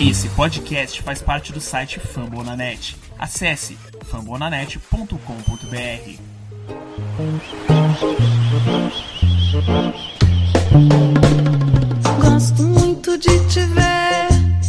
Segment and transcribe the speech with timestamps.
[0.00, 2.96] Esse podcast faz parte do site Fambonanet.
[3.18, 3.76] Acesse
[4.06, 6.18] fambonanet.com.br.
[12.18, 14.28] Gosto muito de te ver,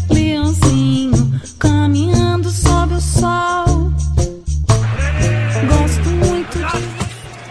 [0.10, 3.94] leãozinho, caminhando sob o sol.
[5.70, 6.64] Gosto muito de.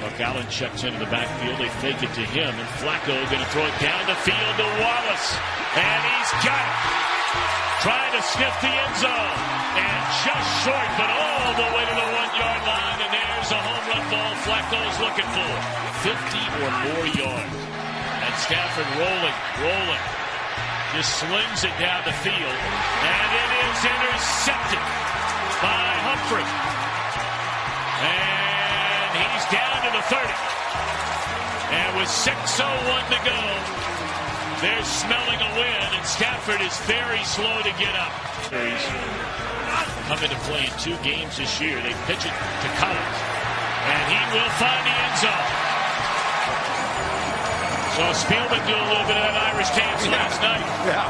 [0.04, 1.56] Look, Allen checks into the backfield.
[1.56, 4.64] They fake it to him, and Flacco going to throw it down the field to
[4.82, 5.34] Wallace.
[5.76, 7.19] And he's got it.
[7.80, 9.36] Trying to sniff the end zone.
[9.78, 12.98] And just short, but all the way to the one yard line.
[13.00, 15.52] And there's a home run ball Flacco's looking for.
[16.02, 16.16] 50
[16.60, 17.56] or more yards.
[18.20, 20.04] And Stafford rolling, rolling.
[20.92, 22.58] Just slings it down the field.
[23.06, 24.84] And it is intercepted
[25.62, 26.48] by Humphrey.
[28.02, 30.60] And he's down to the 30.
[31.70, 32.66] And with 6.01
[33.14, 33.38] to go,
[34.60, 38.12] they're smelling a win, and Stafford is very slow to get up.
[38.52, 38.84] He's
[40.04, 41.80] come into play in two games this year.
[41.80, 43.18] They pitch it to Collins,
[43.88, 45.48] and he will find the end zone.
[47.96, 50.66] Saw Spielman do a little bit of that Irish dance last night.
[50.84, 51.08] Yeah.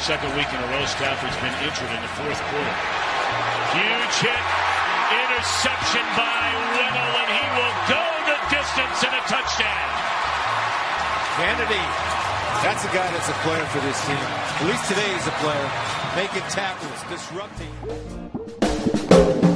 [0.00, 2.76] Second week in a row, Stafford's been injured in the fourth quarter.
[3.76, 4.44] Huge hit,
[5.20, 6.44] interception by
[6.80, 9.90] Weddle, and he will go the distance in a touchdown.
[11.36, 12.29] Kennedy.
[12.62, 14.16] That's a guy that's a player for this team.
[14.16, 15.70] At least today he's a player.
[16.14, 17.70] Making tackles, disrupting.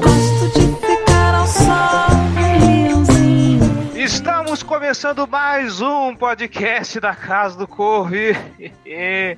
[0.01, 3.99] Gosto de ficar ao sol, leãozinho.
[3.99, 8.15] Estamos começando mais um podcast da Casa do Corvo.
[8.17, 9.37] E,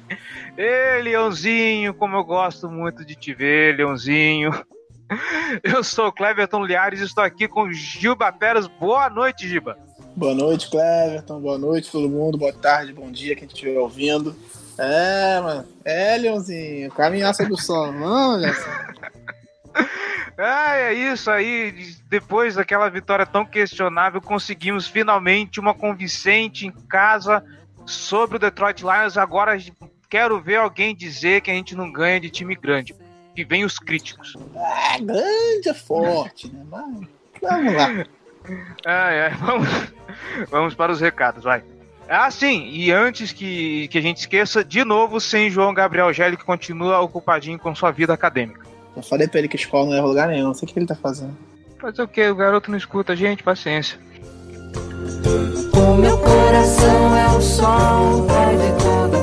[1.03, 4.53] Leãozinho, como eu gosto muito de te ver, Leãozinho.
[5.62, 8.69] Eu sou o Cleverton Liares e estou aqui com Gilba Peras.
[8.69, 9.77] Boa noite, Giba.
[10.17, 11.39] Boa noite, Cleverton.
[11.41, 12.39] Boa noite, todo mundo.
[12.39, 14.34] Boa tarde, bom dia, quem estiver ouvindo.
[14.78, 15.69] É, mano.
[15.84, 16.91] É, Leãozinho.
[16.91, 17.92] Caminhaça do sol.
[17.92, 18.41] Não.
[20.39, 21.94] Ah, é isso aí.
[22.10, 27.43] Depois daquela vitória tão questionável, conseguimos finalmente uma convincente em casa
[27.87, 29.16] sobre o Detroit Lions.
[29.16, 29.56] Agora
[30.10, 32.94] quero ver alguém dizer que a gente não ganha de time grande.
[33.34, 34.34] Que vem os críticos.
[34.55, 36.62] É, grande é forte, né?
[36.71, 37.09] Mas,
[37.41, 38.06] vamos lá.
[38.84, 39.31] Ah, é.
[39.41, 39.69] Vamos,
[40.51, 41.62] vamos para os recados, vai.
[42.09, 46.37] Ah, sim, e antes que, que a gente esqueça, de novo, sem João Gabriel Gelli,
[46.37, 48.65] que continua ocupadinho com sua vida acadêmica.
[48.97, 50.47] Eu falei pra ele que a escola não a lugar nenhum.
[50.47, 51.37] Não sei o que ele tá fazendo.
[51.79, 52.27] Fazer o que?
[52.29, 53.99] O garoto não escuta a gente, paciência.
[55.75, 59.16] O meu coração é o sol, pai de toda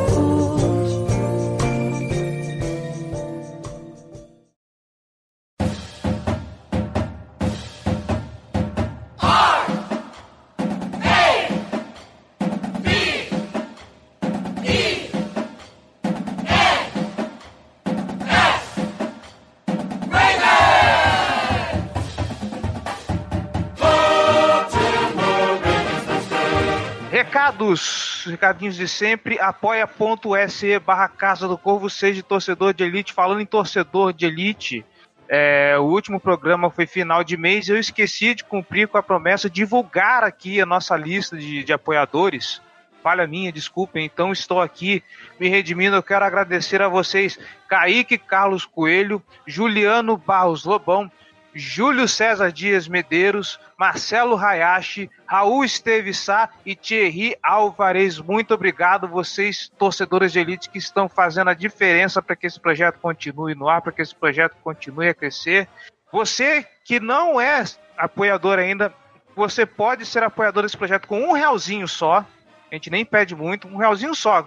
[27.73, 33.13] Recados, recadinhos de sempre, apoia.se barra Casa do Corvo, seja torcedor de elite.
[33.13, 34.85] Falando em torcedor de elite,
[35.27, 39.49] é, o último programa foi final de mês, eu esqueci de cumprir com a promessa
[39.49, 42.61] de divulgar aqui a nossa lista de, de apoiadores.
[43.01, 45.03] Falha minha, desculpem, então estou aqui
[45.39, 45.95] me redimindo.
[45.95, 51.11] Eu quero agradecer a vocês, Kaique Carlos Coelho, Juliano Barros Lobão,
[51.53, 58.19] Júlio César Dias Medeiros, Marcelo Hayashi, Raul Esteves Sá e Thierry Alvarez.
[58.19, 62.99] Muito obrigado, vocês, torcedores de elite, que estão fazendo a diferença para que esse projeto
[62.99, 65.67] continue no ar, para que esse projeto continue a crescer.
[66.11, 67.63] Você que não é
[67.97, 68.93] apoiador ainda,
[69.35, 72.25] você pode ser apoiador desse projeto com um realzinho só.
[72.71, 74.45] A gente nem pede muito, um realzinho só.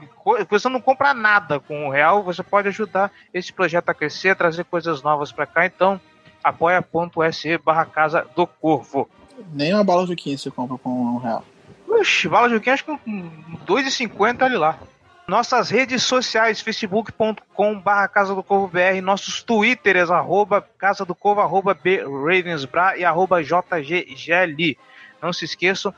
[0.50, 4.64] Você não compra nada com um real, você pode ajudar esse projeto a crescer, trazer
[4.64, 5.64] coisas novas para cá.
[5.64, 6.00] Então,
[6.46, 9.08] apoia.se barra Casa do Corvo.
[9.52, 11.44] Nem uma bala de 15 você compra com um real.
[11.88, 13.30] Oxi, bala de acho que com
[13.66, 14.78] 2,50 ali lá.
[15.26, 21.40] Nossas redes sociais, facebook.com barra Casa do Corvo BR, nossos twitters, arroba Casa do Corvo,
[21.40, 24.78] arroba B Ravensbra e arroba JGGL.
[25.20, 25.92] Não se esqueçam.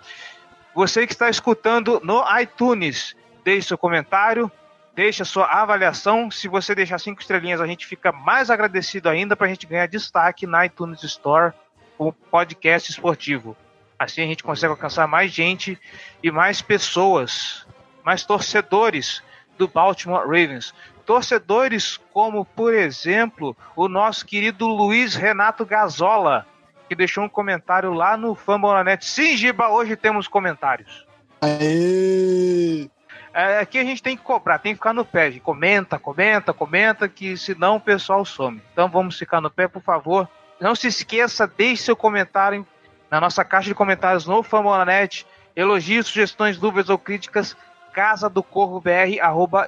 [0.74, 3.14] Você que está escutando no iTunes,
[3.44, 4.50] deixe seu comentário,
[4.98, 6.28] deixe a sua avaliação.
[6.28, 9.86] Se você deixar cinco estrelinhas, a gente fica mais agradecido ainda para a gente ganhar
[9.86, 11.54] destaque na iTunes Store
[11.96, 13.56] como podcast esportivo.
[13.96, 15.78] Assim a gente consegue alcançar mais gente
[16.20, 17.64] e mais pessoas,
[18.04, 19.22] mais torcedores
[19.56, 20.74] do Baltimore Ravens.
[21.06, 26.44] Torcedores como, por exemplo, o nosso querido Luiz Renato Gazola,
[26.88, 29.06] que deixou um comentário lá no Fambonanet.
[29.06, 31.06] Sim, Giba, hoje temos comentários.
[31.40, 32.90] Aê!
[33.32, 35.30] É, aqui a gente tem que cobrar, tem que ficar no pé.
[35.30, 35.40] Gente.
[35.42, 38.62] Comenta, comenta, comenta, que senão o pessoal some.
[38.72, 40.28] Então vamos ficar no pé, por favor.
[40.60, 42.66] Não se esqueça, deixe seu comentário
[43.10, 45.26] na nossa caixa de comentários no Famonanet.
[45.54, 47.56] Elogios, sugestões, dúvidas ou críticas,
[47.92, 48.82] casa do corvo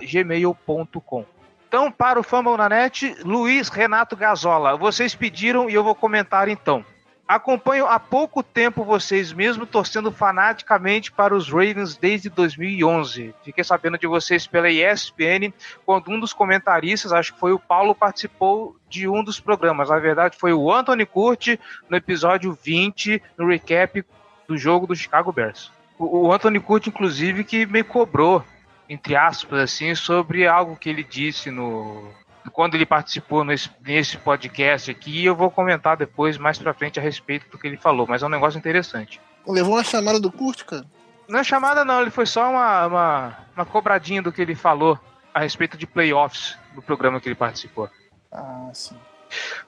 [0.02, 1.24] gmail.com.
[1.68, 4.76] Então, para o Famonanet, Luiz Renato Gazola.
[4.76, 6.84] Vocês pediram e eu vou comentar então.
[7.30, 13.32] Acompanho há pouco tempo vocês mesmo torcendo fanaticamente para os Ravens desde 2011.
[13.44, 15.52] Fiquei sabendo de vocês pela ESPN
[15.86, 19.90] quando um dos comentaristas, acho que foi o Paulo, participou de um dos programas.
[19.90, 24.04] Na verdade, foi o Anthony Curti no episódio 20, no recap
[24.48, 25.70] do jogo do Chicago Bears.
[25.96, 28.44] O, Anthony Curti, inclusive, que me cobrou,
[28.88, 32.10] entre aspas, assim, sobre algo que ele disse no,
[32.52, 37.02] quando ele participou nesse, nesse podcast aqui, eu vou comentar depois, mais pra frente, a
[37.02, 39.20] respeito do que ele falou, mas é um negócio interessante.
[39.46, 40.84] Levou uma chamada do Curto, cara?
[41.28, 44.98] Não é chamada, não, ele foi só uma, uma, uma cobradinha do que ele falou
[45.32, 47.88] a respeito de playoffs do programa que ele participou.
[48.32, 48.96] Ah, sim.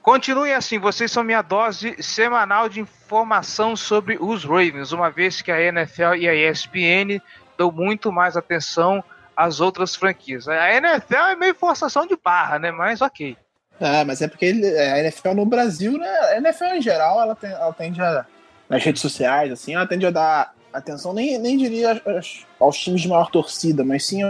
[0.01, 5.51] Continue assim, vocês são minha dose semanal de informação sobre os Ravens, uma vez que
[5.51, 7.21] a NFL e a ESPN
[7.57, 9.01] dão muito mais atenção
[9.35, 10.47] as outras franquias.
[10.47, 12.71] A NFL é meio forçação de barra, né?
[12.71, 13.37] Mas ok.
[13.79, 16.07] É, mas é porque ele, a NFL no Brasil, né?
[16.07, 18.25] A NFL em geral, ela, tem, ela tende a.
[18.69, 23.01] Nas redes sociais, assim, ela tende a dar atenção, nem, nem diria aos, aos times
[23.01, 24.21] de maior torcida, mas sim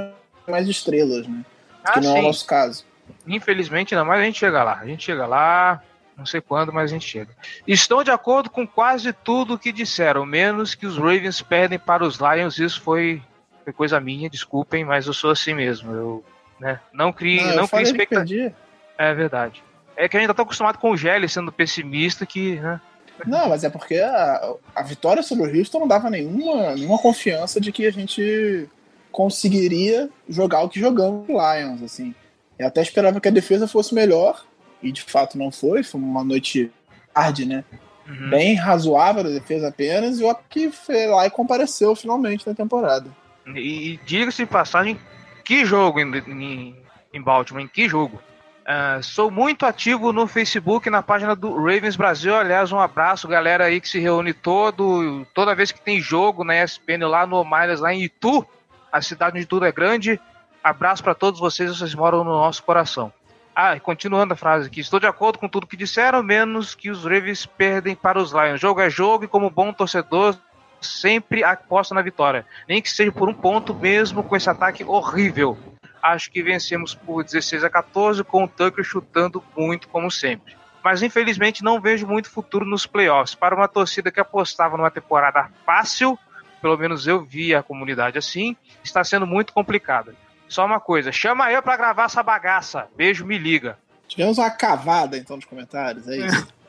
[0.47, 1.43] mais estrelas, né?
[1.83, 2.17] Ah, que não sim.
[2.17, 2.85] é o nosso caso.
[3.27, 4.79] Infelizmente não, mas a gente chega lá.
[4.79, 5.81] A gente chega lá,
[6.17, 7.31] não sei quando, mas a gente chega.
[7.67, 12.17] Estou de acordo com quase tudo que disseram, menos que os Ravens perdem para os
[12.17, 12.59] Lions.
[12.59, 13.21] Isso foi,
[13.63, 15.91] foi coisa minha, desculpem, mas eu sou assim mesmo.
[15.93, 16.23] Eu
[16.59, 18.53] né, não criei, Não, não, expectativa.
[18.97, 19.63] É verdade.
[19.95, 22.81] É que a gente tá tão acostumado com o Gelli sendo pessimista que, né?
[23.25, 27.61] Não, mas é porque a, a vitória sobre o Houston não dava nenhuma, nenhuma confiança
[27.61, 28.67] de que a gente
[29.11, 32.15] conseguiria jogar o que jogamos no Lions, assim.
[32.57, 34.43] Eu até esperava que a defesa fosse melhor,
[34.81, 36.71] e de fato não foi, foi uma noite
[37.13, 37.63] tarde, né?
[38.07, 38.31] Uhum.
[38.31, 43.09] Bem razoável a defesa apenas, e o que foi lá e compareceu finalmente na temporada.
[43.47, 44.99] E, e diga-se de passagem,
[45.43, 46.75] que jogo em, em,
[47.13, 48.21] em Baltimore, em que jogo?
[48.65, 52.35] Ah, sou muito ativo no Facebook, na página do Ravens Brasil.
[52.35, 56.63] Aliás, um abraço, galera aí que se reúne todo, toda vez que tem jogo na
[56.63, 58.45] ESPN lá no Miles, lá em Itu,
[58.91, 60.19] a cidade onde tudo é grande.
[60.63, 63.11] Abraço para todos vocês, vocês moram no nosso coração.
[63.53, 66.89] Ah, e continuando a frase aqui, estou de acordo com tudo que disseram, menos que
[66.89, 68.61] os Ravens perdem para os Lions.
[68.61, 70.35] Jogo é jogo e como bom torcedor,
[70.83, 72.45] sempre aposto na vitória.
[72.67, 75.57] Nem que seja por um ponto mesmo com esse ataque horrível.
[76.01, 80.55] Acho que vencemos por 16 a 14 com o Tucker chutando muito como sempre.
[80.83, 83.35] Mas infelizmente não vejo muito futuro nos playoffs.
[83.35, 86.19] Para uma torcida que apostava numa temporada fácil,
[86.61, 90.13] pelo menos eu vi a comunidade assim, está sendo muito complicada.
[90.47, 92.87] Só uma coisa, chama eu para gravar essa bagaça.
[92.95, 93.77] Beijo, me liga.
[94.07, 96.47] Tivemos uma cavada, então, nos comentários, é isso?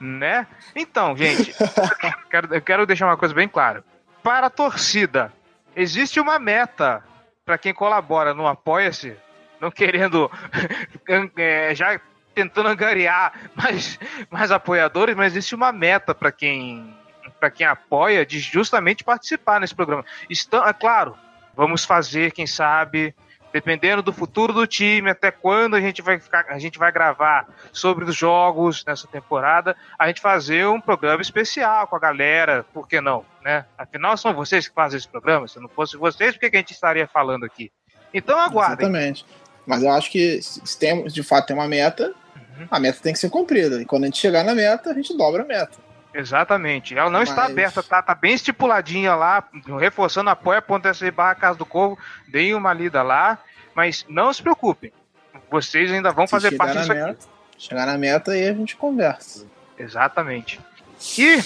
[0.00, 0.46] né?
[0.74, 1.68] Então, gente, eu
[2.30, 3.84] quero, eu quero deixar uma coisa bem clara.
[4.22, 5.32] Para a torcida,
[5.74, 7.02] existe uma meta
[7.44, 9.16] para quem colabora no Apoia-se,
[9.60, 10.30] não querendo
[11.36, 12.00] é, já
[12.34, 13.98] tentando angariar mais,
[14.30, 16.96] mais apoiadores, mas existe uma meta para quem
[17.38, 20.04] para quem apoia de justamente participar nesse programa.
[20.30, 21.18] Estão, é claro,
[21.56, 23.12] vamos fazer, quem sabe,
[23.52, 27.46] dependendo do futuro do time, até quando a gente vai ficar, a gente vai gravar
[27.72, 32.88] sobre os jogos nessa temporada, a gente fazer um programa especial com a galera, por
[32.88, 33.64] que não, né?
[33.76, 36.72] Afinal são vocês que fazem esse programa, se não fosse vocês, por que, a gente
[36.72, 37.70] estaria falando aqui?
[38.12, 38.86] Então aguardem.
[38.88, 39.26] Exatamente.
[39.66, 42.14] Mas eu acho que se tem, de fato tem uma meta,
[42.58, 42.66] Uhum.
[42.70, 43.80] a meta tem que ser cumprida.
[43.80, 45.78] E quando a gente chegar na meta, a gente dobra a meta.
[46.14, 46.96] Exatamente.
[46.96, 49.44] Ela não está Mas- aberta, tá, tá bem estipuladinha lá,
[49.78, 53.38] reforçando apoia.se barra Casa do Corvo, deem uma lida lá,
[53.74, 54.92] mas não se preocupem.
[55.50, 57.18] Vocês ainda vão Se fazer parte disso meta,
[57.58, 59.46] chegar na meta aí a gente conversa.
[59.78, 60.60] Exatamente.
[61.18, 61.42] E,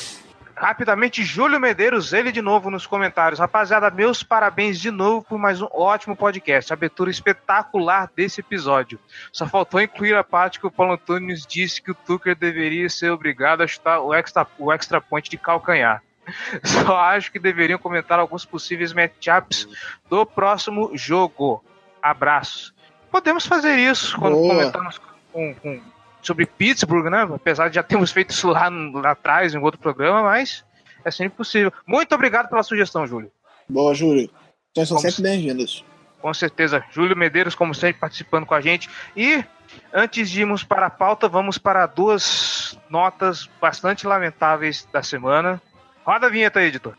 [0.57, 3.39] rapidamente, Júlio Medeiros, ele de novo nos comentários.
[3.39, 6.73] Rapaziada, meus parabéns de novo por mais um ótimo podcast.
[6.73, 8.99] Abertura espetacular desse episódio.
[9.33, 13.11] Só faltou incluir a parte que o Paulo Antunes disse que o Tucker deveria ser
[13.11, 16.03] obrigado a chutar o extra, o extra point de calcanhar.
[16.65, 19.69] Só acho que deveriam comentar alguns possíveis matchups
[20.11, 21.63] do próximo jogo.
[22.03, 22.75] Abraço.
[23.11, 24.49] Podemos fazer isso quando Boa.
[24.55, 25.81] comentarmos com- com,
[26.27, 27.23] sobre Pittsburgh, né?
[27.35, 30.65] Apesar de já termos feito isso lá, lá atrás, em outro programa, mas
[31.05, 31.73] é sempre possível.
[31.87, 33.31] Muito obrigado pela sugestão, Júlio.
[33.69, 34.31] Boa, Júlio.
[34.75, 35.15] Vocês são Vamos.
[35.15, 35.85] sempre bem-vindos.
[36.21, 36.85] Com certeza.
[36.91, 38.91] Júlio Medeiros, como sempre, participando com a gente.
[39.17, 39.45] E
[39.93, 45.63] antes de irmos para a pauta, vamos para duas notas bastante lamentáveis da semana.
[46.05, 46.95] Roda a vinheta aí, editor.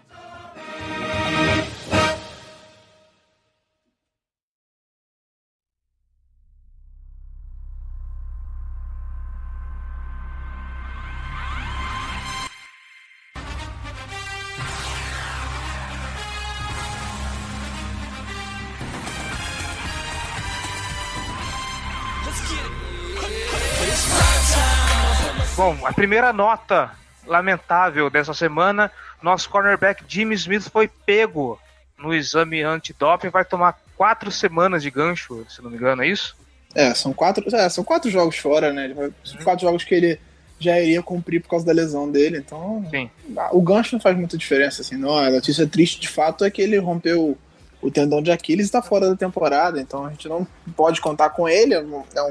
[25.98, 26.92] Primeira nota
[27.26, 31.60] lamentável dessa semana, nosso cornerback Jimmy Smith foi pego
[31.98, 36.38] no exame antidoping, vai tomar quatro semanas de gancho, se não me engano, é isso?
[36.76, 38.94] É, são quatro, é, são quatro jogos fora, né?
[39.24, 40.20] São quatro jogos que ele
[40.60, 43.10] já iria cumprir por causa da lesão dele, então Sim.
[43.52, 45.18] o gancho não faz muita diferença, assim, não.
[45.18, 47.36] A notícia triste de fato é que ele rompeu
[47.82, 51.32] o tendão de Aquiles e está fora da temporada, então a gente não pode contar
[51.32, 52.22] com ele, é um, é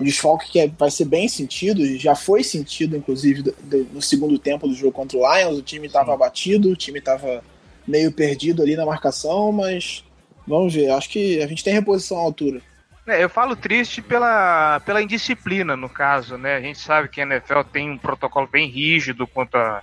[0.00, 3.54] um desfalque que é, vai ser bem sentido, já foi sentido, inclusive,
[3.92, 7.42] no segundo tempo do jogo contra o Lions, o time estava abatido, o time estava
[7.86, 10.04] meio perdido ali na marcação, mas
[10.46, 12.60] vamos ver, acho que a gente tem reposição à altura.
[13.06, 16.56] É, eu falo triste pela, pela indisciplina, no caso, né?
[16.56, 19.82] A gente sabe que a NFL tem um protocolo bem rígido quanto a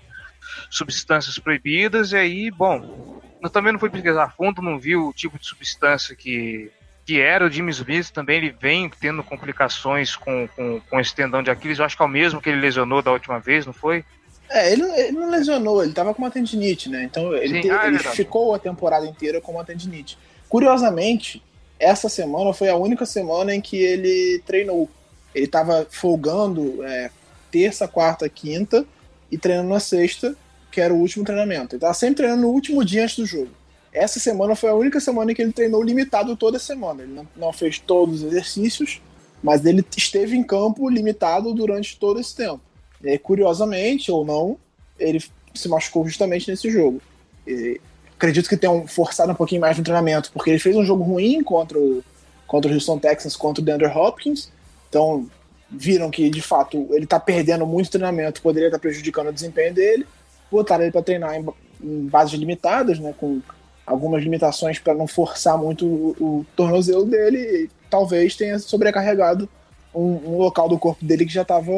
[0.69, 5.11] substâncias proibidas, e aí, bom, eu também não fui pesquisar a fundo, não vi o
[5.11, 6.71] tipo de substância que,
[7.05, 7.45] que era.
[7.45, 11.79] O Jimmy Smith também ele vem tendo complicações com, com, com esse tendão de Aquiles,
[11.79, 14.03] eu acho que é o mesmo que ele lesionou da última vez, não foi?
[14.49, 17.03] É, ele, ele não lesionou, ele tava com uma tendinite, né?
[17.03, 20.17] Então ele, Sim, ah, é ele ficou a temporada inteira com uma tendinite.
[20.49, 21.41] Curiosamente,
[21.79, 24.89] essa semana foi a única semana em que ele treinou.
[25.33, 27.09] Ele tava folgando é,
[27.51, 28.85] terça, quarta, quinta
[29.31, 30.35] e treinando na sexta,
[30.71, 31.75] que era o último treinamento.
[31.75, 33.49] Ele tava sempre treinando no último dia antes do jogo.
[33.95, 37.03] Essa semana foi a única semana em que ele treinou limitado toda semana.
[37.03, 39.01] Ele não, não fez todos os exercícios,
[39.41, 42.59] mas ele esteve em campo limitado durante todo esse tempo.
[43.01, 44.57] E curiosamente ou não,
[44.99, 45.23] ele
[45.53, 47.01] se machucou justamente nesse jogo.
[47.47, 47.79] E
[48.17, 51.41] acredito que tenham forçado um pouquinho mais no treinamento, porque ele fez um jogo ruim
[51.41, 52.03] contra o,
[52.45, 54.51] contra o Houston Texans, contra o DeAndre Hopkins.
[54.89, 55.25] Então,
[55.69, 60.05] viram que, de fato, ele está perdendo muito treinamento, poderia estar prejudicando o desempenho dele.
[60.51, 61.45] Botaram ele para treinar em,
[61.81, 63.41] em bases limitadas, né, com
[63.85, 67.69] algumas limitações para não forçar muito o, o tornozelo dele.
[67.89, 69.47] Talvez tenha sobrecarregado
[69.93, 71.71] um, um local do corpo dele que já estava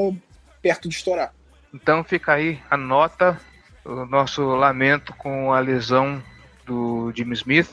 [0.61, 1.33] perto de estourar.
[1.73, 3.39] Então fica aí a nota,
[3.83, 6.21] o nosso lamento com a lesão
[6.65, 7.69] do Jimmy Smith.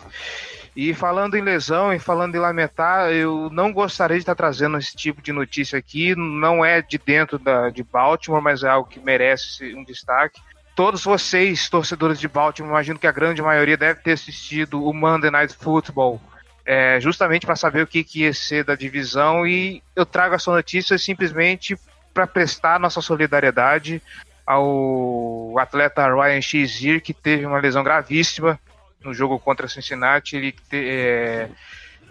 [0.76, 4.94] E falando em lesão e falando em lamentar, eu não gostaria de estar trazendo esse
[4.94, 6.16] tipo de notícia aqui.
[6.16, 10.40] Não é de dentro da, de Baltimore, mas é algo que merece um destaque.
[10.74, 15.30] Todos vocês, torcedores de Baltimore, imagino que a grande maioria deve ter assistido o Monday
[15.30, 16.20] Night Football,
[16.66, 19.46] é, justamente para saber o que, que ia ser da divisão.
[19.46, 21.76] E eu trago essa notícia simplesmente
[22.12, 24.02] para prestar nossa solidariedade
[24.46, 28.58] ao atleta Ryan Shazier, que teve uma lesão gravíssima
[29.02, 30.36] no jogo contra Cincinnati.
[30.36, 31.48] Ele te- é,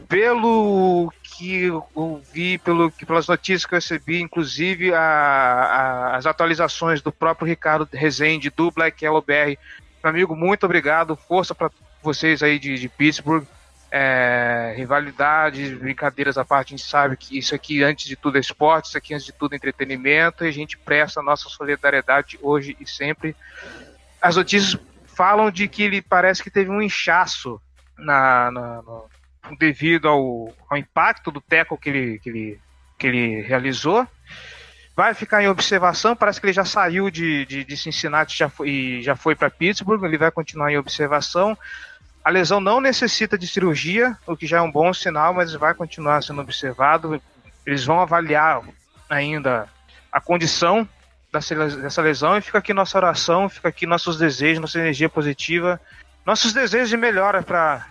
[0.08, 7.02] pelo que eu vi, pelo, pelas notícias que eu recebi, inclusive a- a- as atualizações
[7.02, 9.58] do próprio Ricardo Rezende do Black Yellow BR.
[10.04, 11.16] Meu amigo, muito obrigado.
[11.16, 13.46] Força para vocês aí de, de Pittsburgh.
[13.96, 18.42] É, rivalidades, brincadeiras à parte, a gente sabe que isso aqui, antes de tudo, é
[18.42, 22.40] esporte, isso aqui, antes de tudo, é entretenimento, e a gente presta a nossa solidariedade
[22.42, 23.36] hoje e sempre.
[24.20, 27.62] As notícias falam de que ele parece que teve um inchaço
[27.96, 28.82] na, na-
[29.58, 32.60] devido ao, ao impacto do teco que ele, que, ele,
[32.98, 34.08] que ele realizou.
[34.96, 38.70] Vai ficar em observação, parece que ele já saiu de, de, de Cincinnati já foi,
[38.70, 41.58] e já foi para Pittsburgh, ele vai continuar em observação.
[42.24, 45.74] A lesão não necessita de cirurgia, o que já é um bom sinal, mas vai
[45.74, 47.22] continuar sendo observado.
[47.66, 48.62] Eles vão avaliar
[49.10, 49.68] ainda
[50.12, 50.88] a condição
[51.32, 55.82] dessa lesão e fica aqui nossa oração, fica aqui nossos desejos, nossa energia positiva,
[56.24, 57.88] nossos desejos de melhora para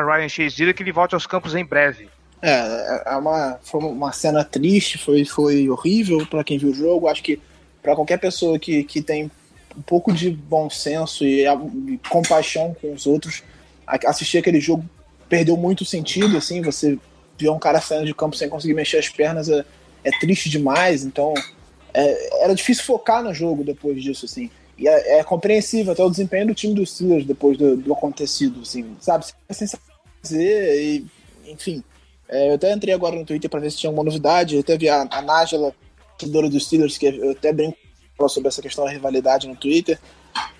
[0.00, 2.08] Ryan Shazier, que ele volte aos campos em breve.
[2.40, 7.08] É, é uma, foi uma cena triste, foi, foi horrível para quem viu o jogo.
[7.08, 7.40] Acho que
[7.82, 9.30] para qualquer pessoa que, que tem
[9.76, 13.42] um pouco de bom senso e, e compaixão com os outros,
[13.86, 14.84] assistir aquele jogo
[15.28, 16.36] perdeu muito sentido.
[16.36, 16.98] Assim, você
[17.38, 19.64] ver um cara saindo de campo sem conseguir mexer as pernas é,
[20.04, 21.04] é triste demais.
[21.04, 21.34] Então,
[21.94, 24.50] é, era difícil focar no jogo depois disso, assim.
[24.82, 28.62] E é, é compreensível até o desempenho do time dos Steelers depois do, do acontecido,
[28.62, 29.24] assim, sabe?
[29.48, 29.68] Sem
[30.20, 31.06] fazer e,
[31.46, 31.84] enfim.
[32.28, 34.56] É, eu até entrei agora no Twitter para ver se tinha alguma novidade.
[34.56, 35.72] Eu teve a, a Nájila,
[36.18, 37.76] torcedora dos Steelers, que eu até brinco
[38.28, 40.00] sobre essa questão da rivalidade no Twitter,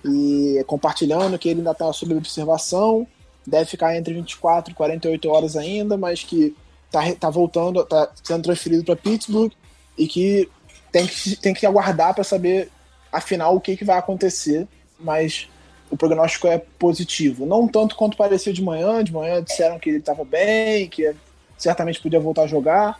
[0.05, 3.05] e compartilhando que ele ainda está sob observação,
[3.45, 6.55] deve ficar entre 24 e 48 horas ainda, mas que
[6.89, 9.51] tá, re- tá voltando, tá sendo transferido para Pittsburgh
[9.97, 10.49] e que
[10.91, 12.69] tem que, tem que aguardar para saber
[13.13, 14.67] afinal o que, que vai acontecer,
[14.99, 15.47] mas
[15.89, 17.45] o prognóstico é positivo.
[17.45, 21.15] Não tanto quanto parecia de manhã, de manhã disseram que ele estava bem, que
[21.57, 22.99] certamente podia voltar a jogar.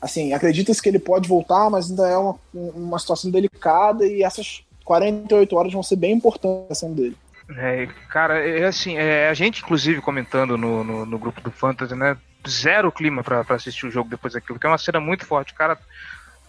[0.00, 4.62] Assim, acredita-se que ele pode voltar, mas ainda é uma, uma situação delicada e essas
[4.84, 7.16] 48 horas vão ser bem importantes na ação dele.
[7.56, 11.94] É, cara, é assim, é, a gente inclusive comentando no, no, no grupo do Fantasy,
[11.94, 12.16] né?
[12.46, 15.52] Zero clima pra assistir o jogo depois daquilo, que é uma cena muito forte.
[15.52, 15.78] O cara,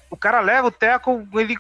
[0.09, 1.57] o cara leva o teco, ele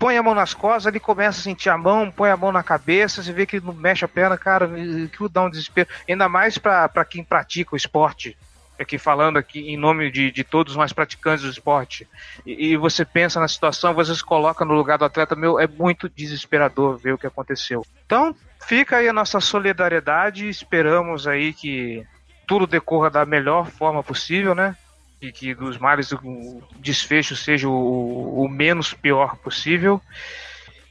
[0.00, 2.62] põe a mão nas costas, ele começa a sentir a mão, põe a mão na
[2.62, 5.90] cabeça, você vê que ele não mexe a perna, cara, aquilo dá um desespero.
[6.08, 8.34] Ainda mais para quem pratica o esporte.
[8.78, 12.08] Aqui falando aqui em nome de, de todos nós praticantes do esporte.
[12.46, 15.66] E, e você pensa na situação, você se coloca no lugar do atleta, meu, é
[15.66, 17.84] muito desesperador ver o que aconteceu.
[18.06, 18.34] Então,
[18.66, 22.02] fica aí a nossa solidariedade, esperamos aí que
[22.48, 24.74] tudo decorra da melhor forma possível, né?
[25.20, 30.00] E que dos males o desfecho seja o, o menos pior possível.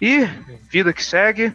[0.01, 0.25] E
[0.69, 1.53] vida que segue.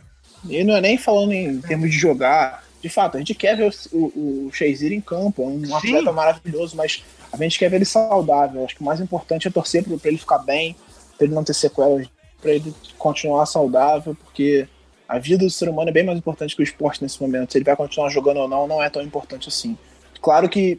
[0.48, 2.64] E não é nem falando em termos de jogar.
[2.82, 5.74] De fato, a gente quer ver o, o, o Shazier em campo, é um Sim.
[5.74, 7.02] atleta maravilhoso, mas
[7.32, 8.64] a gente quer ver ele saudável.
[8.64, 10.76] Acho que o mais importante é torcer para ele ficar bem,
[11.16, 12.06] para ele não ter sequelas,
[12.42, 14.68] para ele continuar saudável, porque
[15.08, 17.52] a vida do ser humano é bem mais importante que o esporte nesse momento.
[17.52, 19.78] Se ele vai continuar jogando ou não, não é tão importante assim.
[20.20, 20.78] Claro que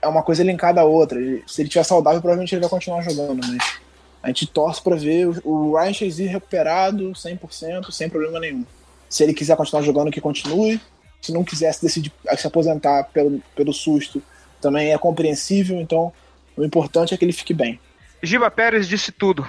[0.00, 1.18] é uma coisa linkada à outra.
[1.46, 3.78] Se ele estiver saudável, provavelmente ele vai continuar jogando, mas
[4.22, 8.64] a gente torce para ver o- Ryan Shazier recuperado 100%, sem problema nenhum.
[9.08, 10.80] Se ele quiser continuar jogando, que continue.
[11.20, 14.20] Se não quiser se decidir se aposentar pelo, pelo susto,
[14.60, 15.80] também é compreensível.
[15.80, 16.12] Então,
[16.56, 17.78] o importante é que ele fique bem.
[18.22, 19.46] Giba Pérez disse tudo.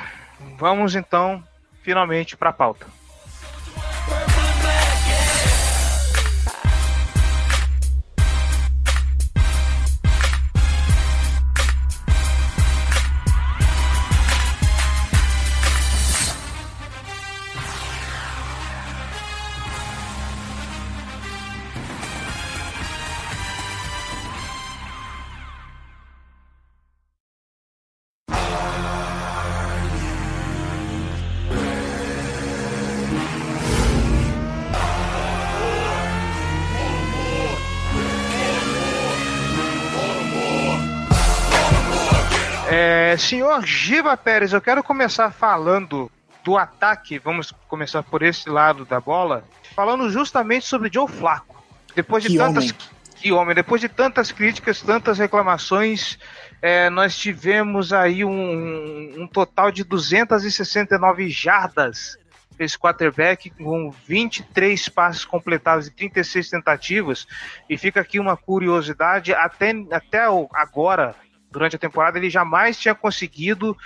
[0.58, 1.44] Vamos então,
[1.82, 2.86] finalmente, para a pauta.
[43.54, 46.10] Senhor Giba Pérez, eu quero começar falando
[46.44, 47.20] do ataque.
[47.20, 49.44] Vamos começar por esse lado da bola,
[49.76, 51.64] falando justamente sobre Joe Flaco.
[51.96, 52.76] Depois de Que tantas homem.
[53.16, 56.18] que homem, depois de tantas críticas, tantas reclamações,
[56.64, 62.18] é, nós tivemos aí um, um total de 269 jardas
[62.60, 67.28] esse quarterback com 23 passes completados e 36 tentativas.
[67.70, 71.16] E fica aqui uma curiosidade, até, até agora,
[71.54, 73.78] durante a temporada, ele jamais tinha conseguido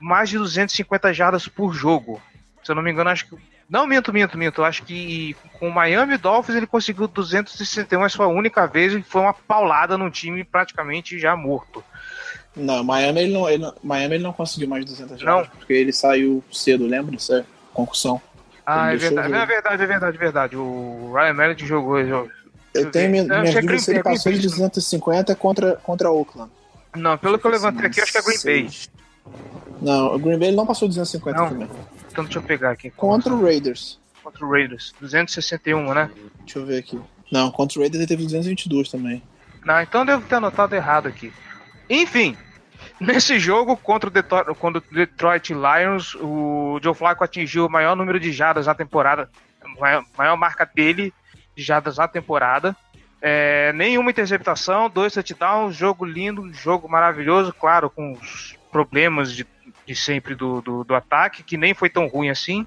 [0.00, 2.20] mais de 250 jardas por jogo.
[2.64, 3.36] Se eu não me engano, acho que.
[3.68, 4.62] Não, minto, minto, minto.
[4.64, 9.02] Acho que com o Miami Dolphins ele conseguiu 261, mas foi a única vez e
[9.02, 11.84] foi uma paulada num time praticamente já morto.
[12.54, 15.26] Não, Miami ele não, ele não- Miami ele não conseguiu mais de 200 Não?
[15.38, 17.14] jardas, porque ele saiu cedo, lembra?
[17.16, 18.20] Isso é concussão.
[18.64, 20.56] Ah, é verdade, de- é verdade, é verdade, é verdade.
[20.56, 22.04] O Ryan Mallett jogou.
[22.04, 22.30] jogou-
[22.74, 24.50] Eu tenho minha, Eu minhas dúvidas se ele passou de Green Bay.
[24.58, 26.50] 250 contra, contra Oakland.
[26.96, 28.70] Não, pelo que eu levantei aqui, acho que é Green Bay.
[29.80, 31.48] Não, o Green Bay não passou de 250 Não.
[31.48, 31.68] também.
[32.10, 32.90] Então deixa eu pegar aqui.
[32.90, 33.98] Contra o Raiders.
[34.22, 34.94] Contra o Raiders.
[35.00, 36.10] 261, né?
[36.40, 37.00] Deixa eu ver aqui.
[37.30, 39.22] Não, contra o Raiders ele teve 222 também.
[39.64, 41.32] Não, então eu devo ter anotado errado aqui.
[41.90, 42.36] Enfim,
[43.00, 47.96] nesse jogo contra o Detroit, contra o Detroit Lions, o Joe Flacco atingiu o maior
[47.96, 49.28] número de jardas na temporada,
[49.78, 51.12] maior, maior marca dele
[51.56, 52.76] de jardas na temporada.
[53.20, 59.46] É, nenhuma interceptação, dois touchdowns, jogo lindo, jogo maravilhoso, claro, com os problemas de,
[59.86, 62.66] de sempre do, do, do ataque, que nem foi tão ruim assim.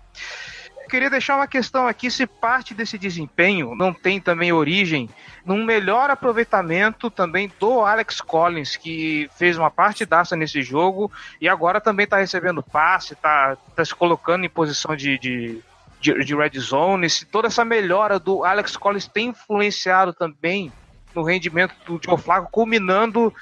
[0.82, 5.08] Eu queria deixar uma questão aqui: se parte desse desempenho não tem também origem
[5.46, 11.80] num melhor aproveitamento também do Alex Collins, que fez uma partidaça nesse jogo e agora
[11.80, 15.62] também está recebendo passe, está tá se colocando em posição de, de,
[16.00, 17.10] de, de red zone.
[17.10, 20.72] Se toda essa melhora do Alex Collins tem influenciado também
[21.14, 23.34] no rendimento do Joe Flacco, culminando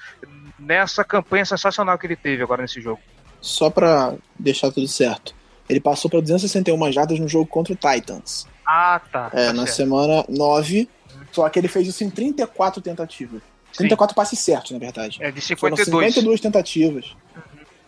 [0.58, 3.02] nessa campanha sensacional que ele teve agora nesse jogo.
[3.42, 5.36] Só pra deixar tudo certo.
[5.70, 8.48] Ele passou para 261 jardas no jogo contra o Titans.
[8.66, 9.30] Ah, tá.
[9.34, 9.76] É, tá na certo.
[9.76, 10.90] semana 9.
[11.32, 13.42] Só que ele fez isso em 34 tentativas.
[13.72, 13.80] Sim.
[13.80, 15.20] 34 passes certos, na verdade.
[15.22, 16.16] É de Foram 52.
[16.16, 17.16] 52 tentativas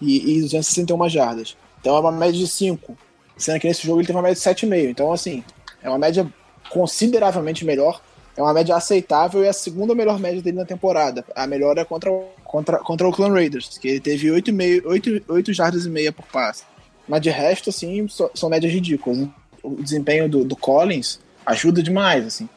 [0.02, 1.58] e, e 261 jardas.
[1.80, 2.98] Então é uma média de 5.
[3.40, 4.90] Sendo que nesse jogo ele teve uma média de 7,5.
[4.90, 5.44] Então, assim,
[5.82, 6.32] é uma média
[6.70, 8.02] consideravelmente melhor.
[8.38, 11.26] É uma média aceitável e é a segunda melhor média dele na temporada.
[11.36, 12.10] A melhor é contra,
[12.44, 14.52] contra, contra o Oakland Raiders, que ele teve 8,
[14.86, 16.64] 8, 8 jardas e meia por passe.
[17.08, 19.18] Mas de resto, assim, so- são médias ridículas.
[19.18, 19.30] né?
[19.64, 22.48] O desempenho do, do Collins ajuda demais, assim.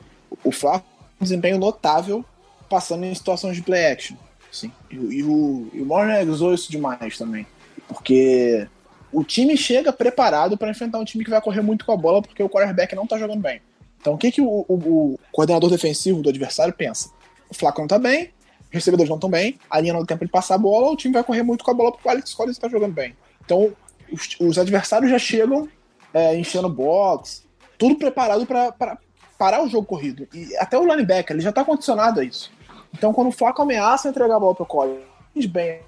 [0.44, 2.24] O Flaco tem um desempenho notável
[2.68, 4.16] passando em situações de play action.
[4.52, 4.70] Assim.
[4.90, 7.44] E, e o, e o Warner usou isso demais também.
[7.88, 8.66] Porque
[9.12, 12.22] o time chega preparado para enfrentar um time que vai correr muito com a bola
[12.22, 13.60] porque o quarterback não tá jogando bem.
[14.00, 14.74] Então o que, que o, o-
[15.14, 17.10] o coordenador defensivo do adversário pensa?
[17.48, 18.32] O Flaco não tá bem,
[18.66, 20.96] os recebedores não estão bem, a linha não tem tempo de passar a bola, o
[20.96, 23.14] time vai correr muito com a bola porque o Alex Collins tá jogando bem.
[23.44, 23.72] Então
[24.10, 25.68] os, os adversários já chegam
[26.14, 27.44] é, enchendo box,
[27.78, 28.98] tudo preparado para
[29.38, 30.26] parar o jogo corrido.
[30.32, 32.50] E até o linebacker, ele já tá condicionado a isso.
[32.94, 35.80] Então, quando o Flaco ameaça entregar a bola pro Collins bem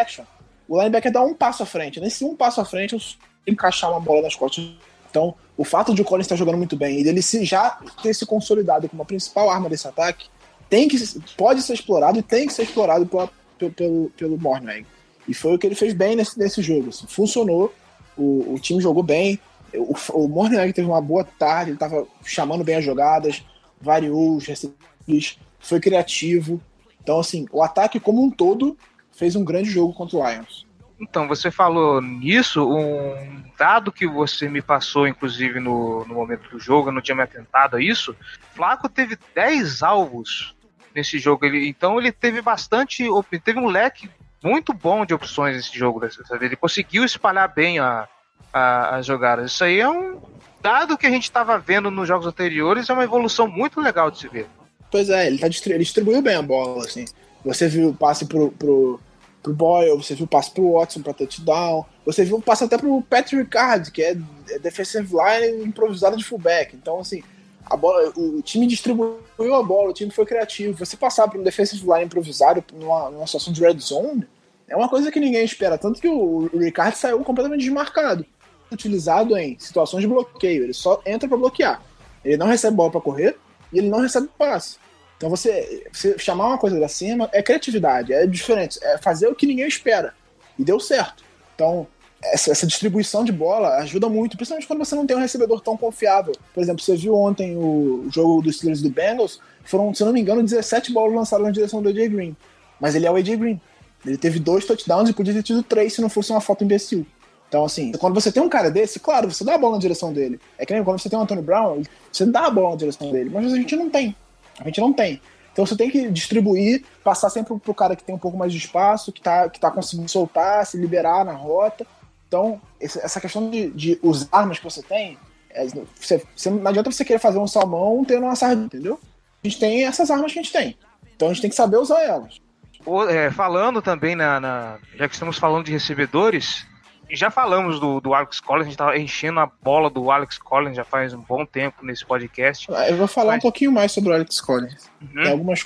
[0.00, 0.24] action,
[0.72, 2.00] o linebacker dá um passo à frente.
[2.00, 3.00] Nesse um passo à frente, eu
[3.46, 4.70] encaixar uma bola nas costas.
[5.10, 8.14] Então, o fato de o Collins estar jogando muito bem e dele se, já ter
[8.14, 10.28] se consolidado como a principal arma desse ataque,
[10.70, 10.96] tem que,
[11.36, 14.86] pode ser explorado e tem que ser explorado pelo, pelo, pelo Mornweg.
[15.28, 16.88] E foi o que ele fez bem nesse, nesse jogo.
[16.88, 17.06] Assim.
[17.06, 17.70] Funcionou,
[18.16, 19.38] o, o time jogou bem.
[19.74, 23.44] O, o Mornweg teve uma boa tarde, ele estava chamando bem as jogadas,
[23.78, 26.58] variou os recebedores, foi criativo.
[27.02, 28.74] Então, assim, o ataque como um todo
[29.12, 30.66] fez um grande jogo contra o Lions.
[31.00, 36.60] Então, você falou nisso, um dado que você me passou, inclusive, no, no momento do
[36.60, 38.14] jogo, eu não tinha me atentado a isso.
[38.54, 40.54] Flaco teve 10 alvos
[40.94, 41.44] nesse jogo.
[41.44, 43.04] Ele, então ele teve bastante.
[43.44, 44.08] Teve um leque
[44.44, 46.00] muito bom de opções nesse jogo.
[46.40, 48.08] Ele conseguiu espalhar bem a,
[48.52, 49.50] a, as jogadas.
[49.50, 50.20] Isso aí é um
[50.60, 54.18] dado que a gente estava vendo nos jogos anteriores, é uma evolução muito legal de
[54.18, 54.46] se ver.
[54.90, 57.04] Pois é, ele, tá ele distribuiu bem a bola, assim.
[57.44, 59.00] Você viu o passe pro, pro,
[59.42, 62.78] pro Boyle, você viu o passe pro Watson para touchdown, você viu o passe até
[62.78, 64.16] pro Patrick Ricard, que é,
[64.50, 66.76] é defensive line improvisado de fullback.
[66.76, 67.22] Então, assim,
[67.64, 70.78] a bola, o time distribuiu a bola, o time foi criativo.
[70.78, 74.26] Você passar para um defensive line improvisado numa, numa situação de red zone
[74.68, 75.78] é uma coisa que ninguém espera.
[75.78, 78.24] Tanto que o, o Ricard saiu completamente desmarcado.
[78.70, 80.64] Utilizado em situações de bloqueio.
[80.64, 81.82] Ele só entra para bloquear.
[82.24, 83.36] Ele não recebe bola para correr
[83.72, 84.76] e ele não recebe passe.
[85.22, 89.36] Então você, você chamar uma coisa da cima é criatividade, é diferente, é fazer o
[89.36, 90.12] que ninguém espera.
[90.58, 91.22] E deu certo.
[91.54, 91.86] Então,
[92.20, 95.76] essa, essa, distribuição de bola ajuda muito, principalmente quando você não tem um recebedor tão
[95.76, 96.32] confiável.
[96.52, 100.20] Por exemplo, você viu ontem o jogo dos Steelers do Bengals, foram, se não me
[100.20, 102.36] engano, 17 bolas lançadas na direção do AJ Green.
[102.80, 103.60] Mas ele é o AJ Green.
[104.04, 107.06] Ele teve dois touchdowns e podia ter tido três se não fosse uma falta imbecil.
[107.48, 110.12] Então, assim, quando você tem um cara desse, claro, você dá a bola na direção
[110.12, 110.40] dele.
[110.58, 113.12] É que nem quando você tem o Anthony Brown, você dá a bola na direção
[113.12, 113.30] dele.
[113.32, 114.16] Mas a gente não tem.
[114.62, 115.20] A gente não tem.
[115.52, 118.58] Então você tem que distribuir, passar sempre pro cara que tem um pouco mais de
[118.58, 121.86] espaço, que tá, que tá conseguindo soltar, se liberar na rota.
[122.26, 125.18] Então, essa questão de, de usar armas que você tem,
[125.50, 128.98] é, você, você, não adianta você querer fazer um salmão tendo uma sardinha, entendeu?
[129.44, 130.76] A gente tem essas armas que a gente tem.
[131.14, 132.40] Então a gente tem que saber usar elas.
[132.86, 136.66] O, é, falando também na, na, Já que estamos falando de recebedores,
[137.10, 140.76] já falamos do, do Alex Collins, a gente tá enchendo a bola do Alex Collins
[140.76, 142.66] já faz um bom tempo nesse podcast.
[142.72, 143.38] Ah, eu vou falar mas...
[143.38, 144.90] um pouquinho mais sobre o Alex Collins.
[145.00, 145.22] Uhum.
[145.22, 145.64] Tem algumas,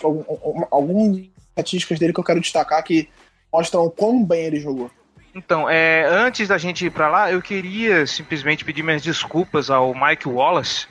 [0.70, 3.08] algumas estatísticas dele que eu quero destacar que
[3.52, 4.90] mostram o quão bem ele jogou.
[5.34, 9.94] Então, é, antes da gente ir para lá, eu queria simplesmente pedir minhas desculpas ao
[9.94, 10.88] Mike Wallace,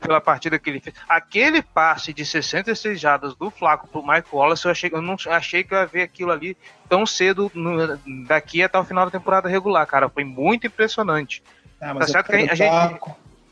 [0.00, 0.94] pela partida que ele fez.
[1.08, 5.62] Aquele passe de 66 jadas do Flaco pro Mike Wallace, eu achei, eu não achei
[5.62, 6.56] que eu ia ver aquilo ali
[6.88, 10.08] tão cedo no, daqui até o final da temporada regular, cara.
[10.08, 11.42] Foi muito impressionante.
[11.80, 13.00] É, mas tá certo que a gente.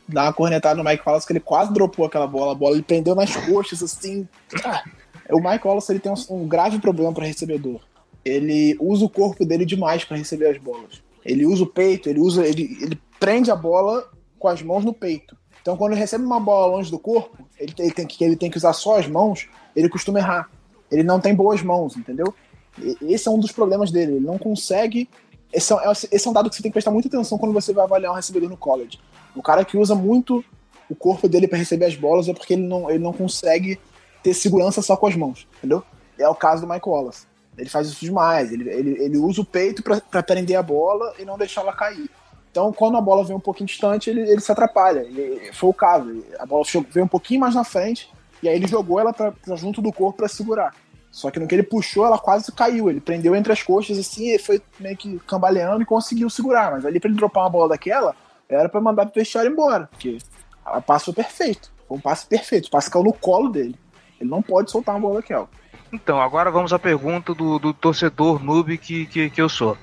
[0.08, 2.82] Dá uma cornetada no Mike Wallace que ele quase dropou aquela bola, a bola ele
[2.82, 4.28] prendeu nas coxas, assim.
[4.64, 4.82] Ah,
[5.30, 7.80] o Mike Wallace ele tem um, um grave problema para recebedor.
[8.24, 11.02] Ele usa o corpo dele demais para receber as bolas.
[11.24, 14.92] Ele usa o peito, ele usa, ele, ele prende a bola com as mãos no
[14.92, 15.36] peito.
[15.62, 18.56] Então, quando ele recebe uma bola longe do corpo, ele, tem, que, ele tem que
[18.56, 20.50] usar só as mãos, ele costuma errar.
[20.90, 22.34] Ele não tem boas mãos, entendeu?
[22.78, 24.16] E, esse é um dos problemas dele.
[24.16, 25.08] Ele não consegue.
[25.52, 25.76] Esse é,
[26.10, 28.12] esse é um dado que você tem que prestar muita atenção quando você vai avaliar
[28.12, 28.98] um recebedor no college.
[29.36, 30.44] O cara que usa muito
[30.90, 33.78] o corpo dele para receber as bolas é porque ele não, ele não consegue
[34.22, 35.82] ter segurança só com as mãos, entendeu?
[36.18, 37.26] É o caso do Mike Wallace.
[37.56, 38.52] Ele faz isso demais.
[38.52, 42.10] Ele, ele, ele usa o peito para prender a bola e não deixar ela cair.
[42.52, 45.00] Então, quando a bola vem um pouquinho distante, ele, ele se atrapalha.
[45.00, 46.22] Ele, foi o caso.
[46.38, 48.12] A bola veio um pouquinho mais na frente
[48.42, 50.74] e aí ele jogou ela pra junto do corpo para segurar.
[51.10, 52.90] Só que no que ele puxou, ela quase caiu.
[52.90, 56.72] Ele prendeu entre as coxas assim, e foi meio que cambaleando e conseguiu segurar.
[56.72, 58.14] Mas ali pra ele dropar uma bola daquela,
[58.46, 59.88] era para mandar pro vestiário embora.
[59.90, 60.18] Porque
[60.66, 61.72] o passe foi perfeito.
[61.88, 62.66] Foi um passe perfeito.
[62.66, 63.76] O passe caiu no colo dele.
[64.20, 65.48] Ele não pode soltar uma bola daquela.
[65.90, 69.76] Então, agora vamos à pergunta do, do torcedor noob que, que, que eu sou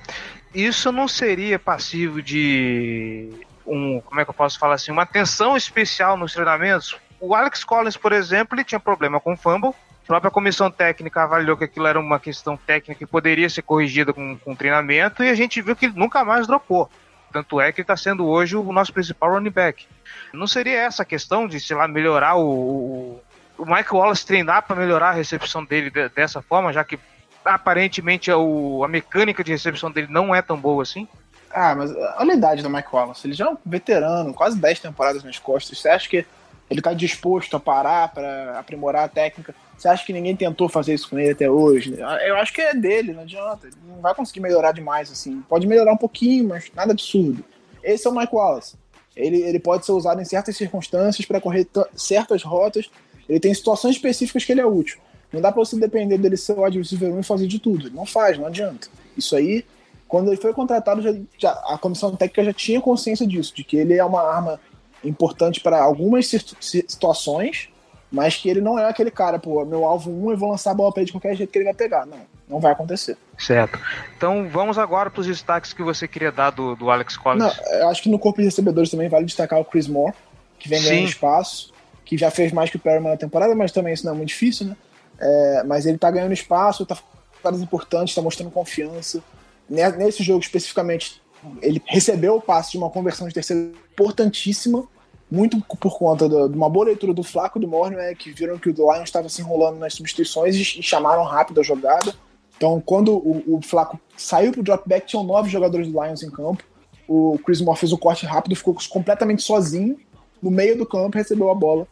[0.54, 3.30] isso não seria passivo de
[3.66, 6.96] um, como é que eu posso falar assim, uma atenção especial nos treinamentos?
[7.20, 9.70] O Alex Collins, por exemplo, ele tinha problema com fumble.
[10.04, 14.12] A própria comissão técnica avaliou que aquilo era uma questão técnica que poderia ser corrigida
[14.12, 16.90] com, com treinamento e a gente viu que ele nunca mais dropou.
[17.32, 19.86] Tanto é que ele está sendo hoje o nosso principal running back.
[20.32, 23.22] Não seria essa a questão de, sei lá, melhorar o, o,
[23.58, 26.98] o Mike Wallace treinar para melhorar a recepção dele de, dessa forma, já que
[27.44, 31.06] aparentemente o, a mecânica de recepção dele não é tão boa assim?
[31.52, 33.26] Ah, mas olha a idade do Mike Wallace.
[33.26, 35.78] Ele já é um veterano, quase 10 temporadas nas costas.
[35.78, 36.24] Você acha que
[36.70, 39.54] Ele tá disposto a parar para aprimorar a técnica.
[39.76, 41.96] Você acha que ninguém tentou fazer isso com ele até hoje?
[41.98, 43.66] Eu acho que é dele, não adianta.
[43.66, 45.42] Ele não vai conseguir melhorar demais assim.
[45.48, 47.42] Pode melhorar um pouquinho, mas nada absurdo.
[47.82, 48.76] Esse é o Mike Wallace.
[49.16, 52.90] Ele, ele pode ser usado em certas circunstâncias para correr certas rotas.
[53.28, 55.00] Ele tem situações específicas que ele é útil.
[55.32, 57.86] Não dá para você depender dele ser o receiver 1 e fazer de tudo.
[57.86, 58.88] Ele não faz, não adianta.
[59.16, 59.64] Isso aí,
[60.08, 63.76] quando ele foi contratado, já, já, a comissão técnica já tinha consciência disso, de que
[63.76, 64.60] ele é uma arma
[65.04, 66.28] importante para algumas
[66.60, 67.68] situações,
[68.10, 70.74] mas que ele não é aquele cara, pô, meu alvo 1, eu vou lançar a
[70.74, 72.04] bola para ele de qualquer jeito que ele vai pegar.
[72.06, 73.16] Não, não vai acontecer.
[73.38, 73.78] Certo.
[74.16, 77.44] Então vamos agora para os destaques que você queria dar do, do Alex Collins.
[77.44, 80.14] Não, eu acho que no corpo de recebedores também vale destacar o Chris Moore,
[80.58, 81.72] que vem ganhando espaço,
[82.04, 84.30] que já fez mais que o Perryman na temporada, mas também isso não é muito
[84.30, 84.76] difícil, né?
[85.20, 86.96] É, mas ele tá ganhando espaço, tá
[87.42, 89.22] caras importantes, tá mostrando confiança.
[89.68, 91.22] Nesse jogo especificamente,
[91.62, 94.84] ele recebeu o passe de uma conversão de terceiro importantíssima,
[95.30, 98.68] muito por conta de uma boa leitura do Flaco do Morno, é que viram que
[98.68, 102.12] o Lions estava se enrolando nas substituições e, e, chamaram rápido a jogada.
[102.56, 106.64] Então, quando o, o Flaco saiu pro dropback, tinham nove jogadores do Lions em campo.
[107.06, 109.98] O Chris Moore fez o corte rápido, ficou completamente sozinho
[110.42, 111.86] no meio do campo recebeu a bola,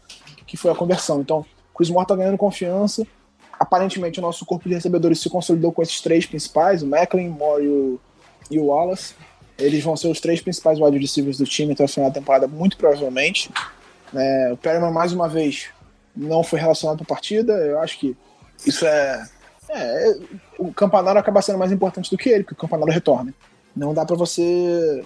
[0.47, 1.21] que foi a conversão.
[1.21, 3.07] Então, o Chris Moore tá ganhando confiança
[3.59, 7.65] aparentemente o nosso corpo de recebedores se consolidou com esses três principais, o Macklin, Moore
[7.65, 8.01] e o,
[8.51, 9.15] e o Wallace.
[9.59, 12.47] Eles vão ser os três principais wide receivers do time até o final da temporada,
[12.47, 13.51] muito provavelmente.
[14.15, 15.71] É, o Perryman, mais uma vez,
[16.15, 17.53] não foi relacionado para a partida.
[17.55, 18.17] Eu acho que
[18.65, 19.29] isso é,
[19.71, 20.19] é,
[20.59, 23.35] O Campanaro acaba sendo mais importante do que ele, porque o Campanaro retorna.
[23.75, 25.05] Não dá para você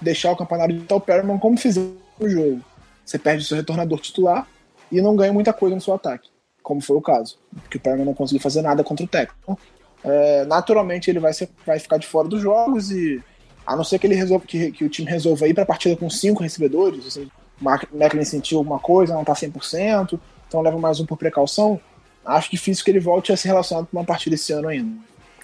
[0.00, 2.60] deixar o Campanaro de o Perryman como fizeram no jogo.
[3.04, 4.46] Você perde o seu retornador titular
[4.90, 6.33] e não ganha muita coisa no seu ataque
[6.64, 9.56] como foi o caso, porque o Perman não conseguiu fazer nada contra o técnico.
[10.02, 13.22] É, naturalmente ele vai, ser, vai ficar de fora dos jogos e
[13.66, 15.94] a não ser que ele resolva que, que o time resolva ir para a partida
[15.94, 21.06] com cinco recebedores, assim, Macklin sentiu alguma coisa, não está 100%, então leva mais um
[21.06, 21.78] por precaução.
[22.24, 24.96] Acho difícil que ele volte a ser relacionado com uma partida esse ano ainda.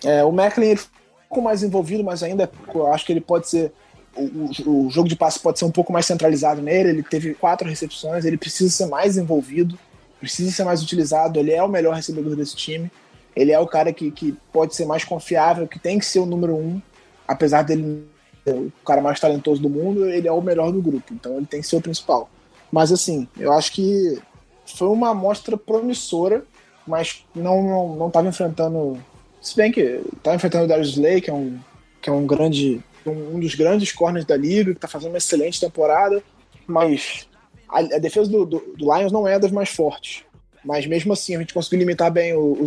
[0.03, 2.51] É, o Macklin ele um pouco mais envolvido, mas ainda
[2.93, 3.73] acho que ele pode ser
[4.17, 6.89] o, o, jogo de passe pode ser um pouco mais centralizado nele.
[6.89, 9.79] Ele teve quatro recepções, ele precisa ser mais envolvido
[10.21, 11.39] precisa ser mais utilizado.
[11.41, 12.91] Ele é o melhor recebedor desse time.
[13.35, 16.27] Ele é o cara que, que pode ser mais confiável, que tem que ser o
[16.27, 16.81] número um,
[17.27, 18.07] apesar dele
[18.45, 21.47] ser o cara mais talentoso do mundo, ele é o melhor do grupo, então ele
[21.47, 22.29] tem que ser o principal.
[22.73, 24.21] Mas assim, eu acho que
[24.67, 26.45] foi uma amostra promissora,
[26.87, 28.99] mas não não não enfrentando,
[29.41, 31.59] se bem que estava enfrentando o Darius Slay, que é um
[32.01, 35.19] que é um grande um, um dos grandes corners da liga, que está fazendo uma
[35.19, 36.23] excelente temporada,
[36.67, 37.29] mas
[37.73, 40.25] a, a defesa do, do, do, Lions não é das mais fortes.
[40.65, 42.65] Mas mesmo assim, a gente conseguiu limitar bem o, o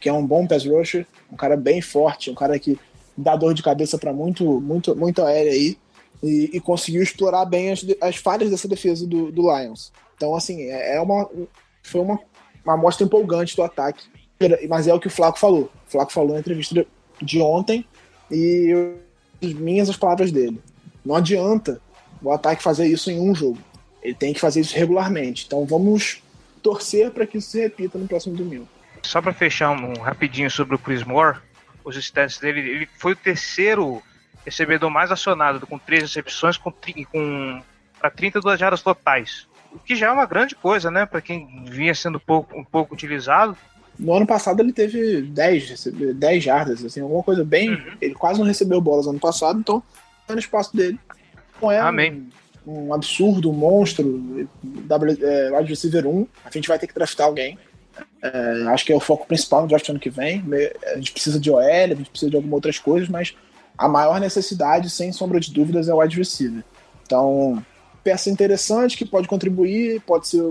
[0.00, 2.78] que é um bom pass rusher, um cara bem forte, um cara que
[3.16, 5.76] dá dor de cabeça para muito, muito, muito aérea aí.
[6.22, 9.90] E, e, conseguiu explorar bem as, as falhas dessa defesa do, do Lions.
[10.16, 11.28] Então, assim, é, é uma,
[11.82, 12.18] foi uma,
[12.62, 14.04] uma amostra empolgante do ataque.
[14.68, 15.70] Mas é o que o Flaco falou.
[15.86, 16.86] O Flaco falou na entrevista
[17.22, 17.84] de ontem
[18.30, 18.98] e eu,
[19.54, 20.60] minhas as palavras dele.
[21.04, 21.80] Não adianta
[22.22, 23.58] o ataque fazer isso em um jogo.
[24.02, 25.44] Ele tem que fazer isso regularmente.
[25.46, 26.22] Então vamos
[26.62, 28.68] torcer para que isso se repita no próximo domingo.
[29.02, 31.38] Só para fechar um, rapidinho sobre o Chris Moore,
[31.84, 34.02] os stats dele, ele foi o terceiro
[34.44, 36.72] recebedor mais acionado, com três recepções com,
[37.10, 37.62] com
[37.98, 39.46] para 32 jardas totais.
[39.72, 41.06] O que já é uma grande coisa, né?
[41.06, 43.56] Para quem vinha sendo pouco, um pouco utilizado.
[43.98, 45.84] No ano passado ele teve 10,
[46.14, 47.70] 10 jardas, assim, alguma coisa bem.
[47.70, 47.96] Uhum.
[48.00, 49.82] Ele quase não recebeu bolas ano passado, então
[50.26, 50.98] tá no espaço dele.
[51.60, 52.30] Não é Amém
[52.66, 57.26] um absurdo, um monstro, w, é, wide receiver 1, a gente vai ter que draftar
[57.26, 57.58] alguém.
[58.22, 60.44] É, acho que é o foco principal no draft ano que vem.
[60.92, 63.34] A gente precisa de OL, a gente precisa de algumas outras coisas, mas
[63.76, 66.62] a maior necessidade, sem sombra de dúvidas, é o wide receiver.
[67.04, 67.64] Então,
[68.04, 70.42] peça interessante que pode contribuir, pode ser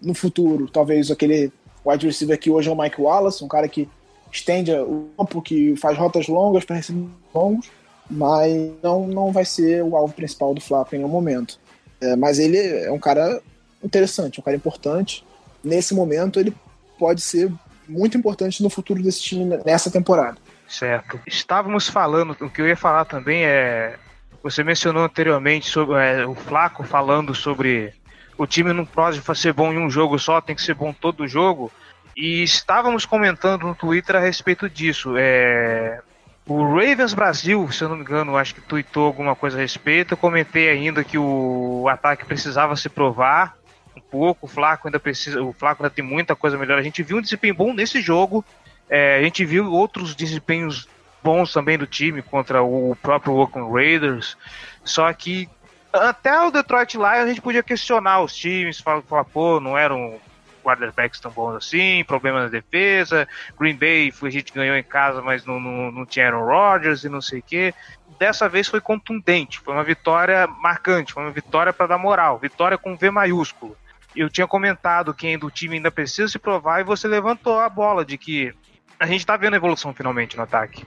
[0.00, 1.52] no futuro, talvez aquele
[1.84, 3.88] wide receiver que hoje é o Mike Wallace, um cara que
[4.30, 7.70] estende o campo, que faz rotas longas para receber longos
[8.12, 11.58] mas não, não vai ser o alvo principal do Flávio em nenhum momento.
[12.00, 13.40] É, mas ele é um cara
[13.82, 15.24] interessante, um cara importante.
[15.64, 16.54] Nesse momento, ele
[16.98, 17.50] pode ser
[17.88, 20.36] muito importante no futuro desse time nessa temporada.
[20.68, 21.18] Certo.
[21.26, 23.96] Estávamos falando, o que eu ia falar também é.
[24.42, 27.94] Você mencionou anteriormente sobre é, o Flaco falando sobre
[28.36, 31.28] o time não pode ser bom em um jogo só, tem que ser bom todo
[31.28, 31.70] jogo.
[32.16, 35.14] E estávamos comentando no Twitter a respeito disso.
[35.16, 36.00] É,
[36.46, 40.12] o Ravens Brasil, se eu não me engano, acho que tweetou alguma coisa a respeito.
[40.14, 43.56] Eu comentei ainda que o ataque precisava se provar
[43.96, 44.46] um pouco.
[44.46, 46.78] O Flaco ainda precisa, o Flaco ainda tem muita coisa melhor.
[46.78, 48.44] A gente viu um desempenho bom nesse jogo.
[48.90, 50.88] É, a gente viu outros desempenhos
[51.22, 54.36] bons também do time contra o próprio Oakland Raiders.
[54.84, 55.48] Só que
[55.92, 60.18] Até o Detroit Lions a gente podia questionar os times, falar, falar pô, não eram
[60.62, 63.28] quarterbacks tão bons assim, problema na defesa.
[63.58, 67.08] Green Bay, a gente ganhou em casa, mas não, não, não tinha Aaron Rodgers e
[67.08, 67.74] não sei o quê.
[68.18, 72.78] Dessa vez foi contundente, foi uma vitória marcante, foi uma vitória para dar moral, vitória
[72.78, 73.76] com V maiúsculo.
[74.14, 78.04] Eu tinha comentado que do time ainda precisa se provar e você levantou a bola
[78.04, 78.54] de que
[79.02, 80.84] a gente tá vendo a evolução finalmente no ataque.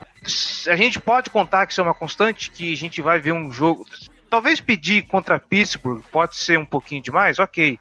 [0.70, 3.52] A gente pode contar que isso é uma constante, que a gente vai ver um
[3.52, 3.86] jogo.
[4.30, 7.78] Talvez pedir contra Pittsburgh pode ser um pouquinho demais, ok.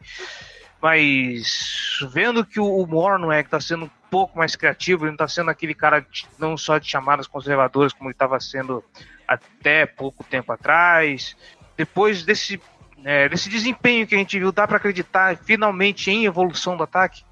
[0.85, 5.49] Mas vendo que o Mornweg está sendo um pouco mais criativo, ele não está sendo
[5.49, 8.85] aquele cara de, não só de chamadas conservadoras como ele estava sendo
[9.27, 11.35] até pouco tempo atrás.
[11.75, 12.61] Depois desse,
[13.03, 17.25] é, desse desempenho que a gente viu, dá para acreditar finalmente em evolução do ataque?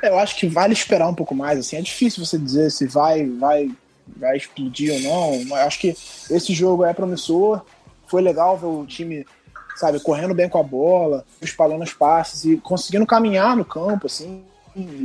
[0.00, 1.58] Eu acho que vale esperar um pouco mais.
[1.58, 3.72] Assim, é difícil você dizer se vai, vai,
[4.06, 5.44] vai explodir ou não.
[5.46, 5.88] Mas acho que
[6.30, 7.66] esse jogo é promissor.
[8.06, 9.26] Foi legal ver o time
[9.80, 14.44] sabe, correndo bem com a bola, espalhando os passes e conseguindo caminhar no campo, assim.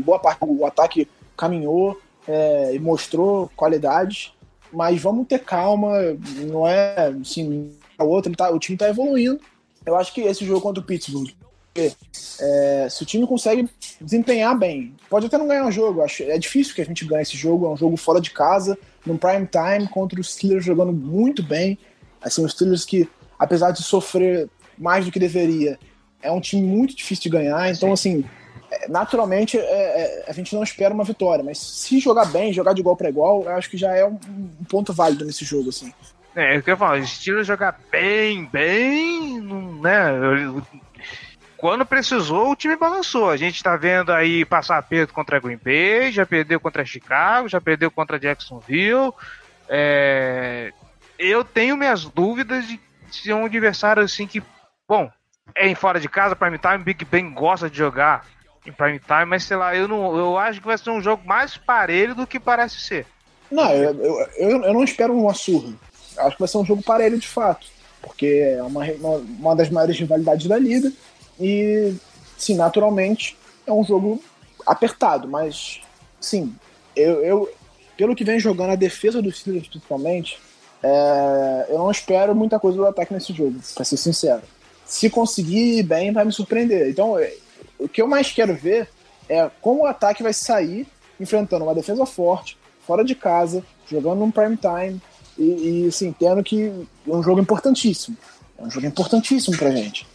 [0.03, 1.07] Boa parte do ataque
[1.38, 4.33] caminhou é, e mostrou qualidades,
[4.73, 5.93] mas vamos ter calma,
[6.41, 9.39] não é assim, a outra, tá, o time está evoluindo.
[9.85, 11.29] Eu acho que esse jogo contra o Pittsburgh,
[11.73, 13.69] é, se o time consegue
[14.01, 17.21] desempenhar bem, pode até não ganhar o jogo, acho, é difícil que a gente ganhe
[17.21, 20.91] esse jogo, é um jogo fora de casa, no prime time, contra os Steelers jogando
[20.91, 21.77] muito bem,
[22.21, 23.07] assim, os Steelers que,
[23.39, 25.79] apesar de sofrer mais do que deveria.
[26.21, 28.25] É um time muito difícil de ganhar, então, assim,
[28.71, 32.73] é, naturalmente é, é, a gente não espera uma vitória, mas se jogar bem, jogar
[32.73, 35.69] de igual para igual, eu acho que já é um, um, ponto válido nesse jogo,
[35.69, 35.93] assim.
[36.35, 39.41] É, eu queria falar, estilo jogar bem, bem,
[39.81, 40.63] né?
[41.57, 43.29] Quando precisou, o time balançou.
[43.29, 47.61] A gente tá vendo aí passar perto contra Green Bay, já perdeu contra Chicago, já
[47.61, 49.13] perdeu contra Jacksonville.
[49.69, 50.73] É...
[51.17, 54.43] Eu tenho minhas dúvidas de ser um adversário assim que
[54.88, 55.10] Bom,
[55.56, 58.28] é em fora de casa, Prime Time, Big Ben gosta de jogar
[58.65, 61.26] em Prime Time, mas sei lá, eu, não, eu acho que vai ser um jogo
[61.26, 63.08] mais parelho do que parece ser.
[63.50, 65.74] Não, eu, eu, eu não espero uma surra.
[66.17, 67.67] Acho que vai ser um jogo parelho de fato,
[68.02, 70.91] porque é uma, uma, uma das maiores rivalidades da liga
[71.39, 71.95] e,
[72.38, 74.24] sim, naturalmente é um jogo
[74.65, 75.82] apertado, mas,
[76.19, 76.56] sim,
[76.95, 77.54] eu, eu
[77.98, 80.39] pelo que vem jogando a defesa dos Steelers principalmente,
[80.84, 84.41] é, eu não espero muita coisa do ataque nesse jogo, pra ser sincero
[84.86, 86.89] se conseguir bem, vai me surpreender.
[86.89, 87.34] Então, é,
[87.80, 88.88] o que eu mais quero ver
[89.28, 90.88] é como o ataque vai sair
[91.19, 95.02] enfrentando uma defesa forte, fora de casa, jogando num prime time
[95.38, 96.88] e, e assim, tendo que.
[97.08, 98.15] É um jogo importantíssimo.
[98.58, 100.08] É um jogo importantíssimo pra gente.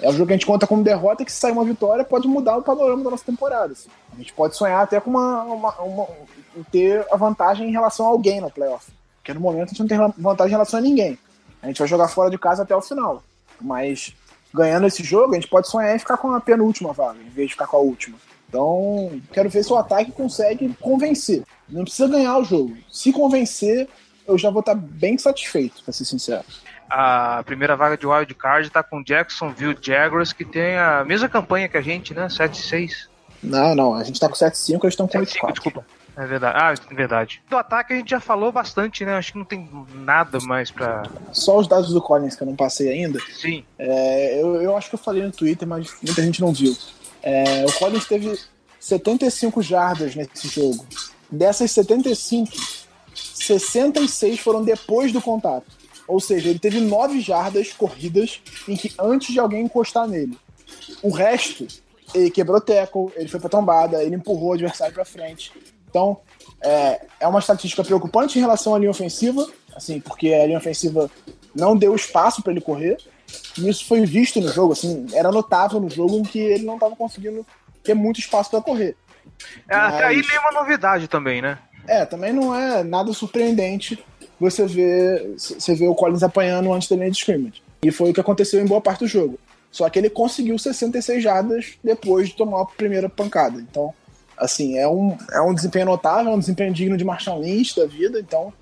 [0.00, 2.28] É um jogo que a gente conta como derrota que se sair uma vitória pode
[2.28, 3.72] mudar o panorama da nossa temporada.
[3.72, 3.88] Assim.
[4.12, 6.06] A gente pode sonhar até com uma, uma, uma,
[6.70, 8.92] ter a vantagem em relação a alguém no playoff.
[9.16, 11.18] Porque no momento a gente não tem vantagem em relação a ninguém.
[11.62, 13.22] A gente vai jogar fora de casa até o final.
[13.62, 14.14] Mas
[14.52, 17.48] ganhando esse jogo, a gente pode sonhar em ficar com a penúltima vaga, em vez
[17.48, 18.16] de ficar com a última.
[18.48, 21.42] Então, quero ver se o ataque consegue convencer.
[21.68, 22.76] Não precisa ganhar o jogo.
[22.90, 23.88] Se convencer,
[24.26, 26.44] eu já vou estar bem satisfeito, pra ser sincero.
[26.90, 31.66] A primeira vaga de wild card tá com Jacksonville Jaguars, que tem a mesma campanha
[31.66, 32.26] que a gente, né?
[32.26, 33.08] 7-6.
[33.42, 35.52] Não, não, a gente tá com 7-5, eles estão com 8-4.
[35.52, 35.86] Desculpa.
[36.16, 36.58] É verdade.
[36.60, 37.42] Ah, é verdade.
[37.48, 39.14] Do ataque a gente já falou bastante, né?
[39.14, 41.04] Acho que não tem nada mais pra.
[41.32, 43.18] Só os dados do Collins que eu não passei ainda.
[43.32, 43.64] Sim.
[43.78, 46.76] É, eu, eu acho que eu falei no Twitter, mas muita gente não viu.
[47.22, 48.38] É, o Collins teve
[48.78, 50.84] 75 jardas nesse jogo.
[51.30, 52.52] Dessas 75,
[53.14, 55.66] 66 foram depois do contato.
[56.06, 60.36] Ou seja, ele teve 9 jardas corridas em que antes de alguém encostar nele.
[61.02, 61.66] O resto,
[62.14, 65.52] ele quebrou teco, ele foi pra tombada, ele empurrou o adversário pra frente.
[65.92, 66.16] Então,
[66.64, 71.10] é, é uma estatística preocupante em relação à linha ofensiva, assim, porque a linha ofensiva
[71.54, 72.96] não deu espaço para ele correr.
[73.58, 76.74] E isso foi visto no jogo, assim, era notável no jogo em que ele não
[76.74, 77.46] estava conseguindo
[77.84, 78.96] ter muito espaço para correr.
[79.68, 79.94] É, Mas...
[79.94, 81.58] Até aí tem uma novidade também, né?
[81.86, 84.02] É, também não é nada surpreendente
[84.40, 87.62] você ver, você ver o Collins apanhando antes da linha de scrimmage.
[87.82, 89.38] E foi o que aconteceu em boa parte do jogo.
[89.70, 93.60] Só que ele conseguiu 66 jardas depois de tomar a primeira pancada.
[93.60, 93.92] Então,
[94.36, 97.86] Assim, é um, é um desempenho notável, é um desempenho digno de Marshall Lynch da
[97.86, 98.18] vida.
[98.18, 98.52] Então,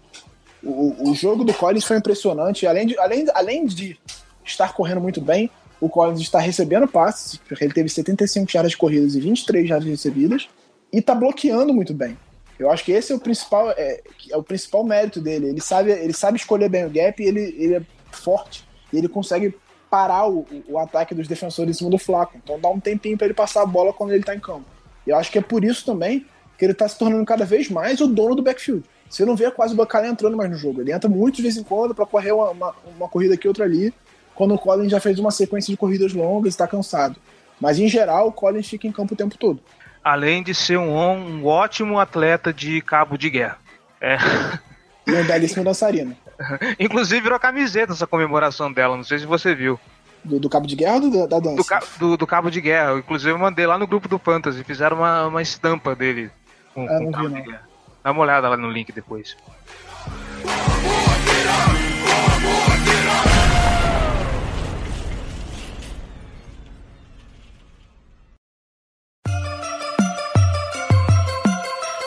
[0.62, 2.66] o, o jogo do Collins foi impressionante.
[2.66, 3.98] Além de, além, além de
[4.44, 5.50] estar correndo muito bem,
[5.80, 10.48] o Collins está recebendo passes, porque ele teve 75 jardas corridas e 23 jardas recebidas,
[10.92, 12.18] e está bloqueando muito bem.
[12.58, 15.48] Eu acho que esse é o principal, é, é, o principal mérito dele.
[15.48, 19.56] Ele sabe, ele sabe escolher bem o gap, ele, ele é forte e ele consegue
[19.88, 22.36] parar o, o ataque dos defensores em cima do Flaco.
[22.36, 24.66] Então dá um tempinho para ele passar a bola quando ele está em campo.
[25.10, 26.24] Eu acho que é por isso também
[26.56, 28.84] que ele está se tornando cada vez mais o dono do backfield.
[29.08, 30.80] Você não vê quase o Bacalhau entrando mais no jogo.
[30.80, 33.64] Ele entra muito de vez em quando para correr uma, uma, uma, corrida aqui outra
[33.64, 33.92] ali,
[34.36, 37.16] quando o Collins já fez uma sequência de corridas longas e está cansado.
[37.60, 39.60] Mas em geral, o Collins fica em campo o tempo todo.
[40.02, 43.58] Além de ser um, um ótimo atleta de cabo de guerra.
[44.00, 44.16] É.
[45.06, 46.16] E um belíssimo dançarino.
[46.78, 49.78] Inclusive virou camiseta essa comemoração dela, não sei se você viu.
[50.24, 51.56] Do, do cabo de guerra ou do- da dança?
[51.56, 52.98] Do, ca- do- do cabo de guerra.
[52.98, 56.30] Inclusive eu mandei lá no grupo do Fantasy, fizeram uma, uma estampa dele
[56.74, 57.68] com, Ah, com não cabo vi, de guerra.
[58.04, 59.36] Dá uma olhada lá no link depois.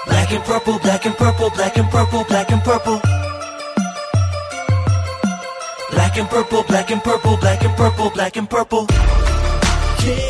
[0.08, 3.02] Black and purple, black and purple, black and purple, black and purple.
[5.94, 8.86] Black and purple, black and purple, black and purple, black and purple.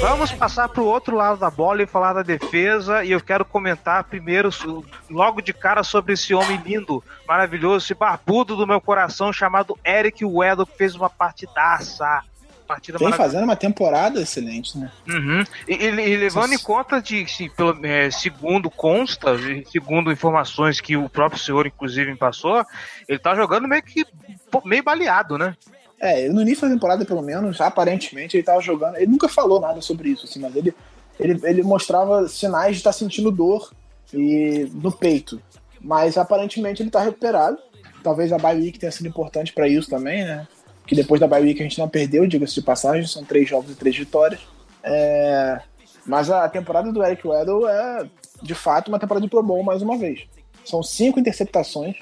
[0.02, 3.04] Vamos passar pro outro lado da bola e falar da defesa.
[3.04, 4.50] E eu quero comentar primeiro,
[5.10, 10.24] logo de cara, sobre esse homem lindo, maravilhoso, esse barbudo do meu coração chamado Eric
[10.24, 12.22] Weddle, que fez uma partidaça.
[12.68, 14.90] Partida Vem fazendo uma temporada excelente, né?
[15.08, 15.44] Uhum.
[15.68, 19.32] E, e- e levando em conta de, se, pelo, é, segundo consta,
[19.70, 22.66] segundo informações que o próprio senhor, inclusive, passou,
[23.08, 24.06] ele tá jogando meio que
[24.66, 25.56] meio baleado, né?
[26.00, 28.98] É, no início da temporada, pelo menos, aparentemente, ele tava jogando.
[28.98, 30.74] Ele nunca falou nada sobre isso, assim, mas ele,
[31.20, 33.72] ele, ele mostrava sinais de estar sentindo dor
[34.14, 35.42] e no peito.
[35.80, 37.58] Mas aparentemente ele tá recuperado.
[38.04, 40.48] Talvez a bye week tenha sido importante para isso também, né?
[40.86, 43.72] Que depois da bye week a gente não perdeu, diga-se de passagem, são três jogos
[43.72, 44.42] e três vitórias.
[44.84, 45.62] É,
[46.06, 48.06] Mas a temporada do Eric Weddle é,
[48.42, 50.28] de fato, uma temporada de Pro Bowl mais uma vez.
[50.66, 51.96] São cinco interceptações,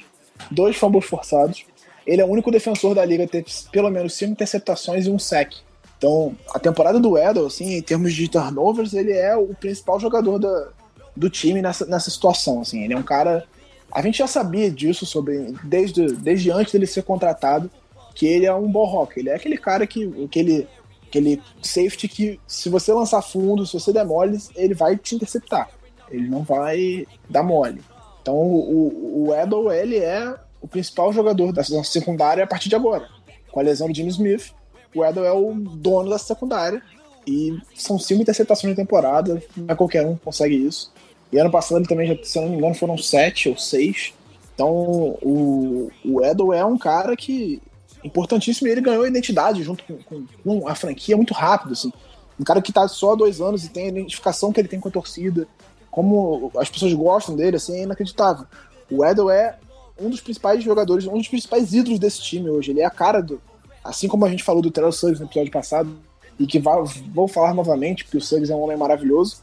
[0.49, 1.65] dois fumbles forçados.
[2.11, 5.17] Ele é o único defensor da liga a ter pelo menos cinco interceptações e um
[5.17, 5.53] sec.
[5.97, 10.37] Então, a temporada do Weddle, assim, em termos de turnovers, ele é o principal jogador
[10.37, 10.67] da,
[11.15, 12.59] do time nessa, nessa situação.
[12.59, 12.83] Assim.
[12.83, 13.45] Ele é um cara.
[13.89, 17.71] A gente já sabia disso sobre desde, desde antes dele ser contratado,
[18.13, 19.17] que ele é um ball rock.
[19.17, 20.25] Ele é aquele cara que.
[20.25, 20.67] Aquele,
[21.07, 25.69] aquele safety que, se você lançar fundo, se você der mole, ele vai te interceptar.
[26.09, 27.81] Ele não vai dar mole.
[28.21, 32.75] Então, o, o Weddle, ele é o principal jogador da nossa secundária a partir de
[32.75, 33.07] agora.
[33.51, 34.53] Com a lesão do Jimmy Smith,
[34.95, 36.81] o Edel é o dono da secundária.
[37.25, 40.91] E são cinco interceptações na temporada, não é qualquer um que consegue isso.
[41.31, 44.13] E ano passado ele também, já, se eu não me engano, foram sete ou seis.
[44.53, 47.61] Então o, o Edel é um cara que
[48.03, 51.73] importantíssimo e ele ganhou identidade junto com, com, com a franquia muito rápido.
[51.73, 51.91] Assim.
[52.39, 54.79] Um cara que tá só há dois anos e tem a identificação que ele tem
[54.79, 55.47] com a torcida,
[55.91, 58.45] como as pessoas gostam dele, assim, é inacreditável.
[58.89, 59.57] O Edel é
[60.01, 62.71] um dos principais jogadores, um dos principais ídolos desse time hoje.
[62.71, 63.41] Ele é a cara do.
[63.83, 65.97] Assim como a gente falou do Terrell Suggs no episódio passado,
[66.39, 66.83] e que vai,
[67.13, 69.37] vou falar novamente, porque o Suggs é um homem maravilhoso.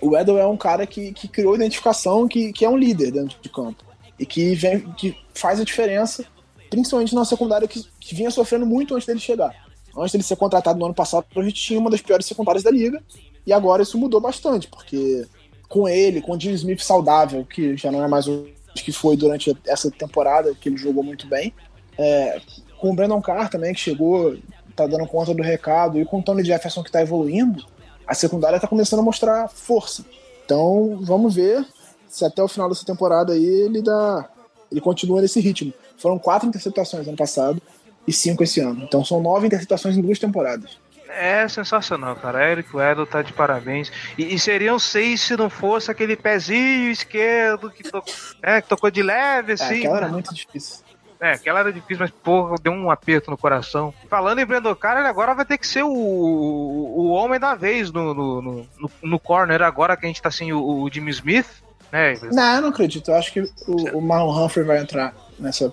[0.00, 3.36] O Edel é um cara que, que criou identificação, que, que é um líder dentro
[3.40, 3.84] de campo.
[4.18, 6.24] E que, vem, que faz a diferença,
[6.68, 9.54] principalmente na secundária que, que vinha sofrendo muito antes dele chegar.
[9.96, 12.70] Antes dele ser contratado no ano passado, a gente tinha uma das piores secundárias da
[12.70, 13.02] liga.
[13.46, 15.26] E agora isso mudou bastante, porque
[15.68, 19.16] com ele, com o Jimmy Smith saudável, que já não é mais o que foi
[19.16, 21.52] durante essa temporada, que ele jogou muito bem.
[21.98, 22.40] É,
[22.78, 24.36] com o Brandon Carr também, que chegou,
[24.74, 27.64] tá dando conta do recado, e com o Tony Jefferson que tá evoluindo,
[28.06, 30.04] a secundária tá começando a mostrar força.
[30.44, 31.66] Então, vamos ver
[32.08, 34.28] se até o final dessa temporada aí ele dá.
[34.70, 35.72] ele continua nesse ritmo.
[35.96, 37.60] Foram quatro interceptações ano passado
[38.06, 38.82] e cinco esse ano.
[38.84, 40.81] Então são nove interceptações em duas temporadas.
[41.14, 42.50] É sensacional, cara.
[42.50, 43.92] Eric Weddle tá de parabéns.
[44.16, 48.02] E, e seriam seis se não fosse aquele pezinho esquerdo que, to...
[48.42, 49.78] é, que tocou de leve, É, assim.
[49.80, 50.82] aquela era muito difícil.
[51.20, 53.94] É, aquela era difícil, mas porra, deu um aperto no coração.
[54.10, 57.54] Falando em Brandon Carr, ele agora vai ter que ser o, o, o homem da
[57.54, 61.12] vez no, no, no, no corner, agora que a gente tá sem o, o Jimmy
[61.12, 61.46] Smith,
[61.92, 62.14] né?
[62.32, 63.10] Não, eu não acredito.
[63.10, 65.72] Eu acho que o, o Marlon Humphrey vai entrar nessa.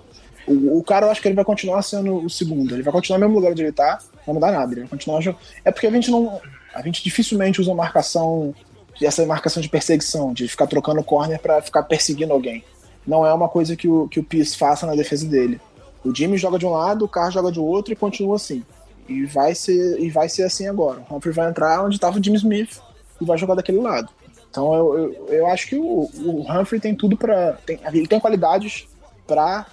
[0.50, 2.74] O, o cara, eu acho que ele vai continuar sendo o segundo.
[2.74, 4.72] Ele vai continuar no mesmo lugar onde ele tá, não mudar nada.
[4.72, 5.40] Ele vai continuar jogando.
[5.64, 6.40] É porque a gente não.
[6.74, 8.54] A gente dificilmente usa marcação.
[9.00, 12.62] Essa marcação de perseguição, de ficar trocando corner pra ficar perseguindo alguém.
[13.06, 15.58] Não é uma coisa que o, que o Pierce faça na defesa dele.
[16.04, 18.62] O Jimmy joga de um lado, o Carr joga de outro e continua assim.
[19.08, 21.02] E vai ser, e vai ser assim agora.
[21.08, 22.78] O Humphrey vai entrar onde estava o Jimmy Smith
[23.20, 24.10] e vai jogar daquele lado.
[24.50, 27.58] Então eu, eu, eu acho que o, o Humphrey tem tudo para
[27.92, 28.86] ele tem qualidades
[29.26, 29.66] para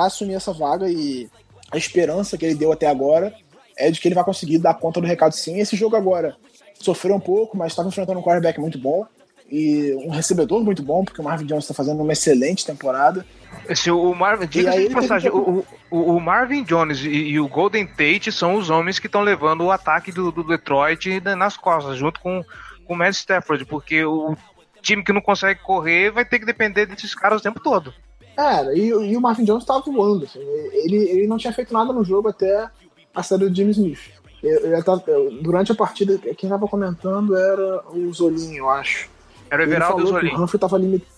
[0.00, 1.28] assumir essa vaga e
[1.70, 3.34] a esperança que ele deu até agora
[3.76, 5.58] é de que ele vai conseguir dar conta do recado sim.
[5.58, 6.36] Esse jogo agora
[6.78, 9.06] sofreu um pouco, mas estava enfrentando um quarterback muito bom
[9.50, 13.24] e um recebedor muito bom, porque o Marvin Jones está fazendo uma excelente temporada.
[13.68, 17.48] Esse, o Marvin, diga de teve passagem, o, o, o Marvin Jones e, e o
[17.48, 21.98] Golden Tate são os homens que estão levando o ataque do, do Detroit nas costas,
[21.98, 22.42] junto com,
[22.86, 24.34] com o Matt Stafford, porque o
[24.80, 27.92] time que não consegue correr vai ter que depender desses caras o tempo todo.
[28.36, 30.24] Cara, e, e o Marvin Jones estava voando.
[30.24, 32.68] assim, ele, ele não tinha feito nada no jogo até
[33.14, 34.00] a saída do Jimmy Smith.
[34.42, 39.08] Eu, eu tava- eu- durante a partida, quem tava comentando era o Zolinho, eu acho.
[39.50, 40.34] Era o Everaldo Zolim.
[40.34, 41.12] o Humphrey tava limitado.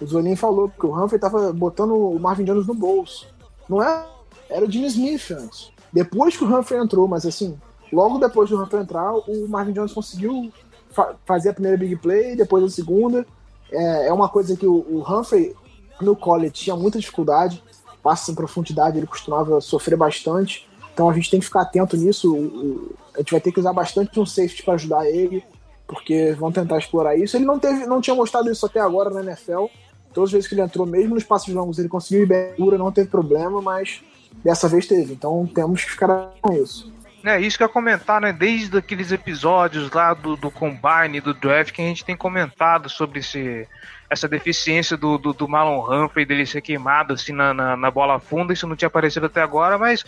[0.00, 3.28] O Zolinho falou que o Humphrey tava botando o Marvin Jones no bolso.
[3.68, 4.04] Não é?
[4.50, 5.70] Era o Jimmy Smith antes.
[5.92, 7.56] Depois que o Humphrey entrou, mas assim,
[7.92, 10.50] logo depois do Humphrey entrar, o Marvin Jones conseguiu
[10.90, 13.24] fa- fazer a primeira big play, depois a segunda.
[13.70, 15.54] É, é uma coisa que o, o Humphrey
[16.00, 17.62] no college tinha muita dificuldade,
[18.02, 20.68] passos em profundidade, ele costumava sofrer bastante.
[20.92, 22.94] Então a gente tem que ficar atento nisso.
[23.14, 25.44] A gente vai ter que usar bastante um safety para ajudar ele
[25.92, 27.36] porque vão tentar explorar isso.
[27.36, 29.66] Ele não teve, não tinha mostrado isso até agora na NFL.
[30.14, 33.08] Todas as vezes que ele entrou, mesmo nos passos longos, ele conseguiu ir não teve
[33.08, 34.02] problema, mas
[34.42, 35.12] dessa vez teve.
[35.12, 36.90] Então temos que ficar com isso.
[37.24, 38.32] É isso que eu ia comentar, né?
[38.32, 43.20] Desde aqueles episódios lá do, do Combine, do Draft, que a gente tem comentado sobre
[43.20, 43.68] esse,
[44.12, 48.20] essa deficiência do, do, do Marlon Humphrey, dele ser queimado assim na, na, na bola
[48.20, 48.52] funda.
[48.52, 50.04] Isso não tinha aparecido até agora, mas,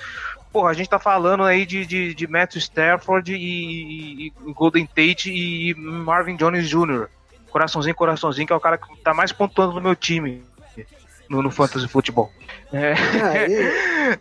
[0.53, 4.85] porra, a gente tá falando aí de, de, de Matthew Stafford e, e- e Golden
[4.87, 7.07] Tate e Marvin Jones Jr.
[7.51, 10.43] Coraçãozinho, coraçãozinho, que é o cara que tá mais pontuando no meu time
[11.29, 12.31] no, no Fantasy Futebol.
[12.73, 12.95] É.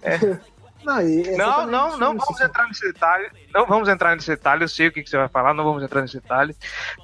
[0.02, 0.53] É, e-
[0.86, 1.04] Não, é
[1.38, 3.30] Não, não, não isso, vamos entrar nesse detalhe.
[3.54, 4.64] Não vamos entrar nesse detalhe.
[4.64, 6.56] Eu sei o que, que você vai falar, não vamos entrar nesse detalhe.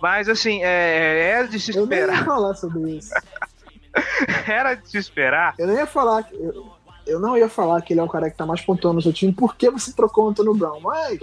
[0.02, 2.26] Mas assim, é, é de se Eu nem ia esperar.
[2.26, 3.14] falar sobre isso.
[4.48, 5.56] Era de se esperar.
[5.58, 6.24] Eu nem ia falar.
[6.24, 6.72] que- Eu,
[7.08, 9.12] eu não ia falar que ele é o cara que tá mais pontuando no seu
[9.14, 9.34] time.
[9.34, 10.80] Por que você trocou o Antônio Brown?
[10.82, 11.18] Mas,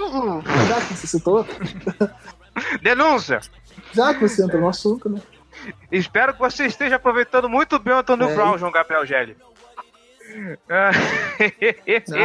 [0.69, 1.47] já que você citou,
[2.83, 3.41] Denúncia!
[3.93, 5.21] já que você entrou no assunto, né?
[5.91, 8.35] Espero que você esteja aproveitando muito bem o Antônio É.
[8.35, 9.37] Brown, João Gabriel Gelli.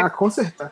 [0.03, 0.71] Ah, com certeza.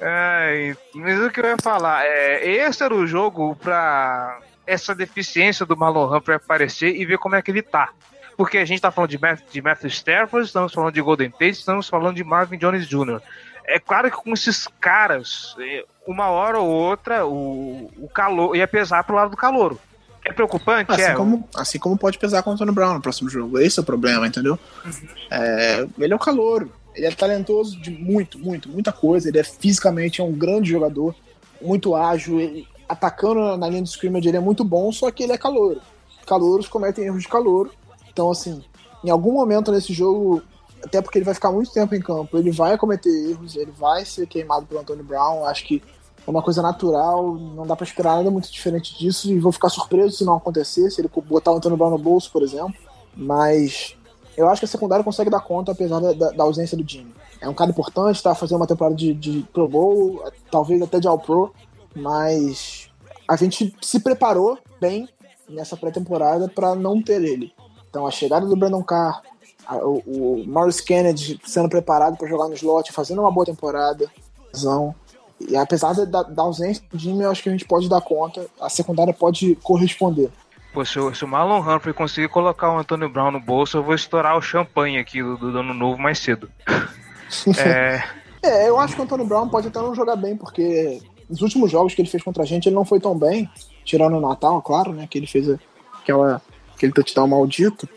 [0.00, 5.64] Ai, mas o que eu ia falar é, esse era o jogo pra essa deficiência
[5.64, 7.90] do Marlon Humphrey aparecer e ver como é que ele tá.
[8.36, 11.50] Porque a gente tá falando de, Math, de Matthew Stafford, estamos falando de Golden Tate,
[11.50, 13.20] estamos falando de Marvin Jones Jr.
[13.66, 18.66] É claro que com esses caras, é, uma hora ou outra, o, o calor ia
[18.66, 19.78] pesar pro lado do calouro.
[20.24, 20.90] É preocupante?
[20.90, 21.14] Assim, é.
[21.14, 23.58] como, assim como pode pesar com o Antônio Brown no próximo jogo.
[23.58, 24.58] Esse é o problema, entendeu?
[25.30, 26.72] É, ele é o calouro.
[26.94, 29.28] Ele é talentoso de muito, muito, muita coisa.
[29.28, 31.14] Ele é fisicamente é um grande jogador,
[31.60, 32.40] muito ágil.
[32.40, 35.80] Ele, atacando na linha de scrimmage, ele é muito bom, só que ele é calouro.
[36.26, 37.70] Calouros cometem erros de calouro.
[38.10, 38.64] Então, assim,
[39.04, 40.42] em algum momento nesse jogo,
[40.82, 44.04] até porque ele vai ficar muito tempo em campo, ele vai cometer erros, ele vai
[44.04, 45.44] ser queimado pelo Antônio Brown.
[45.44, 45.82] Acho que
[46.26, 49.68] é uma coisa natural, não dá pra esperar nada muito diferente disso, e vou ficar
[49.68, 52.74] surpreso se não acontecer, se ele botar o Antônio Brown no bolso, por exemplo.
[53.16, 53.96] Mas
[54.36, 57.14] eu acho que a secundária consegue dar conta, apesar da, da- ausência do Jimmy.
[57.40, 61.06] É um cara importante, tá fazendo uma temporada de, de Pro Bowl, talvez até de
[61.06, 61.52] All Pro,
[61.94, 62.88] mas
[63.28, 65.08] a gente se preparou bem
[65.48, 67.52] nessa pré-temporada para não ter ele.
[67.88, 69.22] Então a chegada do Brandon Carr,
[69.66, 70.44] a- o, o
[70.84, 74.10] Kennedy sendo preparado para jogar no slot, fazendo uma boa temporada,
[74.52, 74.94] razão.
[75.48, 78.46] E apesar da, da ausência do Jimmy, eu acho que a gente pode dar conta,
[78.60, 80.30] a secundária pode corresponder.
[80.72, 83.82] Pô, se, o- se o Marlon Humphrey conseguir colocar o Antônio Brown no bolso, eu
[83.82, 86.50] vou estourar o champanhe aqui do, do ano novo mais cedo.
[87.58, 88.02] É,
[88.42, 91.70] É, eu acho que o Antônio Brown pode até não jogar bem, porque nos últimos
[91.70, 93.48] jogos que ele fez contra a gente, ele não foi tão bem,
[93.84, 95.06] tirando o Natal, claro, né?
[95.10, 95.48] Que ele fez
[96.00, 96.40] aquela,
[96.76, 97.88] aquele touchdown maldito.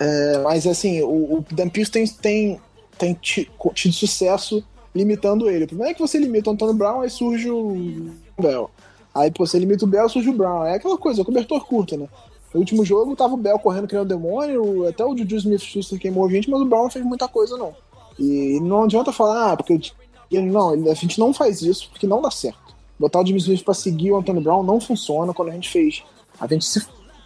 [0.00, 2.60] É, mas assim, o, o Dan Pearce tem, tem,
[2.96, 4.64] tem ti- tido sucesso
[4.94, 5.64] limitando ele.
[5.64, 8.10] O problema é que você limita o Antônio Brown, aí surge o
[8.40, 8.70] Bell.
[9.14, 10.64] Aí pô, você limita o Bell, surge o Brown.
[10.64, 12.08] É aquela coisa, cobertor curto, né?
[12.52, 16.30] No último jogo tava o Bell correndo um demônio, até o Juju Smith-Schuster queimou a
[16.30, 17.74] gente, mas o Brown não fez muita coisa, não.
[18.18, 19.78] E não adianta falar, ah, porque
[20.30, 22.58] eu- não, a gente não faz isso porque não dá certo.
[22.98, 26.02] Botar o Jimmy Smith pra seguir o Antônio Brown não funciona quando a gente fez.
[26.40, 26.84] A gente se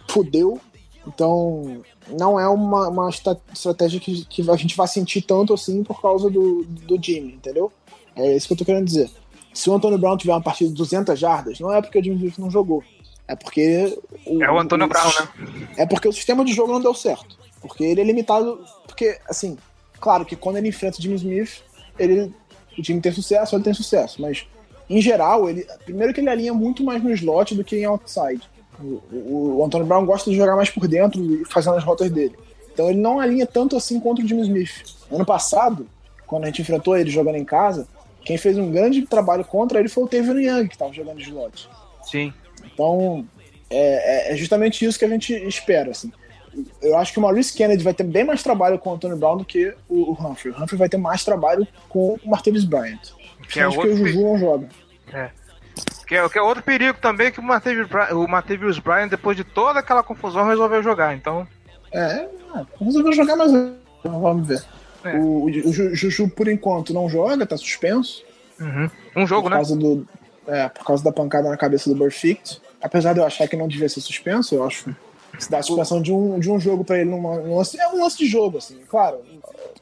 [0.09, 0.59] fudeu,
[1.07, 5.83] então não é uma, uma estra- estratégia que, que a gente vai sentir tanto assim
[5.83, 7.71] por causa do, do Jimmy, entendeu?
[8.15, 9.09] É isso que eu tô querendo dizer.
[9.53, 12.15] Se o Antônio Brown tiver uma partida de 200 jardas, não é porque o Jimmy
[12.17, 12.83] Smith não jogou.
[13.27, 13.97] É porque.
[14.27, 15.67] é o Antônio Brown, né?
[15.77, 17.37] É porque o sistema de jogo não deu certo.
[17.61, 18.63] Porque ele é limitado.
[18.85, 19.57] Porque, assim,
[19.99, 21.63] claro que quando ele enfrenta o Jimmy Smith,
[21.97, 22.33] ele,
[22.77, 24.21] o time tem sucesso, ele tem sucesso.
[24.21, 24.45] Mas,
[24.89, 25.65] em geral, ele.
[25.85, 28.41] Primeiro que ele alinha muito mais no slot do que em outside.
[28.81, 32.09] O, o, o Antônio Brown gosta de jogar mais por dentro e fazendo as rotas
[32.09, 32.35] dele.
[32.73, 34.83] Então ele não alinha tanto assim contra o Jimmy Smith.
[35.11, 35.87] Ano passado,
[36.25, 37.87] quando a gente enfrentou ele jogando em casa,
[38.25, 41.23] quem fez um grande trabalho contra ele foi o Tavion Young, que estava jogando de
[41.23, 41.69] slot.
[42.03, 42.33] Sim.
[42.73, 43.25] Então,
[43.69, 45.91] é, é- é justamente isso que a gente espera.
[45.91, 46.11] Assim.
[46.81, 49.37] Eu acho que o Maurice Kennedy vai ter bem mais trabalho com o Antônio Brown
[49.37, 50.53] do que o, Humphrey.
[50.53, 52.99] O Humphrey vai ter mais trabalho com o Martavis Bryant.
[53.49, 54.69] Que é Acho que o Juju não joga.
[56.07, 59.43] Que é, que é outro perigo também que o Bry- o Martavius Bryant, depois de
[59.43, 61.15] toda aquela confusão, resolveu jogar.
[61.15, 61.47] Então,
[61.91, 63.51] É, é, resolveu jogar, mas
[64.03, 64.63] vamos ver.
[65.03, 65.15] É.
[65.17, 68.23] O, o Ju- Juju, por enquanto, não joga, tá suspenso.
[68.59, 68.89] Uhum.
[69.15, 69.55] Um jogo, por né?
[69.57, 70.07] causa do
[70.47, 72.61] é, por causa da pancada na cabeça do Burfict.
[72.81, 74.93] Apesar de eu achar que não devia ser suspenso, eu acho
[75.39, 77.87] se dá a suspensão de um, de um jogo pra ele numa, num lance, é
[77.87, 79.17] um lance de jogo, assim, claro.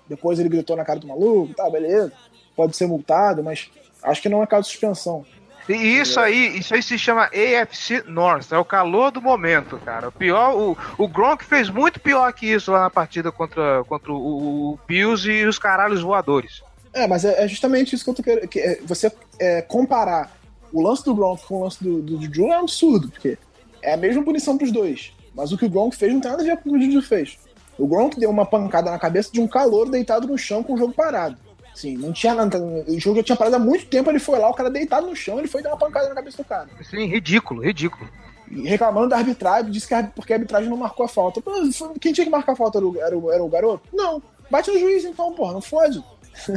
[0.08, 2.14] Depois ele gritou na cara do maluco, tá, beleza.
[2.56, 3.70] Pode ser multado, mas
[4.04, 5.26] acho que não é caso de suspensão.
[5.70, 10.10] E isso aí, isso aí se chama AFC North, é o calor do momento, cara.
[10.10, 14.12] O pior, o, o Gronk fez muito pior que isso lá na partida contra, contra
[14.12, 16.64] o, o Bills e os caralhos voadores.
[16.94, 18.48] É, mas é, é justamente isso que eu tô querendo.
[18.48, 20.32] Que é, você é, comparar
[20.74, 23.38] o lance do Gronk com o lance do, do Juju é um absurdo, porque
[23.82, 25.14] é a mesma punição pros dois.
[25.34, 26.82] Mas o que o Gronk fez não tem nada a ver com o que o
[26.82, 27.38] Juju fez.
[27.78, 30.78] O Gronk deu uma pancada na cabeça de um calor deitado no chão com o
[30.78, 31.38] jogo parado.
[31.82, 32.60] Sim, não tinha nada.
[32.60, 35.16] O jogo já tinha parado há muito tempo, ele foi lá, o cara deitado no
[35.16, 36.70] chão, ele foi dar uma pancada na cabeça do cara.
[36.80, 38.08] Assim, ridículo, ridículo.
[38.50, 41.42] E reclamando da arbitragem, disse que a, porque a arbitragem não marcou a falta.
[41.42, 41.52] Pô,
[42.00, 43.84] quem tinha que marcar a falta era o, era o, era o garoto?
[43.94, 44.22] Não.
[44.50, 46.04] Bate no juiz então, porra, não fode.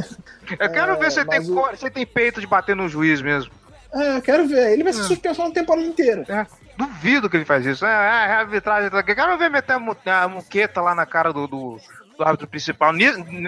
[0.59, 3.51] Eu quero É, ver se tem, o- se tem peito de bater no juiz mesmo.
[3.93, 4.73] É, quero ver.
[4.73, 5.07] Ele vai ser Hum.
[5.07, 6.25] suspenso a temporada inteira.
[6.27, 6.45] É,
[6.77, 7.85] duvido que ele faz isso.
[7.85, 8.89] É, é, é arbitragem.
[8.89, 9.01] tá.
[9.01, 11.77] Quero ver meter a, mu- a muqueta lá na cara do, do,
[12.17, 12.91] do árbitro principal.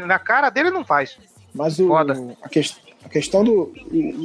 [0.06, 1.18] Na cara dele não faz.
[1.58, 2.06] Mas o, a,
[2.50, 3.74] ques- a questão do,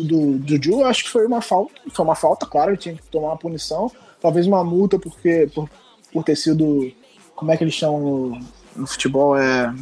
[0.07, 1.73] do, do eu acho que foi uma falta.
[1.91, 3.91] Foi uma falta, claro, ele tinha que tomar uma punição.
[4.21, 5.69] Talvez uma multa, porque por,
[6.13, 6.93] por ter sido.
[7.35, 8.41] Como é que eles chamam
[8.77, 9.37] no, futebol?
[9.37, 9.75] É.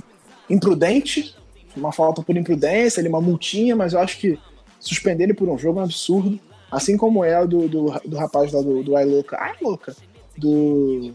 [0.48, 1.34] Imprudente.
[1.76, 4.38] Uma falta por imprudência, ele uma multinha, mas eu acho que
[4.80, 6.38] suspender ele por um jogo é um absurdo.
[6.70, 9.36] Assim como é o do, do, do rapaz lá do, do Ai Louca.
[9.40, 9.94] Ai Louca!
[10.36, 11.12] Do.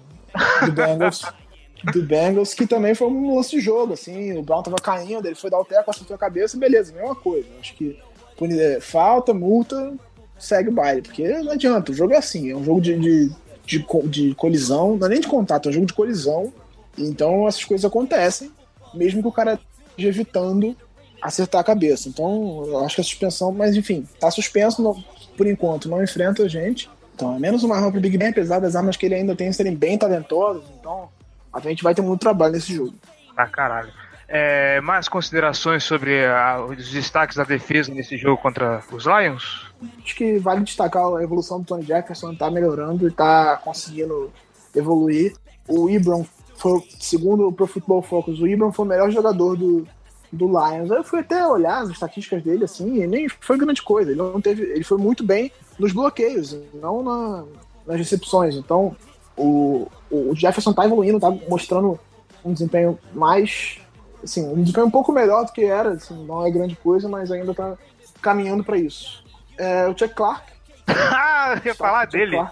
[0.65, 1.23] Do Bengals.
[1.91, 5.35] do Bengals, que também foi um lance de jogo, assim, o Brown tava caindo, ele
[5.35, 7.47] foi dar o teco, acertou a cabeça, beleza, mesma coisa.
[7.59, 7.97] Acho que
[8.41, 9.93] é, falta, multa,
[10.37, 13.31] segue o baile, porque não adianta, o jogo é assim, é um jogo de, de,
[13.65, 16.51] de, de colisão, não é nem de contato, é um jogo de colisão,
[16.97, 18.51] então essas coisas acontecem,
[18.93, 19.59] mesmo que o cara
[19.89, 20.75] esteja evitando
[21.21, 22.07] acertar a cabeça.
[22.07, 25.03] Então, eu acho que a suspensão, mas enfim, tá suspenso
[25.35, 26.89] por enquanto, não enfrenta a gente.
[27.15, 29.51] Então, é menos uma arma pro Big Ben, apesar das armas que ele ainda tem
[29.51, 30.63] serem bem talentosas.
[30.79, 31.09] Então,
[31.55, 32.93] a gente vai ter muito trabalho nesse jogo.
[33.35, 33.91] Ah, caralho.
[34.27, 39.67] É, mais considerações sobre a- os destaques da defesa nesse jogo contra os Lions?
[40.03, 44.31] Acho que vale destacar a evolução do Tony Jefferson, tá melhorando e tá conseguindo
[44.75, 45.35] evoluir.
[45.67, 46.25] O Ibram
[46.57, 49.87] foi, segundo o Pro Football Focus, o Ibram foi o melhor jogador do,
[50.31, 50.89] do Lions.
[50.89, 54.09] Eu fui até olhar as estatísticas dele, assim, e nem foi grande coisa.
[54.11, 54.63] Ele não teve.
[54.63, 57.43] Ele foi muito bem nos bloqueios, não na-
[57.85, 58.55] nas recepções.
[58.55, 58.95] Então,
[59.37, 61.99] o, o Jefferson tá evoluindo, tá mostrando
[62.43, 63.79] um desempenho mais.
[64.23, 67.31] Assim, um desempenho um pouco melhor do que era, assim, não é grande coisa, mas
[67.31, 67.77] ainda tá
[68.21, 69.23] caminhando para isso.
[69.57, 70.51] É, o Chuck Clark.
[70.87, 72.37] ah, ia falar dele.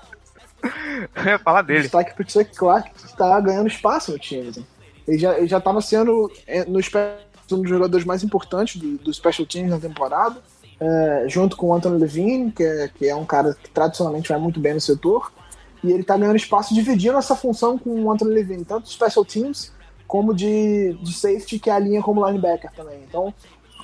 [1.15, 1.81] Eu ia falar dele.
[1.81, 4.49] Destaque pro Chuck Clark que tá ganhando espaço no time.
[4.49, 4.65] assim.
[5.07, 9.13] Ele já, ele já tava sendo é, no um dos jogadores mais importantes do, do
[9.13, 10.37] Special Teams na temporada,
[10.79, 14.39] é, junto com o Anthony Levine, que é, que é um cara que tradicionalmente vai
[14.39, 15.31] muito bem no setor.
[15.83, 19.25] E ele tá ganhando espaço dividindo essa função com o Anthony Levine, tanto de Special
[19.25, 19.71] Teams
[20.07, 22.99] como de, de safety, que é a linha como linebacker também.
[23.07, 23.33] Então,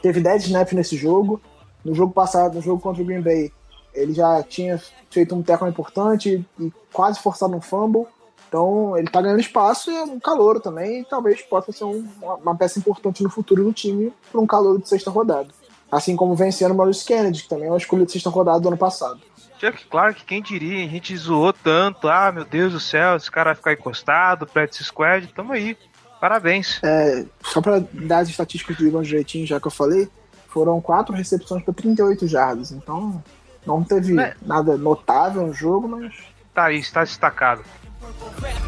[0.01, 1.41] teve 10 snaps nesse jogo.
[1.83, 3.51] No jogo passado, no jogo contra o Green Bay,
[3.93, 4.79] ele já tinha
[5.09, 8.05] feito um tackle importante e quase forçado um fumble.
[8.47, 12.07] Então ele tá ganhando espaço e é um calouro também, e talvez possa ser um-
[12.21, 15.49] uma, peça importante no futuro do time para um calouro de sexta rodada.
[15.91, 18.67] Assim como vencendo o Maurice Kennedy, que também é uma escolha de sexta rodada do
[18.67, 19.19] ano passado.
[19.59, 20.85] Chuck Clark, quem diria?
[20.85, 22.07] A gente zoou tanto.
[22.07, 25.27] Ah, meu Deus do céu, esse cara vai ficar encostado, practice squad.
[25.33, 25.77] Tamo aí.
[26.21, 26.79] Parabéns.
[26.83, 30.09] É, só para dar as estatísticas do Ivan direitinho, já que eu falei,
[30.47, 32.71] foram quatro recepções para 38 jardas.
[32.71, 33.23] Então
[33.65, 34.33] não teve É.
[34.41, 36.13] nada notável no jogo, mas
[36.53, 37.61] Tá aí, está destacado.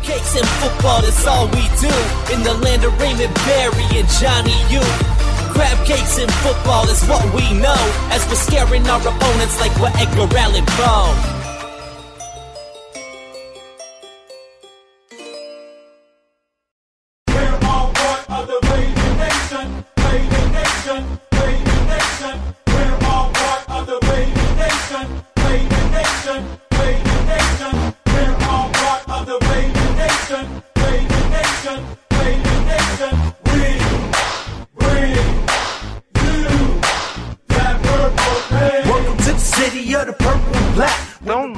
[0.03, 2.33] Cakes and football, that's all we do.
[2.33, 5.30] In the land of Raymond Berry and Johnny U.
[5.51, 7.75] Crab cakes and football is what we know.
[8.09, 11.50] As we're scaring our opponents like we're Edgar Allan Poe.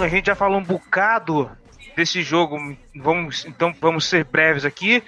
[0.03, 1.49] A gente já falou um bocado
[1.95, 2.57] desse jogo.
[2.95, 5.03] Vamos, então, vamos ser breves aqui.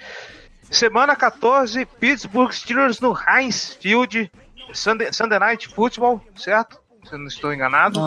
[0.70, 4.30] Semana 14, Pittsburgh Steelers no Heinz Field.
[4.72, 6.80] Sunday, Sunday Night Football, certo?
[7.04, 8.00] Se eu não estou enganado.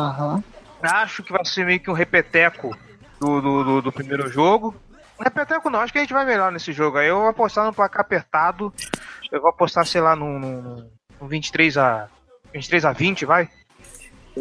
[0.82, 2.76] Acho que vai ser meio que um repeteco
[3.20, 4.76] do, do, do- do primeiro jogo.
[5.20, 6.98] Repeteco não, acho que a gente vai melhor nesse jogo.
[6.98, 8.74] Aí eu vou apostar no placar apertado
[9.32, 12.08] Eu vou apostar, sei lá, no, no, no 23 a
[12.54, 13.50] 23 a 20, vai?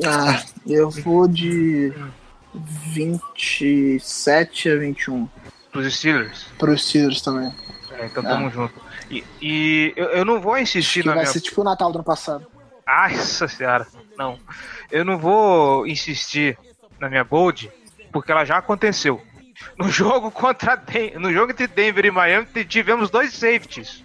[0.04, 1.92] Ah, eu vou de
[2.64, 5.28] 27 a 21.
[5.72, 6.46] Pros Steelers.
[6.58, 7.52] Pros Steelers também.
[7.92, 8.74] É, então tamo junto.
[9.10, 11.90] E, e eu, eu não vou insistir Que na vai minha ser tipo o Natal
[11.90, 12.46] do ano passado.
[12.86, 13.86] Nossa senhora,
[14.16, 14.38] não.
[14.90, 16.58] Eu não vou insistir
[16.98, 17.70] na minha bold,
[18.10, 19.20] porque ela já aconteceu.
[19.76, 24.02] No jogo contra Den no jogo entre Denver e Miami tivemos dois safeties.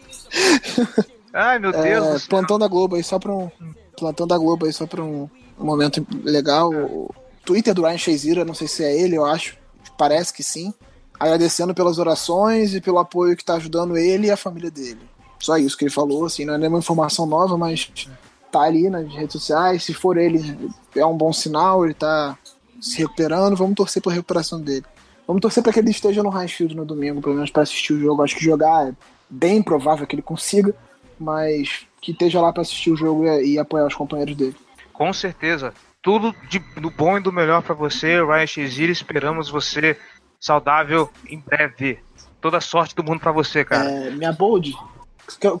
[1.32, 1.84] Ai meu Deus.
[1.84, 2.28] É, do céu.
[2.28, 3.50] plantão da Globo aí só pra um.
[3.96, 6.72] Plantão da Globo aí só pra um, um momento legal.
[6.72, 7.14] O
[7.44, 9.56] Twitter do Ryan Shazier, não sei se é ele, eu acho.
[9.96, 10.72] Parece que sim.
[11.18, 15.00] Agradecendo pelas orações e pelo apoio que tá ajudando ele e a família dele.
[15.38, 17.90] Só isso que ele falou, assim, não é nenhuma informação nova, mas
[18.50, 19.84] tá ali nas redes sociais.
[19.84, 22.38] Se for ele, é um bom sinal, ele tá
[22.80, 23.56] se recuperando.
[23.56, 24.84] Vamos torcer pela recuperação dele.
[25.26, 27.92] Vamos torcer para que ele esteja no Heinz Field no domingo, pelo menos para assistir
[27.92, 28.22] o jogo.
[28.22, 28.94] Acho que jogar é
[29.28, 30.74] bem provável que ele consiga,
[31.18, 34.56] mas que esteja lá para assistir o jogo e, e apoiar os companheiros dele.
[34.92, 35.72] Com certeza.
[36.02, 38.90] Tudo de, do bom e do melhor pra você, Ryan Shazier.
[38.90, 39.98] Esperamos você
[40.38, 41.98] saudável em breve.
[42.40, 43.84] Toda a sorte do mundo pra você, cara.
[43.90, 44.74] É, minha bold,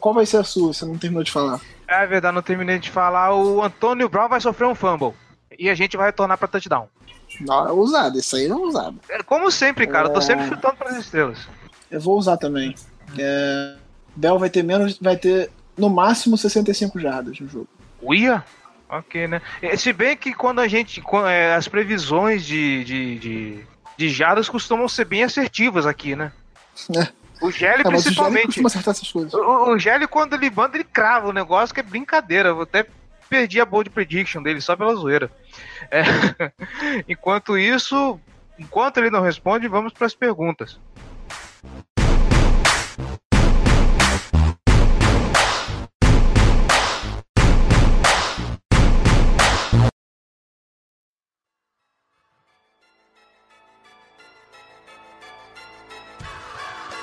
[0.00, 0.72] qual vai ser a sua?
[0.72, 1.60] Você não terminou de falar.
[1.86, 3.34] É verdade, não terminei de falar.
[3.34, 5.12] O Antônio Brown vai sofrer um fumble.
[5.58, 6.88] E a gente vai retornar pra touchdown.
[7.40, 8.98] Não, é ousado, isso aí é ousado.
[9.10, 10.08] É, Como sempre, cara.
[10.08, 10.22] Eu tô É.
[10.22, 11.46] sempre chutando pras estrelas.
[11.90, 12.74] Eu vou usar também.
[13.18, 13.76] É,
[14.16, 17.68] Bell vai ter menos, vai ter no máximo 65 jardas no jogo.
[18.02, 18.42] Uia?
[18.90, 19.40] Ok, né?
[19.62, 21.00] Eh, Se bem que quando a gente.
[21.00, 23.66] quan- eh, As previsões de, de, de,
[23.96, 26.32] de jardas costumam ser bem assertivas aqui, né?
[26.96, 27.08] É.
[27.42, 28.66] O Gelli É, o Gelli principalmente.
[28.66, 29.32] essas coisas.
[29.32, 32.50] O, o Gelli, quando ele manda, ele crava o negócio que é brincadeira.
[32.50, 32.84] Eu até
[33.28, 35.30] perdi a bold prediction dele só pela zoeira.
[35.90, 36.02] É,
[37.08, 38.18] Enquanto isso,
[38.58, 40.78] enquanto ele não responde, vamos para as perguntas.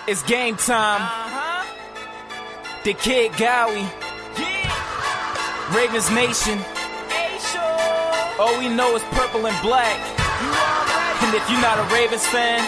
[0.07, 1.01] It's game time.
[2.85, 3.85] The Kid Gowie.
[5.75, 6.57] Ravens Nation.
[8.39, 9.99] All we know is purple and black.
[11.21, 12.63] And if you're not a Ravens fan,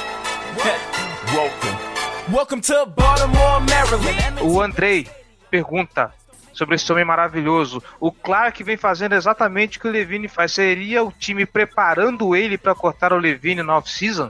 [1.33, 2.33] welcome.
[2.33, 4.41] Welcome to Baltimore, Maryland.
[4.41, 5.07] O Andrei
[5.49, 6.13] pergunta
[6.51, 7.81] sobre esse homem maravilhoso.
[8.01, 10.51] O Clark vem fazendo exatamente o que o Levine faz.
[10.51, 14.29] Seria o time preparando ele para cortar o Levine na off-season?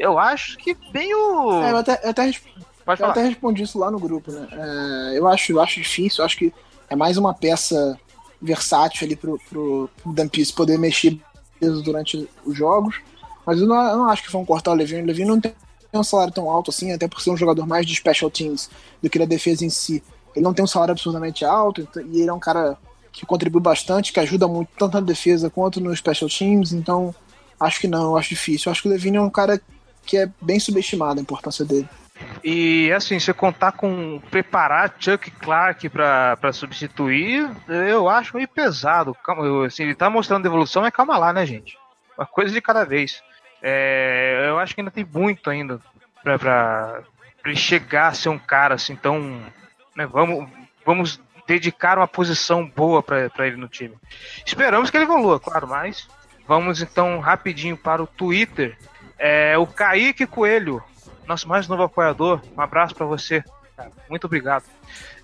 [0.00, 1.62] Eu acho que bem o.
[1.62, 4.48] É, eu até, eu até, eu até respondi isso lá no grupo, né?
[4.50, 6.50] É, eu, acho, eu acho difícil, eu acho que
[6.88, 8.00] é mais uma peça
[8.40, 10.26] versátil ali pro, pro, pro Dan
[10.56, 11.20] poder mexer
[11.84, 12.96] durante os jogos.
[13.44, 15.02] Mas eu não, eu não acho que vão cortar o Levine.
[15.02, 15.52] O Levine não tem
[15.92, 18.70] um salário tão alto assim, até por ser um jogador mais de special teams
[19.02, 20.02] do que da defesa em si.
[20.34, 22.78] Ele não tem um salário absurdamente alto então- e ele é um cara
[23.12, 26.72] que contribui bastante, que ajuda muito tanto na defesa quanto nos special teams.
[26.72, 27.14] Então,
[27.58, 28.68] acho que não, eu acho difícil.
[28.68, 29.60] Eu acho que o Levine é um cara
[30.04, 31.88] que é bem subestimado a importância dele.
[32.42, 39.14] E assim, você contar com preparar Chuck Clark pra substituir, eu acho meio pesado.
[39.14, 41.78] Calma, assim, ele tá mostrando evolução, mas calma lá, né, gente?
[42.16, 43.22] Uma coisa de cada vez.
[43.62, 45.80] É, eu acho que ainda tem muito ainda
[46.22, 47.02] pra, pra,
[47.42, 49.42] pra ele chegar a ser um cara assim tão.
[49.94, 50.48] Né, vamos,
[50.84, 53.96] vamos dedicar uma posição boa pra ele no time.
[54.46, 56.08] Esperamos que ele evolua, claro, mas
[56.46, 58.78] vamos então rapidinho para o Twitter.
[59.22, 60.82] É, o Kaique Coelho,
[61.28, 63.44] nosso mais novo apoiador, um abraço pra você.
[64.08, 64.64] Muito obrigado.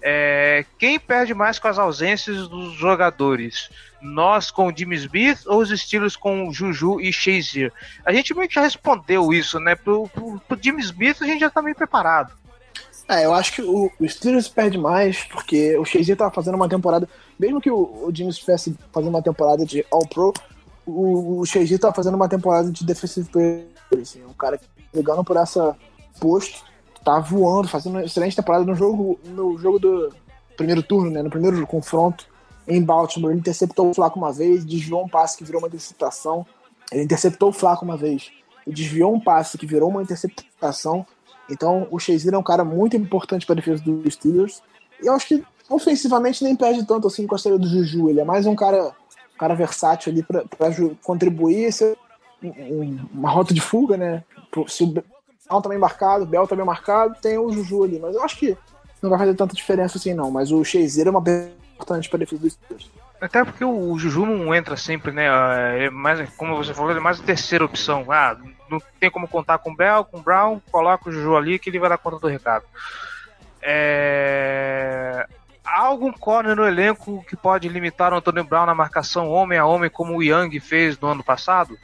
[0.03, 3.71] É, quem perde mais com as ausências dos jogadores?
[4.03, 7.73] Nós com o Jimmy Smith ou os Steelers com o Juju e Shazier?
[8.05, 9.75] A gente meio que já respondeu isso, né?
[9.75, 12.33] Pro, pro, pro Jimmy Smith a gente já tá meio preparado.
[13.09, 16.69] É, eu acho que o, o Steelers perde mais, porque o Shazier tava fazendo uma
[16.69, 20.35] temporada, mesmo que o, o Jimmy estivesse fazendo uma temporada de All-Pro,
[20.85, 24.61] o, o Shazier tava fazendo uma temporada de Defensive Player, assim, um cara
[24.93, 25.77] brigando por essa
[26.21, 26.65] posto,
[27.05, 30.13] tá voando, fazendo uma excelente temporada no jogo, no jogo do
[30.57, 32.27] primeiro turno, né, no primeiro confronto
[32.67, 36.45] em Baltimore, ele interceptou o Flaco uma vez, desviou um passe que virou uma interceptação,
[36.91, 38.33] ele interceptou o Flaco uma vez,
[38.67, 41.07] e desviou um passe que virou uma interceptação,
[41.49, 44.63] então o Shazier é um cara muito importante para a defesa dos Steelers.
[45.01, 48.11] E eu acho que ofensivamente nem perde tanto assim com a história do Juju.
[48.11, 50.45] Ele é mais um cara, um cara versátil ali para
[51.03, 51.97] contribuir, ser
[52.51, 54.25] um- um- uma rota de fuga, né?
[54.69, 55.05] Se o Bell
[55.63, 57.99] também marcado, o Bell também marcado, tem o Juju ali.
[57.99, 58.57] Mas eu acho que
[59.03, 60.31] não vai fazer tanta diferença assim, não.
[60.31, 62.91] Mas o Shazier é uma peça importante para a defesa dos Steelers.
[63.21, 65.27] Até porque o Juju não entra sempre, né?
[65.85, 68.05] É mais, como você falou, ele é mais a terceira opção.
[68.11, 68.37] Ah,
[68.69, 71.71] não tem como contar com o Bell, com o Brown, coloca o Juju ali que
[71.71, 72.65] ele vai dar conta do recado.
[73.63, 75.27] É...
[75.65, 79.67] Há algum corner no elenco que pode limitar o Antônio Brown na marcação homem a
[79.67, 81.77] homem, como o Young fez no ano passado?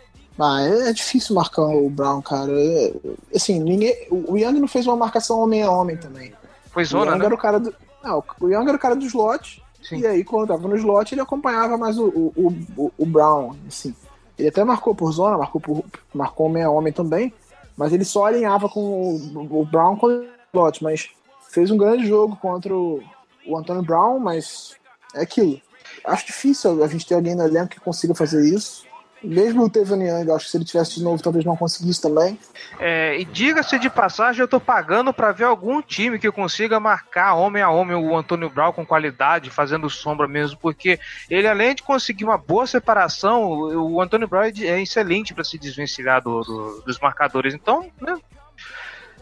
[0.45, 2.51] Ah, é, é difícil marcar o Brown, cara.
[2.53, 2.93] É,
[3.32, 6.32] assim, ninguém, o Young não fez uma marcação homem a homem também.
[6.72, 7.26] Foi O zona, Young né?
[7.26, 7.72] era o cara do.
[8.03, 9.62] Não, o Young era o cara do slot.
[9.80, 10.01] Sim.
[10.01, 13.95] E aí, quando tava no slot, ele acompanhava mais o, o, o, o Brown, assim.
[14.36, 17.32] Ele até marcou por zona, marcou por marcou homem a homem também,
[17.76, 21.11] mas ele só alinhava com o, o Brown com o slot, mas
[21.51, 23.01] fez um grande jogo contra o,
[23.47, 24.74] o Antônio Brown, mas
[25.14, 25.61] é aquilo.
[26.05, 28.90] Acho difícil a gente ter alguém no elenco que consiga fazer isso.
[29.25, 32.37] Mesmo o Tevin Young, acho que se ele tivesse de novo, talvez não conseguisse também.
[32.81, 37.35] É, e diga-se de passagem, eu tô pagando pra ver algum time que consiga marcar
[37.35, 40.99] homem a homem o Antônio Brown com qualidade, fazendo sombra mesmo, porque
[41.31, 45.57] ele, além de conseguir uma boa separação, o Antônio Brown é é excelente pra se
[45.59, 47.55] desvencilhar do- do- dos marcadores.
[47.55, 48.16] Então, né,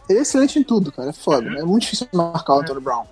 [0.09, 1.11] Ele é excelente em tudo, cara.
[1.11, 1.42] É foda.
[1.42, 1.61] né?
[1.61, 3.05] É muito difícil marcar o Antônio Brown.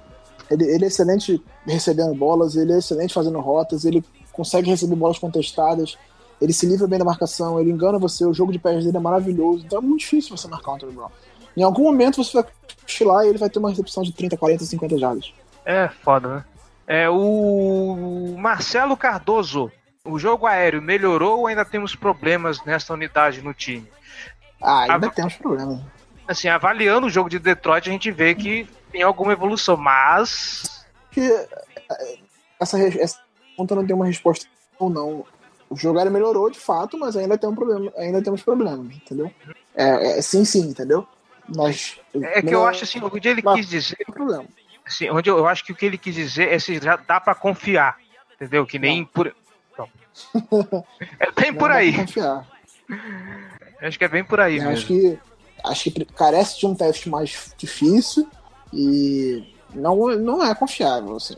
[0.51, 5.19] Ele, ele é excelente recebendo bolas, ele é excelente fazendo rotas, ele consegue receber bolas
[5.19, 5.97] contestadas,
[6.41, 9.01] ele se livra bem da marcação, ele engana você, o jogo de pés dele é
[9.01, 9.65] maravilhoso.
[9.65, 11.11] Então é muito difícil você marcar o Antônio Brown.
[11.57, 12.51] Em algum momento você vai
[12.83, 15.33] cochilar e ele vai ter uma recepção de 30, 40, 50 jardas.
[15.65, 16.45] é foda, né?
[16.87, 19.71] É, o Marcelo Cardoso,
[20.05, 23.87] o jogo aéreo melhorou ou ainda temos problemas nessa unidade no time?
[24.63, 25.81] Ah, ainda Ah, temos problemas.
[26.27, 30.83] Assim, avaliando o jogo de Detroit, a gente vê que tem alguma evolução, mas
[31.17, 31.49] eh,
[32.59, 33.19] essa, essa
[33.51, 34.47] pergunta não tem uma resposta
[34.79, 35.25] ou não.
[35.71, 39.31] O aéreo melhorou de fato, mas ainda tem um problema, ainda temos problemas, entendeu?
[39.75, 41.07] É, é sim, sim, entendeu?
[41.55, 44.45] Mas é que eu acho assim, o que ele Mas- quis dizer, problema.
[44.87, 47.21] assim, onde eu, eu acho que o que ele quis dizer é se já dá
[47.21, 47.99] pra confiar,
[48.37, 48.67] entendeu?
[48.67, 49.35] Que nem por
[49.79, 49.89] Não.
[51.21, 51.95] É bem por Não aí.
[53.81, 55.19] Acho que é bem por aí acho que
[55.65, 58.29] acho que carece de um teste mais difícil
[58.73, 61.17] e não, não é confiável.
[61.17, 61.37] Assim.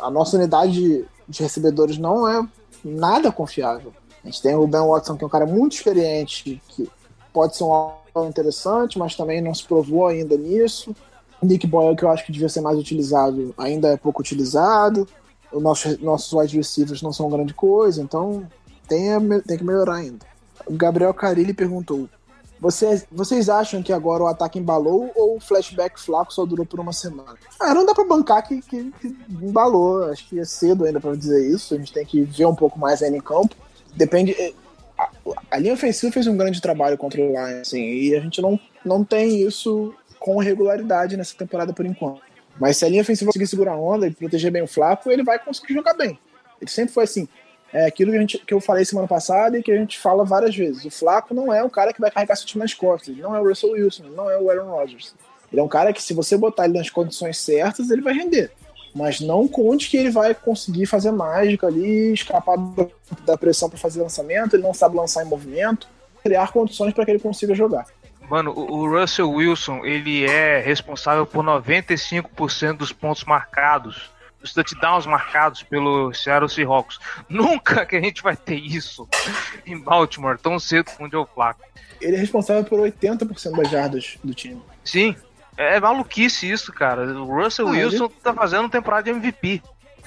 [0.00, 2.46] A nossa unidade de, de recebedores não é
[2.84, 3.92] nada confiável.
[4.22, 6.88] A gente tem o Ben Watson, que é um cara muito experiente, que
[7.32, 10.94] pode ser um alvo interessante, mas também não se provou ainda nisso.
[11.42, 15.06] Nick Boyle, que eu acho que devia ser mais utilizado, ainda é pouco utilizado.
[15.52, 18.46] Os nossos, nossos wide receivers não são grande coisa, então
[18.88, 20.24] tem, a tem que melhorar ainda.
[20.66, 22.08] O Gabriel Carilli perguntou:
[22.64, 26.80] vocês, vocês acham que agora o ataque embalou ou o flashback flaco só durou por
[26.80, 27.36] uma semana?
[27.60, 30.10] Ah, não dá pra bancar que, que, que embalou.
[30.10, 31.74] Acho que é cedo ainda pra dizer isso.
[31.74, 33.54] A gente tem que ver um pouco mais ainda em campo.
[33.94, 34.32] Depende.
[34.32, 34.52] eh,
[34.96, 35.10] A,
[35.50, 38.58] a linha ofensiva fez um grande trabalho contra o Lions, assim, e a gente não,
[38.84, 42.22] não tem isso com regularidade nessa temporada por enquanto.
[42.58, 45.24] Mas se a linha ofensiva conseguir segurar a onda e proteger bem o Flaco, ele
[45.24, 46.18] vai conseguir jogar bem.
[46.60, 47.28] Ele sempre foi assim.
[47.74, 50.24] É aquilo que, a gente, que eu falei semana passada e que a gente fala
[50.24, 50.84] várias vezes.
[50.84, 53.08] O Flaco não é um cara que vai carregar seu time nas costas.
[53.08, 55.12] Ele não é o Russell Wilson, ele não é o Aaron Rodgers.
[55.50, 58.52] Ele é um cara que, se você botar ele nas condições certas, ele vai render.
[58.94, 62.56] Mas não conte que ele vai conseguir fazer mágica ali, escapar
[63.26, 64.54] da- pressão para fazer lançamento.
[64.54, 65.88] Ele não sabe lançar em movimento,
[66.22, 67.86] criar condições para que ele consiga jogar.
[68.30, 74.10] Mano, o Russell Wilson, ele é responsável por 95% dos pontos marcados,
[74.44, 76.98] dos touchdowns marcados pelo Seattle Seahawks.
[77.28, 79.08] Nunca que a gente vai ter isso
[79.66, 81.62] em Baltimore tão cedo com o Joe Flacco.
[82.00, 84.60] Ele é responsável por 80% das jardas do time.
[84.84, 85.16] Sim,
[85.56, 87.06] é maluquice isso, cara.
[87.18, 89.62] O Russell Ah, Wilson tá fazendo temporada de MVP.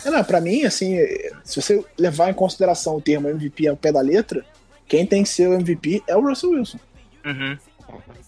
[0.06, 0.96] É, não, pra mim, assim,
[1.44, 4.46] se você levar em consideração o termo MVP ao pé da letra,
[4.88, 6.80] quem tem que ser o MVP é o Russell Wilson.
[7.26, 7.58] Uhum.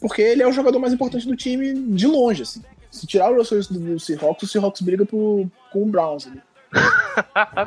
[0.01, 2.63] Porque ele é o jogador mais importante do time de longe, assim.
[2.89, 6.41] Se tirar o Russell Wilson do Seahawks, o Seahawks briga pro, com o Browns ali.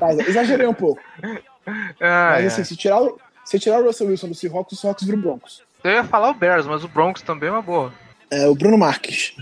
[0.01, 1.01] Mas, exagerei um pouco.
[2.01, 2.47] Ah, Mas é.
[2.49, 5.21] assim, se tirar, o- se tirar o Russell Wilson do Seahawks, o Seahawks vira o
[5.21, 5.63] Broncos.
[5.85, 7.93] Eu ia falar o Bears, mas o Broncos também é uma boa.
[8.33, 9.37] É, o Bruno Marques.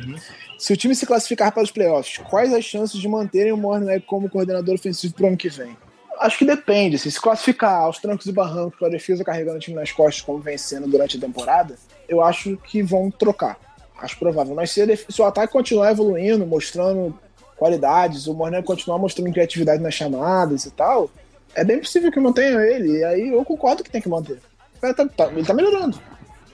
[0.59, 4.05] Se o time se classificar para os playoffs, quais as chances de manterem o Mornweg
[4.05, 5.75] como coordenador ofensivo pro ano que vem?
[6.19, 6.97] Acho que depende.
[6.97, 10.21] assim, se classificar aos trancos e barrancos com a defesa carregando o time nas costas,
[10.21, 13.57] como vem sendo durante a temporada, eu acho que vão trocar.
[13.99, 14.55] Acho provável.
[14.55, 17.19] Mas se, a def- se o ataque continuar evoluindo, mostrando
[17.61, 21.11] qualidades, o Mornweg continuar mostrando criatividade nas chamadas e tal,
[21.55, 22.99] é bem possível que mantenham ele.
[22.99, 24.41] E aí eu concordo que tem que manter.
[24.81, 26.01] Cara tá- tá- ele tá melhorando.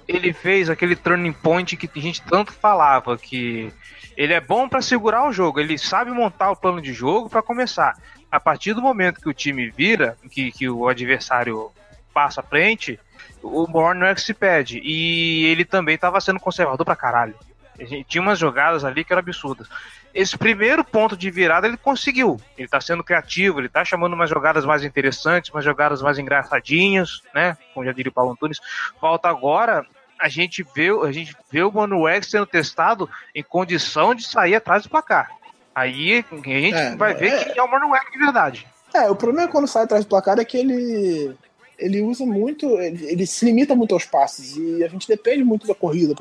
[0.08, 3.72] ele fez aquele turning point que a gente tanto falava que
[4.16, 7.42] ele é bom pra segurar o jogo, ele sabe montar o plano de jogo pra
[7.42, 7.96] começar.
[8.30, 11.70] A partir do momento que o time vira, que, que o adversário
[12.14, 12.98] passa à frente,
[13.42, 14.80] o Morner se pede.
[14.82, 17.34] E ele também tava sendo conservador pra caralho.
[17.78, 19.68] Gente tinha umas jogadas ali que eram absurdas.
[20.14, 22.40] Esse primeiro ponto de virada ele conseguiu.
[22.56, 27.20] Ele tá sendo criativo, ele tá chamando umas jogadas mais interessantes, umas jogadas mais engraçadinhas,
[27.34, 27.56] né?
[27.74, 28.58] Como já diria o Paulo Antunes.
[29.00, 29.84] Falta agora
[30.18, 34.54] a gente vê, a gente vê o Mano X sendo testado em condição de sair
[34.54, 35.30] atrás do placar.
[35.74, 37.44] Aí a gente É, vai ver é.
[37.44, 38.66] quem é o Marnoek de verdade.
[38.94, 41.36] É, o problema quando sai atrás do placar é que ele
[41.78, 45.66] ele usa muito, ele, ele se limita muito aos passes e a gente depende muito
[45.66, 46.14] da corrida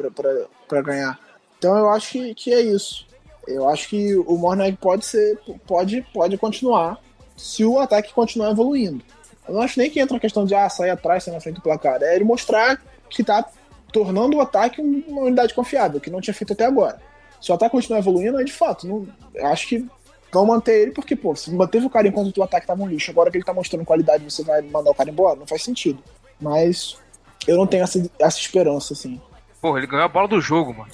[0.68, 1.18] pra ganhar.
[1.66, 3.08] Então eu acho que, que é isso.
[3.48, 7.00] Eu acho que o Mornag pode ser, pode, pode continuar
[7.36, 9.04] se o ataque continuar evoluindo.
[9.48, 11.56] Eu não acho nem que entra a questão de ah, sair atrás, sair na frente
[11.56, 12.04] do placar.
[12.04, 13.44] É ele mostrar que tá
[13.92, 17.02] tornando o ataque uma unidade confiável, que não tinha feito até agora.
[17.42, 18.88] Se o ataque continuar evoluindo, é de fato.
[18.88, 19.84] Não, eu acho que
[20.32, 23.10] vão manter ele, porque, pô, se manteve o cara enquanto o ataque tava um lixo,
[23.10, 25.40] agora que ele tá mostrando qualidade, você vai mandar o cara embora?
[25.40, 25.98] Não faz sentido.
[26.40, 26.96] Mas
[27.48, 29.20] eu não tenho essa, essa esperança, assim.
[29.60, 30.92] Porra, ele ganhou a bola do jogo, mano.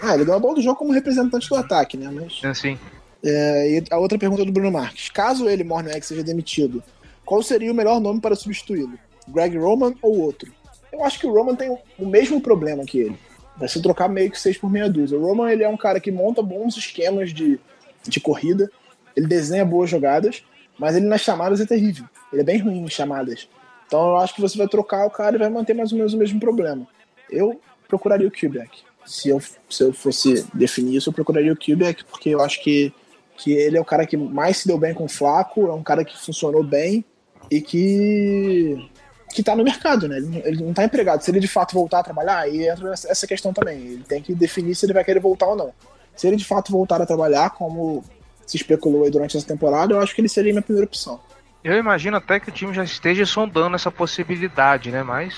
[0.00, 2.10] Ah, ele ganhou a bola do jogo como representante do ataque, né?
[2.12, 2.40] Mas.
[2.44, 2.78] Assim.
[3.24, 5.08] É, e a outra pergunta é do Bruno Marques.
[5.10, 6.82] Caso ele, Morneck, seja demitido,
[7.24, 8.98] qual seria o melhor nome para substituí-lo?
[9.26, 10.52] Greg Roman ou outro?
[10.92, 13.18] Eu acho que o Roman tem o mesmo problema que ele.
[13.56, 15.18] Vai se trocar meio que seis por meia dúzia.
[15.18, 17.58] O Roman ele é um cara que monta bons esquemas de,
[18.06, 18.70] de corrida,
[19.16, 20.44] ele desenha boas jogadas,
[20.78, 22.06] mas ele nas chamadas é terrível.
[22.32, 23.48] Ele é bem ruim em chamadas.
[23.86, 26.14] Então eu acho que você vai trocar o cara e vai manter mais ou menos
[26.14, 26.86] o mesmo problema.
[27.28, 28.82] Eu procuraria o Kubrick.
[29.08, 29.40] Se eu,
[29.70, 32.92] se eu fosse definir isso, eu procuraria o Kubrick, porque eu acho que,
[33.36, 35.82] que ele é o cara que mais se deu bem com o Flaco, é um
[35.82, 37.04] cara que funcionou bem
[37.50, 38.90] e que
[39.34, 40.16] que tá no mercado, né?
[40.16, 41.20] Ele, não- ele não tá empregado.
[41.22, 43.78] Se ele de fato voltar a trabalhar, aí entra essa questão também.
[43.78, 45.72] Ele tem que definir se ele vai querer voltar ou não.
[46.16, 48.02] Se ele de fato voltar a trabalhar, como
[48.46, 51.20] se especulou aí durante essa temporada, eu acho que ele seria minha primeira opção.
[51.62, 55.02] Eu imagino até que o time já esteja sondando essa possibilidade, né?
[55.02, 55.34] Mas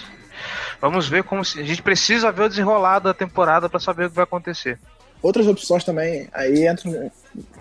[0.81, 1.61] vamos ver como se...
[1.61, 4.79] a gente precisa ver o desenrolar da temporada pra saber o que vai acontecer.
[5.23, 7.13] Outras opções também, aí entra,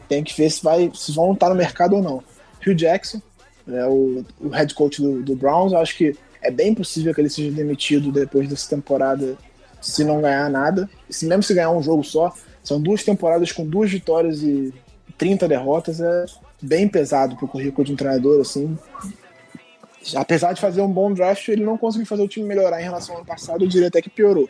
[0.08, 2.24] tem que ver se, vai, se vão estar no mercado ou não.
[2.66, 3.22] Hugh Jackson,
[3.68, 7.30] né, o, o head coach do, do Browns, acho que é bem possível que ele
[7.30, 9.38] seja demitido depois dessa temporada
[9.82, 10.90] se não ganhar nada.
[11.10, 14.74] Se mesmo se ganhar um jogo só, são duas temporadas com duas vitórias e
[15.18, 16.26] 30 derrotas, é
[16.62, 18.78] bem pesado pro currículo de um treinador, assim.
[20.16, 23.16] Apesar de fazer um bom draft, ele não conseguiu fazer o time melhorar em relação
[23.16, 24.50] ao ano passado, eu diria até que piorou.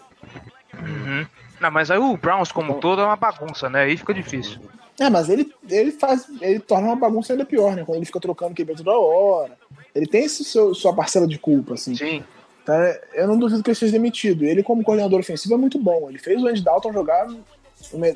[1.60, 3.84] Não, mas aí o Browns como um todo é uma bagunça, né?
[3.84, 4.60] Aí fica difícil.
[5.00, 6.28] É, mas ele, ele faz.
[6.42, 7.84] Ele torna uma bagunça ainda pior, né?
[7.86, 9.58] Quando ele fica trocando QB toda hora.
[9.96, 11.96] Ele tem esse seu, sua parcela de culpa, assim.
[11.96, 12.24] Sim.
[12.62, 12.76] Então,
[13.14, 14.44] eu não duvido que ele seja demitido.
[14.44, 16.10] Ele, como coordenador ofensivo, é muito bom.
[16.10, 17.28] Ele fez o Andy Dalton jogar.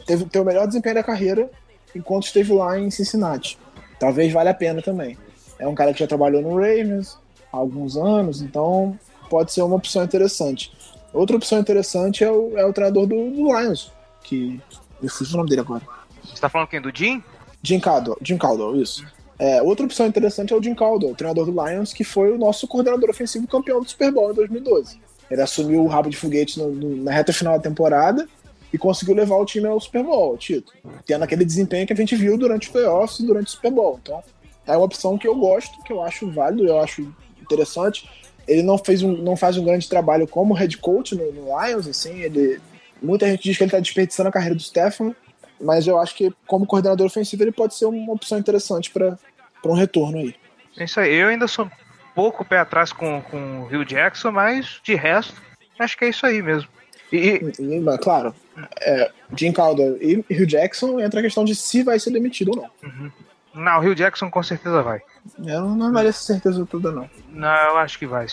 [0.05, 1.49] Teve ter o melhor desempenho da carreira
[1.95, 3.57] enquanto esteve lá em Cincinnati.
[3.97, 5.17] Talvez valha a pena também.
[5.57, 7.17] É um cara que já trabalhou no Ravens
[7.53, 8.97] há alguns anos, então
[9.29, 10.73] pode ser uma opção interessante.
[11.13, 13.91] Outra opção interessante é o, é o treinador do, do Lions,
[14.23, 14.59] que.
[15.01, 15.81] Me fugiu o nome dele agora.
[16.23, 16.81] Você tá falando quem?
[16.81, 17.21] Do Jim?
[17.61, 19.05] Jim Caldwell, Jim Caldwell, isso.
[19.37, 22.37] É, outra opção interessante é o Jim Caldwell, o treinador do Lions, que foi o
[22.37, 24.97] nosso coordenador ofensivo campeão do Super Bowl em 2012.
[25.29, 28.27] Ele assumiu o rabo de foguete no- no- na reta final da temporada
[28.71, 30.77] e conseguiu levar o time ao Super Bowl, ao título.
[31.05, 33.99] Tendo aquele desempenho que a gente viu durante os playoffs e durante o Super Bowl.
[34.01, 34.23] Então,
[34.65, 37.13] é uma opção que eu gosto, que eu acho válido, eu acho
[37.43, 38.09] interessante.
[38.47, 41.87] Ele não, fez um, não faz um grande trabalho como head coach no, no Lions,
[41.87, 42.59] assim, ele...
[43.01, 45.13] Muita gente diz que ele está desperdiçando a carreira do Stefan,
[45.59, 49.17] mas eu acho que como coordenador ofensivo ele pode ser uma opção interessante para
[49.65, 50.33] um retorno aí.
[50.77, 51.13] É isso aí.
[51.13, 51.71] Eu ainda sou um
[52.15, 55.33] pouco pé atrás com, com o Rio Jackson, mas de resto,
[55.77, 56.69] acho que é isso aí mesmo.
[57.11, 58.33] E, e- claro,
[58.81, 62.55] é, Jim Caldwell e Hugh Jackson entra a questão de se vai ser demitido ou
[62.55, 63.11] não.
[63.53, 65.01] não, o Rio Jackson com certeza vai.
[65.45, 67.09] Eu não, essa certeza toda, não.
[67.29, 68.27] Não, eu acho que vai.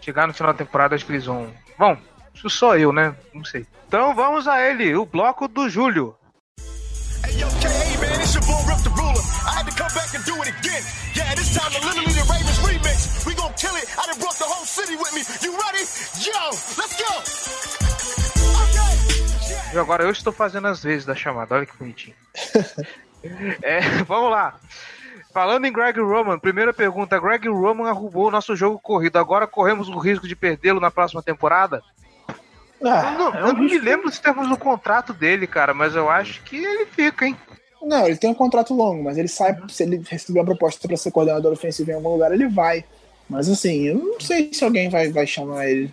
[0.00, 1.52] Chegar no final da temporada, acho que eles vão.
[1.78, 1.96] Bom,
[2.34, 3.14] isso sou eu, né?
[3.34, 3.66] Não sei.
[3.88, 6.16] Então vamos a ele, o bloco do Júlio.
[7.24, 9.24] Hey, yo, K, hey, man, it's your boy Rip the Ruler.
[9.46, 10.82] I had to come back and do it again.
[11.14, 13.26] Yeah, this time the Literally the Ravens remix.
[13.26, 13.86] We gon' kill it.
[13.98, 15.22] I done brought the whole city with me.
[15.42, 15.82] You ready?
[16.22, 17.12] Yo, let's go.
[18.62, 19.74] Okay.
[19.74, 22.14] E agora eu estou fazendo as vezes da chamada, olha que bonitinho.
[23.60, 24.54] É, vamos lá.
[25.36, 29.18] Falando em Greg Roman, primeira pergunta: Greg Roman arrumou o nosso jogo corrido.
[29.18, 31.82] Agora corremos o risco de perdê-lo na próxima temporada?
[32.82, 35.94] Ah, eu não, é um não me lembro se temos no contrato dele, cara, mas
[35.94, 37.36] eu acho que ele fica, hein?
[37.82, 40.96] Não, ele tem um contrato longo, mas ele sai, se ele receber uma proposta para
[40.96, 42.82] ser coordenador ofensivo em algum lugar, ele vai.
[43.28, 45.92] Mas assim, eu não sei se alguém vai, vai chamar ele.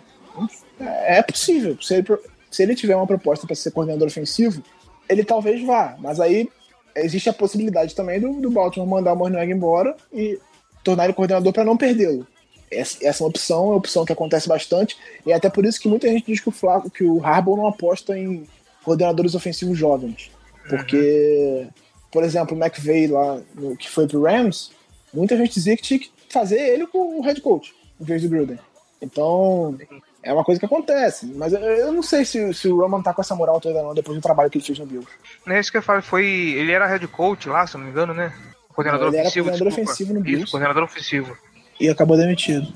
[0.80, 1.76] É possível.
[1.82, 2.06] Se ele,
[2.50, 4.62] se ele tiver uma proposta para ser coordenador ofensivo,
[5.06, 5.96] ele talvez vá.
[5.98, 6.48] Mas aí
[6.96, 10.38] existe a possibilidade também do, do Baltimore mandar o Mornweg embora e
[10.82, 12.26] tornar ele coordenador para não perdê-lo.
[12.70, 14.96] Essa, essa é uma opção, é uma opção que acontece bastante.
[15.26, 17.56] E é até por isso que muita gente diz que o Flaco, que o Harbaugh
[17.56, 18.46] não aposta em
[18.82, 20.30] coordenadores ofensivos jovens.
[20.68, 21.66] Porque,
[22.10, 24.70] por exemplo, o McVay lá, no- que foi pro Rams,
[25.12, 28.28] muita gente dizia que tinha que fazer ele com o head coach, em vez do
[28.28, 28.58] Gruden.
[29.00, 29.76] Então,
[30.24, 31.26] É uma coisa que acontece.
[31.36, 34.16] Mas eu, não sei se, se o Roman tá com essa moral toda não, depois
[34.16, 35.06] do trabalho que ele fez no Bills.
[35.44, 36.24] Não é isso que eu falo, foi.
[36.26, 38.32] Ele era head coach lá, se não me engano, né?
[38.74, 39.44] Coordenador Ele era ofensivo.
[39.50, 39.90] coordenador desculpa.
[39.92, 40.50] ofensivo no Isso, Bills.
[40.50, 41.36] coordenador ofensivo.
[41.78, 42.72] E acabou demitido.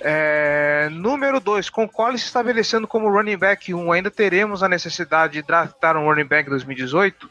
[0.00, 5.34] É, número 2, com Collins se estabelecendo como running back 1, ainda teremos a necessidade
[5.34, 7.30] de draftar um running back em 2018?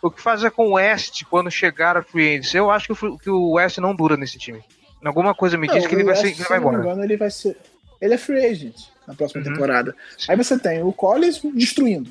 [0.00, 2.54] O que fazer com o West quando chegar a free agents?
[2.54, 4.62] Eu acho que o, fr- que o West não dura nesse time.
[5.04, 6.70] Alguma coisa me diz Não, que ele vai, ser, West, ele se vai eu não
[6.70, 6.90] me embora.
[6.92, 7.56] engano, ele vai ser.
[8.04, 8.76] Ele é free agent
[9.06, 9.52] na próxima Uhum.
[9.52, 9.96] temporada.
[10.28, 12.10] Aí você tem o Collins destruindo.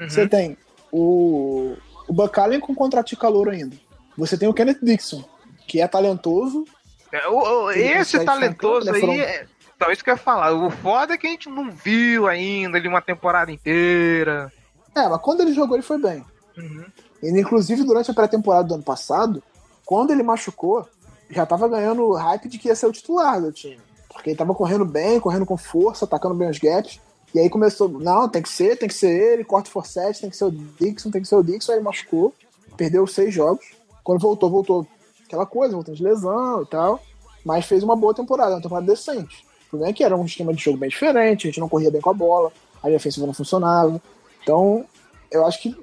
[0.00, 0.08] Uhum.
[0.08, 0.56] Você tem
[0.90, 1.76] o,
[2.08, 3.76] o com contrato de calor ainda.
[4.16, 5.22] Você tem o Kenneth Dixon,
[5.66, 6.64] que é talentoso.
[7.12, 9.18] É, o- o- esse talentoso aí, né?
[9.20, 10.52] é, então isso que eu ia falar.
[10.52, 14.50] O foda é que a gente não viu ainda ele uma temporada inteira.
[14.94, 16.24] É, mas quando ele jogou, ele foi bem.
[16.56, 16.84] Uhum.
[17.22, 19.42] Ele, inclusive, durante a pré-temporada do ano passado,
[19.84, 20.88] quando ele machucou,
[21.30, 23.78] já tava ganhando o hype de que ia ser o titular do time.
[24.18, 27.00] Porque ele tava correndo bem, correndo com força, atacando bem os gaps.
[27.32, 30.28] E aí começou, não, tem que ser, tem que ser ele, corte for set, tem
[30.28, 31.70] que ser o Dixon, tem que ser o Dixon.
[31.70, 32.34] Aí ele machucou,
[32.76, 33.64] perdeu seis jogos.
[34.02, 34.86] Quando voltou, voltou
[35.24, 37.00] aquela coisa, voltando de lesão e tal.
[37.44, 39.46] Mas fez uma boa temporada, uma temporada decente.
[39.66, 41.92] O problema é que era um esquema de jogo bem diferente, a gente não corria
[41.92, 42.50] bem com a bola,
[42.82, 44.02] a linha ofensiva não funcionava.
[44.42, 44.84] Então,
[45.30, 45.76] eu acho que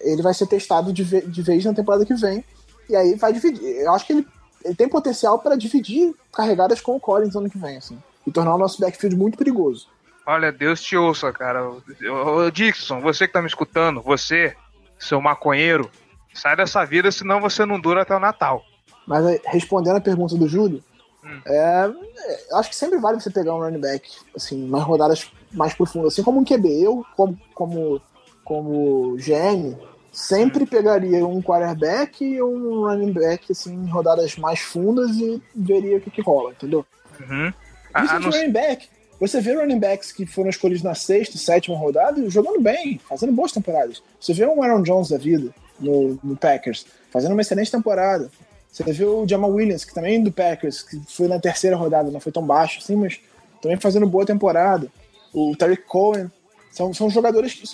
[0.00, 1.02] ele vai ser testado de
[1.42, 2.44] vez na temporada que vem.
[2.88, 3.64] E aí vai dividir.
[3.64, 4.26] Eu acho que ele,
[4.64, 7.98] ele tem potencial para dividir carregadas com o Collins ano que vem, assim.
[8.26, 9.88] E tornar o nosso backfield muito perigoso.
[10.26, 11.68] Olha, Deus te ouça, cara.
[11.68, 14.54] Ô, Dixon, você que tá me escutando, você,
[14.98, 15.90] seu maconheiro,
[16.34, 18.62] sai dessa vida, senão você não dura até o Natal.
[19.06, 20.82] Mas aí, respondendo a pergunta do Júlio,
[21.24, 21.40] Hum.
[21.46, 25.30] é, é, eu acho que sempre vale você pegar um running back, assim, mais rodadas
[25.52, 26.12] mais profundas.
[26.12, 28.00] Assim como um QB, eu, como, como,
[28.44, 29.76] como GM,
[30.12, 35.98] sempre pegaria um quarterback e um running back, assim, em rodadas mais fundas e veria
[35.98, 36.84] o que, que rola, entendeu?
[37.20, 37.48] Uhum.
[37.48, 38.88] Isso a de não- running back.
[39.20, 43.52] Você vê running backs que foram escolhidos na sexta, sétima rodada jogando bem, fazendo boas
[43.52, 44.02] temporadas.
[44.18, 48.30] Você vê um Aaron Jones da vida no, no Packers, fazendo uma excelente temporada.
[48.72, 52.10] Você vê o Jamal Williams, que também é do Packers, que foi na terceira rodada,
[52.10, 53.20] não foi tão baixo assim, mas
[53.60, 54.88] também fazendo boa temporada.
[55.34, 56.30] O Tariq Cohen.
[56.70, 57.64] São, são jogadores que,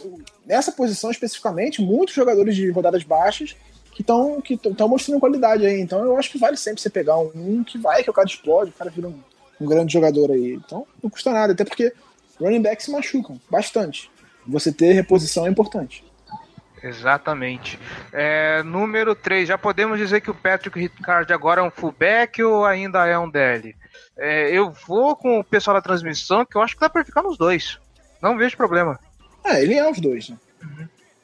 [0.44, 3.54] nessa posição especificamente, muitos jogadores de rodadas baixas
[3.92, 5.80] que estão que mostrando qualidade aí.
[5.80, 8.28] Então eu acho que vale sempre você pegar um, um que vai, que o cara
[8.28, 9.18] explode, o cara vira um,
[9.60, 10.54] um grande jogador aí.
[10.54, 11.92] Então não custa nada, até porque
[12.40, 14.10] running backs se machucam bastante.
[14.46, 16.04] Você ter reposição é importante.
[16.82, 17.80] Exatamente.
[18.12, 22.64] É, número 3, já podemos dizer que o Patrick Ricard agora é um fullback ou
[22.64, 23.74] ainda é um DL?
[24.16, 27.22] É, eu vou com o pessoal da transmissão, que eu acho que dá pra ficar
[27.22, 27.80] nos dois.
[28.22, 28.98] Não vejo problema.
[29.44, 30.36] É, ele é os dois, né?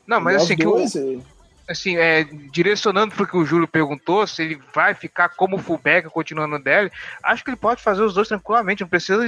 [0.06, 1.22] Não, mas Ele é assim, que o, dois, e-
[1.68, 6.58] assim, é, direcionando pro que o Júlio perguntou, se ele vai ficar como fullback continuando
[6.58, 6.90] no DL,
[7.22, 9.24] acho que ele pode fazer os dois tranquilamente, não precisa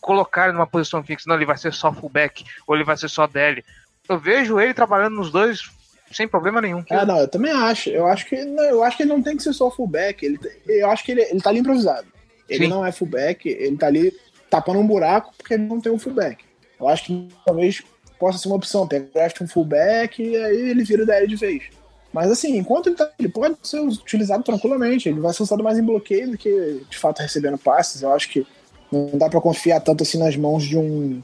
[0.00, 3.08] colocar ele numa posição fixa, não, ele vai ser só fullback ou ele vai ser
[3.08, 3.64] só DL.
[4.08, 5.70] Eu vejo ele trabalhando nos dois
[6.10, 6.82] sem problema nenhum.
[6.90, 7.90] Ah, não, eu também acho.
[7.90, 10.24] Eu acho que não, eu acho que ele não tem que ser só fullback.
[10.24, 12.06] Ele, eu acho que ele, ele tá ali improvisado.
[12.48, 12.70] Ele Sim.
[12.70, 14.12] não é fullback, ele tá ali
[14.48, 16.47] tapando um buraco porque ele não tem um fullback.
[16.78, 17.82] Eu acho que talvez
[18.18, 21.64] possa ser uma opção, pegar draft um fullback e aí ele vira DL de vez.
[22.12, 25.78] Mas assim, enquanto ele tá, ele pode ser utilizado tranquilamente, ele vai ser usado mais
[25.78, 28.02] em bloqueio do que de fato recebendo passes.
[28.02, 28.46] Eu acho que
[28.90, 31.22] não dá pra confiar tanto assim nas mãos de um.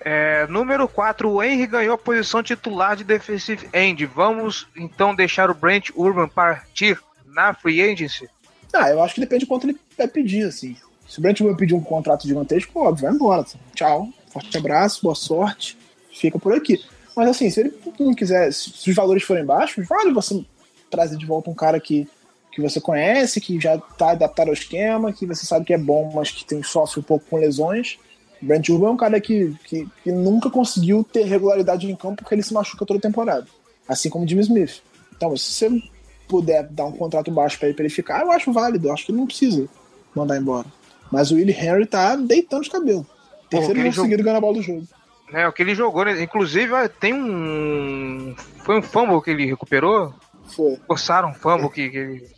[0.00, 4.06] É, número 4, o Henry ganhou a posição titular de defensive end.
[4.06, 8.28] Vamos então deixar o Brent Urban partir na free agency?
[8.72, 10.76] Ah, eu acho que depende de quanto ele vai pedir, assim.
[11.08, 13.44] Se o Brent vai pedir um contrato gigantesco, óbvio, vai embora.
[13.74, 14.08] Tchau,
[14.40, 15.76] forte abraço, boa sorte,
[16.12, 16.82] fica por aqui.
[17.16, 20.44] Mas assim, se ele não quiser, se os valores forem baixos, vale você
[20.90, 22.06] trazer de volta um cara que,
[22.52, 26.12] que você conhece, que já tá adaptado ao esquema, que você sabe que é bom,
[26.14, 27.98] mas que tem, sofre um pouco com lesões.
[28.40, 32.34] Brent Urban é um cara que, que, que nunca conseguiu ter regularidade em campo porque
[32.34, 33.46] ele se machuca toda temporada.
[33.88, 34.82] Assim como Jimmy Smith.
[35.16, 35.82] Então, se você
[36.28, 38.88] puder dar um contrato baixo pra ele, ele ficar, eu acho válido.
[38.88, 39.66] Eu acho que ele não precisa
[40.14, 40.66] mandar embora.
[41.10, 43.06] Mas o Willie Henry tá deitando os cabelos.
[43.48, 44.86] Terceiro jogo seguido ganhando a bola do jogo.
[45.32, 46.22] É, o que ele jogou, né?
[46.22, 48.34] Inclusive, ó, tem um.
[48.64, 50.14] Foi um fumble que ele recuperou?
[50.54, 50.78] Foi.
[50.86, 52.28] Forçaram um fumble que, que ele.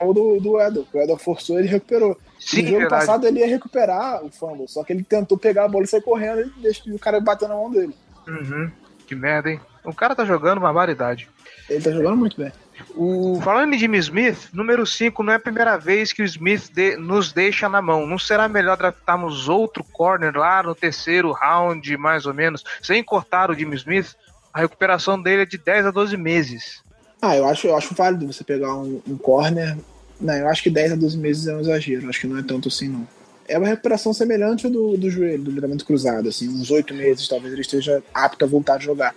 [0.00, 0.86] O do, do Edel.
[0.92, 2.18] O Edel forçou ele recuperou.
[2.38, 3.06] Sim, no jogo verdade.
[3.06, 6.02] passado ele ia recuperar o fumble, só que ele tentou pegar a bola e sair
[6.02, 7.94] correndo e deixou o cara bateu na mão dele.
[8.26, 8.70] Uhum.
[9.06, 9.60] Que merda, hein?
[9.84, 11.28] O cara tá jogando barbaridade.
[11.70, 12.52] Ele tá jogando muito bem.
[12.94, 16.70] O, falando em Jimmy Smith, número 5, não é a primeira vez que o Smith
[16.72, 18.06] de- nos deixa na mão.
[18.06, 23.50] Não será melhor draftarmos outro corner lá no terceiro round, mais ou menos, sem cortar
[23.50, 24.14] o Jimmy Smith?
[24.52, 26.82] A recuperação dele é de 10 a 12 meses.
[27.20, 29.76] Ah, eu acho, eu acho válido você pegar um, um corner.
[30.20, 32.04] Não, eu acho que 10 a 12 meses é um exagero.
[32.04, 33.06] Eu acho que não é tanto assim, não.
[33.48, 37.52] é uma recuperação semelhante do, do joelho, do ligamento cruzado, assim, uns oito meses, talvez
[37.52, 39.14] ele esteja apto a voltar a jogar.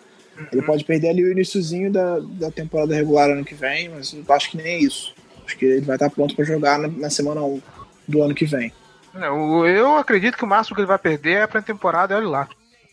[0.51, 4.23] Ele pode perder ali o iníciozinho da, da temporada regular ano que vem, mas eu
[4.33, 5.13] acho que nem é isso.
[5.45, 7.61] Acho que ele vai estar pronto para jogar na, na semana 1
[8.07, 8.71] do ano que vem.
[9.13, 12.49] Eu, eu acredito que o máximo que ele vai perder é a pré-temporada, olha lá.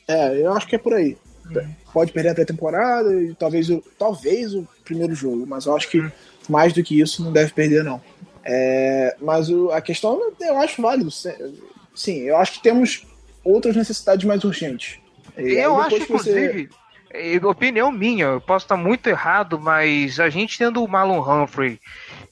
[0.08, 1.16] É, eu acho que é por aí.
[1.92, 6.04] Pode perder a pré-temporada e talvez o, talvez o primeiro jogo, mas eu acho que
[6.48, 8.00] mais do que isso não deve perder, não.
[8.44, 11.10] É, mas o- a questão eu acho válido.
[11.94, 13.06] Sim, eu acho que temos
[13.44, 14.98] outras necessidades mais urgentes.
[15.36, 16.85] E Eu acho, que você- inclusive, é,
[17.44, 21.80] opinião minha, eu posso estar muito errado, mas a gente tendo o Marlon Humphrey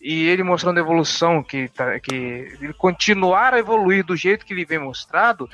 [0.00, 4.64] e ele mostrando evolução, que, tá, que ele continuar a evoluir do jeito que ele
[4.64, 5.48] vem mostrado,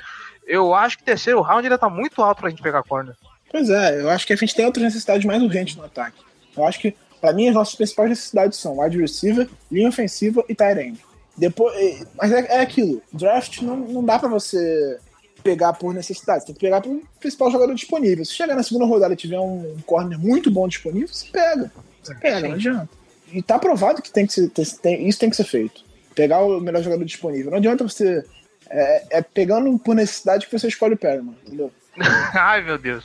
[0.45, 3.15] eu acho que terceiro round ainda tá muito alto pra gente pegar corner.
[3.49, 6.17] Pois é, eu acho que a gente tem outras necessidades mais urgentes no ataque.
[6.55, 10.55] Eu acho que, pra mim, as nossas principais necessidades são wide receiver, linha ofensiva e
[10.55, 10.99] tight end.
[11.37, 14.99] Depois, eh, mas é, é aquilo, draft não, não dá pra você
[15.41, 18.23] pegar por necessidade, você tem que pegar pelo principal jogador disponível.
[18.25, 21.71] Se chegar na segunda rodada e tiver um corner muito bom disponível, você pega.
[22.01, 22.89] Você pega, não adianta.
[23.31, 24.49] E tá provado que, tem que ser,
[24.81, 25.83] tem- isso tem que ser feito.
[26.15, 27.49] Pegar o melhor jogador disponível.
[27.51, 28.23] Não adianta você.
[28.69, 31.71] É, é pegando por necessidade que você escolhe o Perryman, entendeu?
[32.33, 33.03] Ai, meu Deus.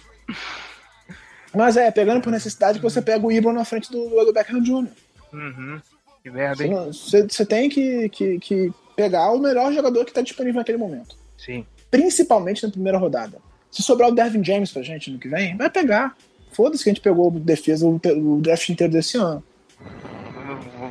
[1.55, 4.61] Mas é, pegando por necessidade que você pega o Ibram na frente do, do Beckham
[4.63, 4.89] Jr.
[5.33, 5.81] Uhum.
[6.23, 6.75] Que merda, hein?
[6.87, 11.17] você- você tem que, que, que pegar o melhor jogador que está disponível naquele momento.
[11.39, 11.65] Sim.
[11.91, 13.39] Principalmente na primeira rodada.
[13.71, 16.17] Se sobrar o Dervin James pra gente no que vem, vai pegar.
[16.53, 19.43] Foda-se que a gente pegou defesa o, draft inteiro desse ano.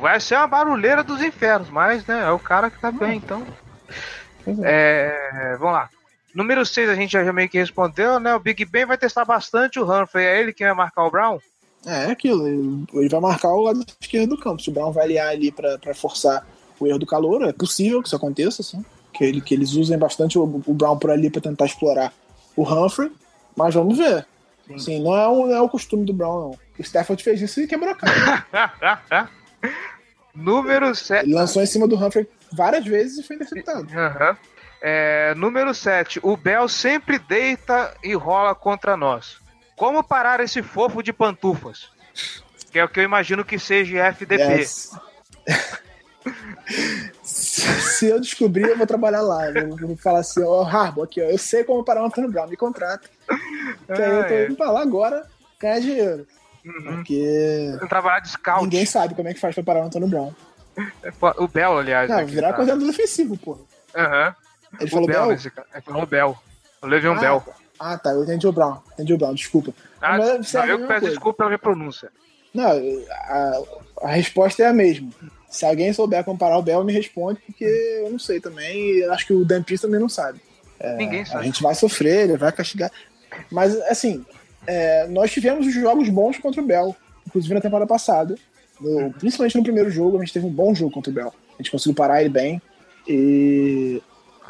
[0.00, 3.44] Vai ser uma barulheira dos infernos, mas né, é o cara que tá bem, então.
[4.62, 5.32] É.
[5.32, 5.90] É, vamos lá.
[6.34, 8.34] Número 6 a gente já meio que respondeu, né?
[8.34, 10.24] O Big Ben vai testar bastante o Humphrey.
[10.24, 11.38] É ele que vai marcar o Brown?
[11.84, 12.46] É, é aquilo.
[12.46, 14.62] Ele, ele vai marcar o lado esquerdo do campo.
[14.62, 16.46] Se o Brown vai aliar ali pra, pra forçar
[16.78, 18.84] o erro do calor, é possível que isso aconteça, assim.
[19.16, 22.12] Que, ele, que eles usem bastante o, o Brown por ali pra tentar explorar
[22.54, 23.10] o Humphrey.
[23.56, 24.26] Mas vamos ver.
[24.78, 26.50] Sim, não é, o, não é o costume do Brown, não.
[26.78, 29.30] O Stafford fez isso e quebrou a cara.
[30.34, 31.24] Número 7.
[31.24, 33.88] Ele lançou em cima do Humphrey várias vezes e foi interceptado.
[33.96, 34.36] Aham.
[34.82, 36.20] É, número 7.
[36.22, 39.38] O Bell sempre deita e rola contra nós.
[39.74, 41.90] Como parar esse fofo de pantufas?
[42.70, 44.42] Que é o que eu imagino que seja FDP.
[44.42, 44.90] Yes.
[47.60, 49.50] Se eu descobrir, eu vou trabalhar lá.
[49.50, 52.46] Eu vou falar assim, ó, Harbour, aqui, ó, eu sei como parar o Antônio Brown,
[52.48, 53.08] me contrata.
[53.86, 54.44] Que aí eu tô é.
[54.46, 55.26] indo pra lá agora
[55.58, 56.26] ganhar dinheiro.
[56.84, 58.62] Porque Um trabalhar de scout.
[58.62, 60.34] ninguém sabe como é que faz pra parar o Antônio Brown.
[61.38, 62.10] O Bell, aliás.
[62.10, 62.54] Não, né, virar tá.
[62.54, 63.58] coordenador defensivo, pô.
[63.96, 64.34] Aham.
[64.80, 65.66] Ele O falou nesse cara.
[65.72, 66.36] Ele falou Bell.
[66.82, 67.40] O Levion Ah, Bell.
[67.40, 67.52] tá.
[67.78, 68.78] Ah, tá, eu entendi o Brown.
[68.92, 69.72] Entendi o Brown, desculpa.
[70.02, 71.08] Ah, Mas não, eu peço coisa.
[71.08, 72.10] desculpa pela minha pronúncia.
[72.52, 73.62] Não, a,
[74.02, 75.08] a resposta é a mesma.
[75.56, 78.76] Se alguém souber comparar o Bell, me responde, porque eu não sei também.
[78.98, 80.40] E acho que o Dan Pearce também não sabe.
[80.98, 81.44] Ninguém A sabe.
[81.46, 82.90] gente vai sofrer, ele vai castigar.
[83.50, 84.24] Mas, assim,
[84.66, 86.94] é, nós tivemos jogos bons contra o Bell,
[87.26, 88.34] inclusive na temporada passada.
[88.78, 91.32] No- principalmente no primeiro jogo, a gente teve um bom jogo contra o Bell.
[91.54, 92.60] A gente conseguiu parar ele bem.
[93.08, 94.02] E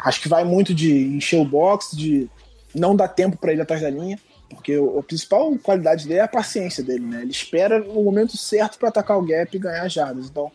[0.05, 2.28] acho que vai muito de encher o box, de
[2.74, 4.19] não dar tempo para ele atrás da linha.
[4.49, 7.23] Porque o- a principal qualidade dele é a paciência dele, né?
[7.23, 10.27] Ele espera o momento certo para atacar o gap e ganhar jardas.
[10.27, 10.51] Então,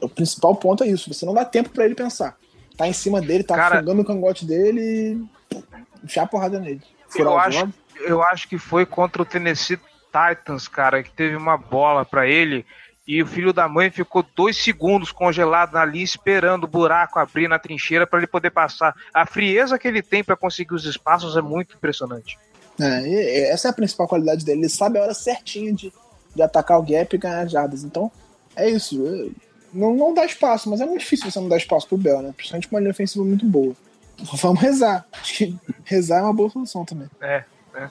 [0.00, 1.12] o principal ponto é isso.
[1.12, 2.36] Você não dá tempo para ele pensar.
[2.76, 5.56] Tá em cima dele, tá Cara- afogando o cangote dele e
[6.04, 6.82] enfiar a porrada nele.
[7.08, 9.78] Furar Eu acho, eu acho que foi contra o Tennessee
[10.12, 12.66] Titans, cara, que teve uma bola pra ele
[13.06, 17.48] e o filho da mãe ficou dois segundos congelado na linha esperando o buraco abrir
[17.48, 18.94] na trincheira pra ele poder passar.
[19.14, 22.36] A frieza que ele tem pra conseguir os espaços é muito impressionante.
[22.80, 24.62] É, essa é a principal qualidade dele.
[24.62, 25.92] Ele sabe a hora certinha de,
[26.34, 27.84] de atacar o gap e ganhar jardas.
[27.84, 28.10] Então,
[28.56, 29.32] é isso.
[29.76, 32.32] Não, não dá espaço, mas é muito difícil você não dar espaço pro Bell, né?
[32.36, 33.74] Principalmente com uma linha ofensiva muito boa.
[34.40, 35.04] Vamos rezar.
[35.12, 37.08] Acho que rezar é uma boa solução também.
[37.20, 37.44] É,
[37.74, 37.90] é.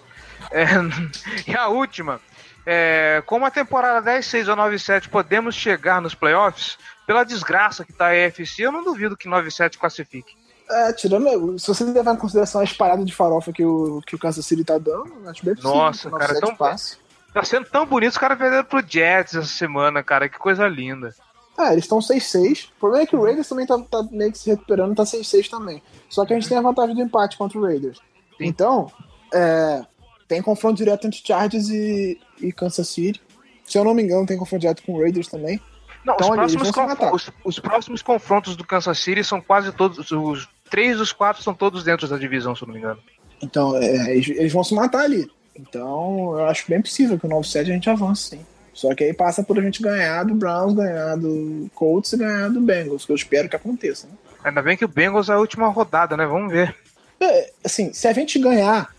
[0.51, 0.65] É,
[1.47, 2.19] e a última.
[2.65, 7.85] É, como a temporada 10, 6 ou 9 7 podemos chegar nos playoffs, pela desgraça
[7.85, 10.35] que tá a EFC, eu não duvido que 9 7 classifique.
[10.67, 11.59] É, tirando.
[11.59, 14.63] Se você levar em consideração a esparada de farofa que o, que o Kansas City
[14.63, 15.77] tá dando, acho bem possível.
[15.77, 16.97] Nossa, cara, 9-7 tão- passe.
[17.31, 20.27] Tá sendo tão bonito os caras perderam pro Jets essa semana, cara.
[20.27, 21.13] Que coisa linda.
[21.57, 22.69] Ah, eles estão 6-6.
[22.75, 25.49] O problema é que o Raiders também tá, tá meio que se recuperando, tá 6-6
[25.49, 25.81] também.
[26.09, 27.99] Só que a gente tem a vantagem do empate contra o Raiders.
[28.39, 28.91] Então,
[29.33, 29.85] é,
[30.27, 33.21] tem confronto direto entre Chargers e, e Kansas City.
[33.63, 35.59] Se eu não me engano, tem confronto direto com o Raiders também.
[36.05, 36.71] Não, Então, os, próximos
[37.13, 40.11] os, os próximos confrontos do Kansas City são quase todos.
[40.11, 42.99] Os três dos quatro são todos dentro da divisão, se eu não me engano.
[43.41, 45.29] Então, é, eles, eles vão se matar ali.
[45.55, 48.45] Então, eu acho bem possível que o 9-7 a gente avance, sim.
[48.75, 52.49] Só que aí passa por a gente ganhar do Browns, ganhar do Colts e ganhar
[52.49, 54.05] do Bengals, que eu espero que aconteça.
[54.05, 54.13] Né?
[54.43, 56.25] Ainda bem que o Bengals é a última rodada, né?
[56.25, 56.75] Vamos ver.
[57.17, 58.93] É, assim, se a gente ganhar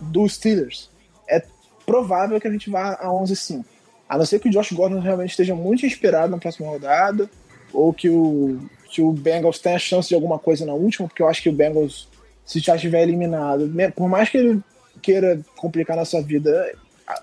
[0.00, 0.90] dos Steelers,
[1.28, 1.44] é
[1.84, 3.62] provável que a gente vá a 11-5.
[4.08, 7.28] A não ser que o Josh Gordon realmente esteja muito inspirado na próxima rodada,
[7.70, 8.58] ou que o,
[8.90, 11.52] que o Bengals tenha chance de alguma coisa na última, porque eu acho que o
[11.52, 12.08] Bengals,
[12.46, 14.62] se já estiver eliminado, por mais que ele
[15.02, 16.72] queira complicar a nossa vida,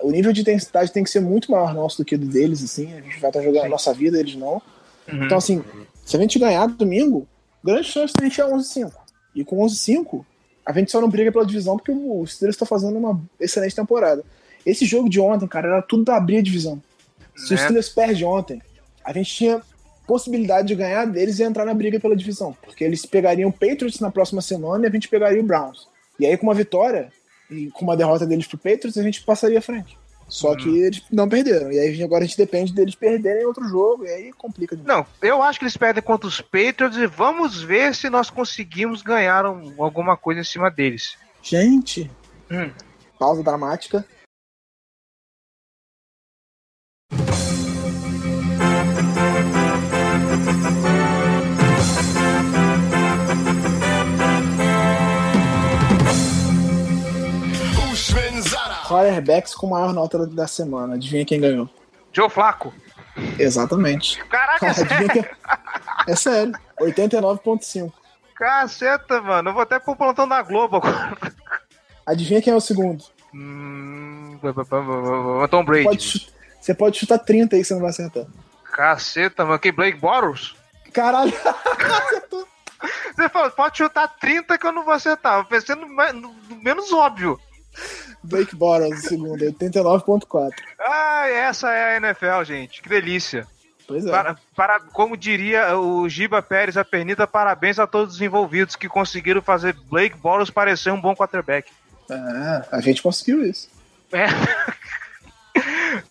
[0.00, 2.92] o nível de intensidade tem que ser muito maior nosso do que do deles, assim.
[2.92, 4.60] A gente vai estar jogando a nossa vida, eles não.
[5.08, 5.24] Uhum.
[5.24, 5.64] Então, assim,
[6.04, 7.26] se a gente ganhar domingo,
[7.62, 8.92] grande chance de a gente ir a 11-5.
[9.34, 10.24] E com 11-5,
[10.64, 14.24] a gente só não briga pela divisão porque o Steelers está fazendo uma excelente temporada.
[14.64, 16.82] Esse jogo de ontem, cara, era tudo pra abrir a divisão.
[17.36, 17.62] Se o Né?
[17.62, 18.60] Steelers perde ontem,
[19.04, 19.62] a gente tinha
[20.06, 22.56] possibilidade de ganhar deles e entrar na briga pela divisão.
[22.64, 25.86] Porque eles pegariam o Patriots na próxima semana e a gente pegaria o Browns.
[26.18, 27.12] E aí, com uma vitória
[27.50, 29.96] e com uma derrota deles pro Patriots, a gente passaria à frente.
[30.28, 31.70] Só que eles não perderam.
[31.70, 34.98] E aí agora a gente depende deles perderem outro jogo, e aí complica demais.
[34.98, 39.02] Não, eu acho que eles perdem contra os Patriots e vamos ver se nós conseguimos
[39.02, 41.16] ganhar um- alguma coisa em cima deles.
[41.40, 42.10] Gente,
[42.50, 42.70] Hum.
[43.20, 44.04] pausa dramática.
[58.88, 60.94] Quarterbacks com maior nota da semana.
[60.94, 61.68] Adivinha quem ganhou?
[62.12, 62.72] Joe Flaco.
[63.38, 64.22] Exatamente.
[64.26, 65.08] Caraca, Adivinha sério?
[65.12, 65.24] quem...
[66.08, 66.52] É sério.
[66.80, 67.92] 89.5.
[68.34, 69.48] Caceta, mano.
[69.50, 71.16] Eu vou até pro plantão da Globo agora.
[72.06, 73.02] Adivinha quem é o segundo?
[73.34, 74.38] Hum,
[75.50, 75.84] Tom Brady.
[75.84, 76.26] Pode chu-
[76.60, 78.24] Você pode chutar 30 aí que você não vai acertar.
[78.72, 79.58] Caceta, mano.
[79.58, 80.54] Que Blake Bottles?
[80.92, 81.32] Caralho.
[83.14, 85.38] Você falou, pode chutar 30 que eu não vou acertar.
[85.38, 87.40] Eu pensei no, mais- no- no menos óbvio.
[88.26, 89.44] Blake Bortles, o segundo.
[89.44, 90.50] 89.4.
[90.80, 92.82] Ah, essa é a NFL, gente.
[92.82, 93.46] Que delícia.
[93.86, 94.10] Pois é.
[94.10, 98.88] Para, para, como diria o Giba Pérez, a pernita, parabéns a todos os envolvidos que
[98.88, 101.70] conseguiram fazer Blake Bottles parecer um bom quarterback.
[102.10, 103.68] É, a gente conseguiu isso.
[104.12, 104.26] É.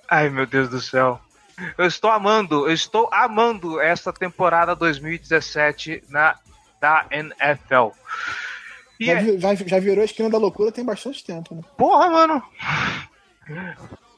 [0.09, 1.19] Ai, meu Deus do céu.
[1.77, 6.35] Eu estou amando, eu estou amando esta temporada 2017 na,
[6.81, 7.91] da NFL.
[8.99, 11.61] E Já, é- já- já virou a esquina da loucura tem bastante tempo, né?
[11.77, 12.43] Porra, mano.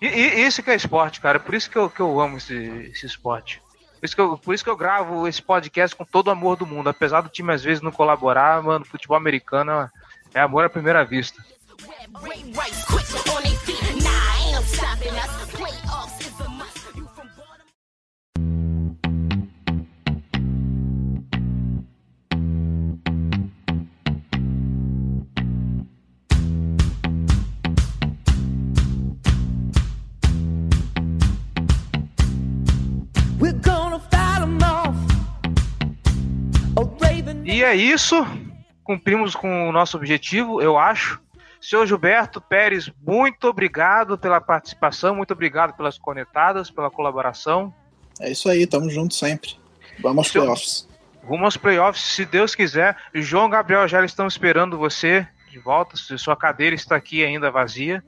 [0.02, 1.40] E, e- isso que é esporte, cara.
[1.40, 2.56] Por isso que eu, que eu amo esse,
[2.92, 3.62] esse esporte.
[4.00, 6.56] Por isso, que eu, por isso que eu gravo esse podcast com todo o amor
[6.56, 6.88] do mundo.
[6.90, 9.90] Apesar do time às vezes não colaborar, mano, futebol americano é-
[10.36, 11.44] é amor à primeira vista.
[12.22, 13.77] Ray Rice
[37.58, 38.16] E é isso.
[38.84, 41.20] Cumprimos com o nosso objetivo, eu acho.
[41.60, 47.74] Senhor Gilberto Pérez, muito obrigado pela participação, muito obrigado pelas conectadas, pela colaboração.
[48.20, 49.58] É isso aí, tamo junto sempre.
[50.00, 50.88] Vamos aos playoffs.
[51.24, 52.96] Rumo aos playoffs, se Deus quiser.
[53.12, 55.98] João Gabriel já estão esperando você de volta.
[55.98, 58.04] Se sua cadeira está aqui ainda vazia.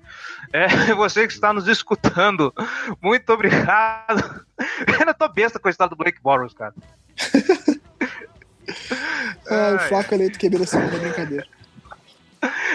[0.53, 2.53] É, você que está nos escutando,
[3.01, 4.45] muito obrigado.
[4.87, 6.75] Eu ainda tô besta com a história do Blake Bortles, cara.
[9.49, 9.79] Ah, o.
[9.87, 11.45] Flaco eleito quebrou a segunda brincadeira.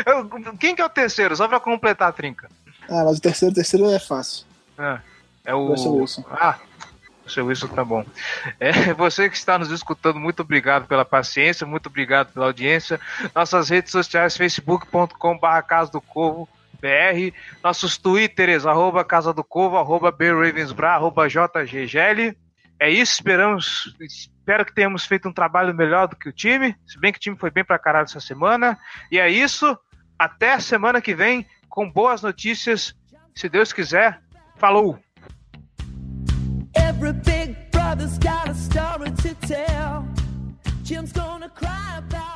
[0.06, 0.28] Eu-
[0.58, 1.34] quem que é o terceiro?
[1.36, 2.50] Só pra completar a trinca.
[2.88, 4.44] Ah, mas o terceiro, o terceiro é fácil.
[4.76, 5.00] Ah,
[5.44, 5.68] é o.
[5.68, 6.24] Russell Wilson.
[6.30, 6.58] Ah,
[7.24, 8.04] o seu Wilson tá bom.
[8.60, 13.00] É, você que está nos escutando, muito obrigado pela paciência, muito obrigado pela audiência.
[13.34, 16.46] Nossas redes sociais, facebook.com.br Casa do Corvo
[16.82, 17.32] BR,
[17.62, 22.36] nossos twitters, arroba Casa do Corvo, arroba BRavensBra, arroba JGGL.
[22.78, 23.94] É isso, esperamos,
[24.44, 27.20] espero que tenhamos feito um trabalho melhor do que o time, se bem que o
[27.20, 28.78] time foi bem pra caralho essa semana.
[29.10, 29.76] E é isso,
[30.18, 32.94] até a semana que vem, com boas notícias,
[33.34, 34.20] se Deus quiser.
[34.56, 34.98] Falou!
[36.76, 40.06] Every big brother's got a story to tell.
[40.82, 42.33] Jim's gonna cry about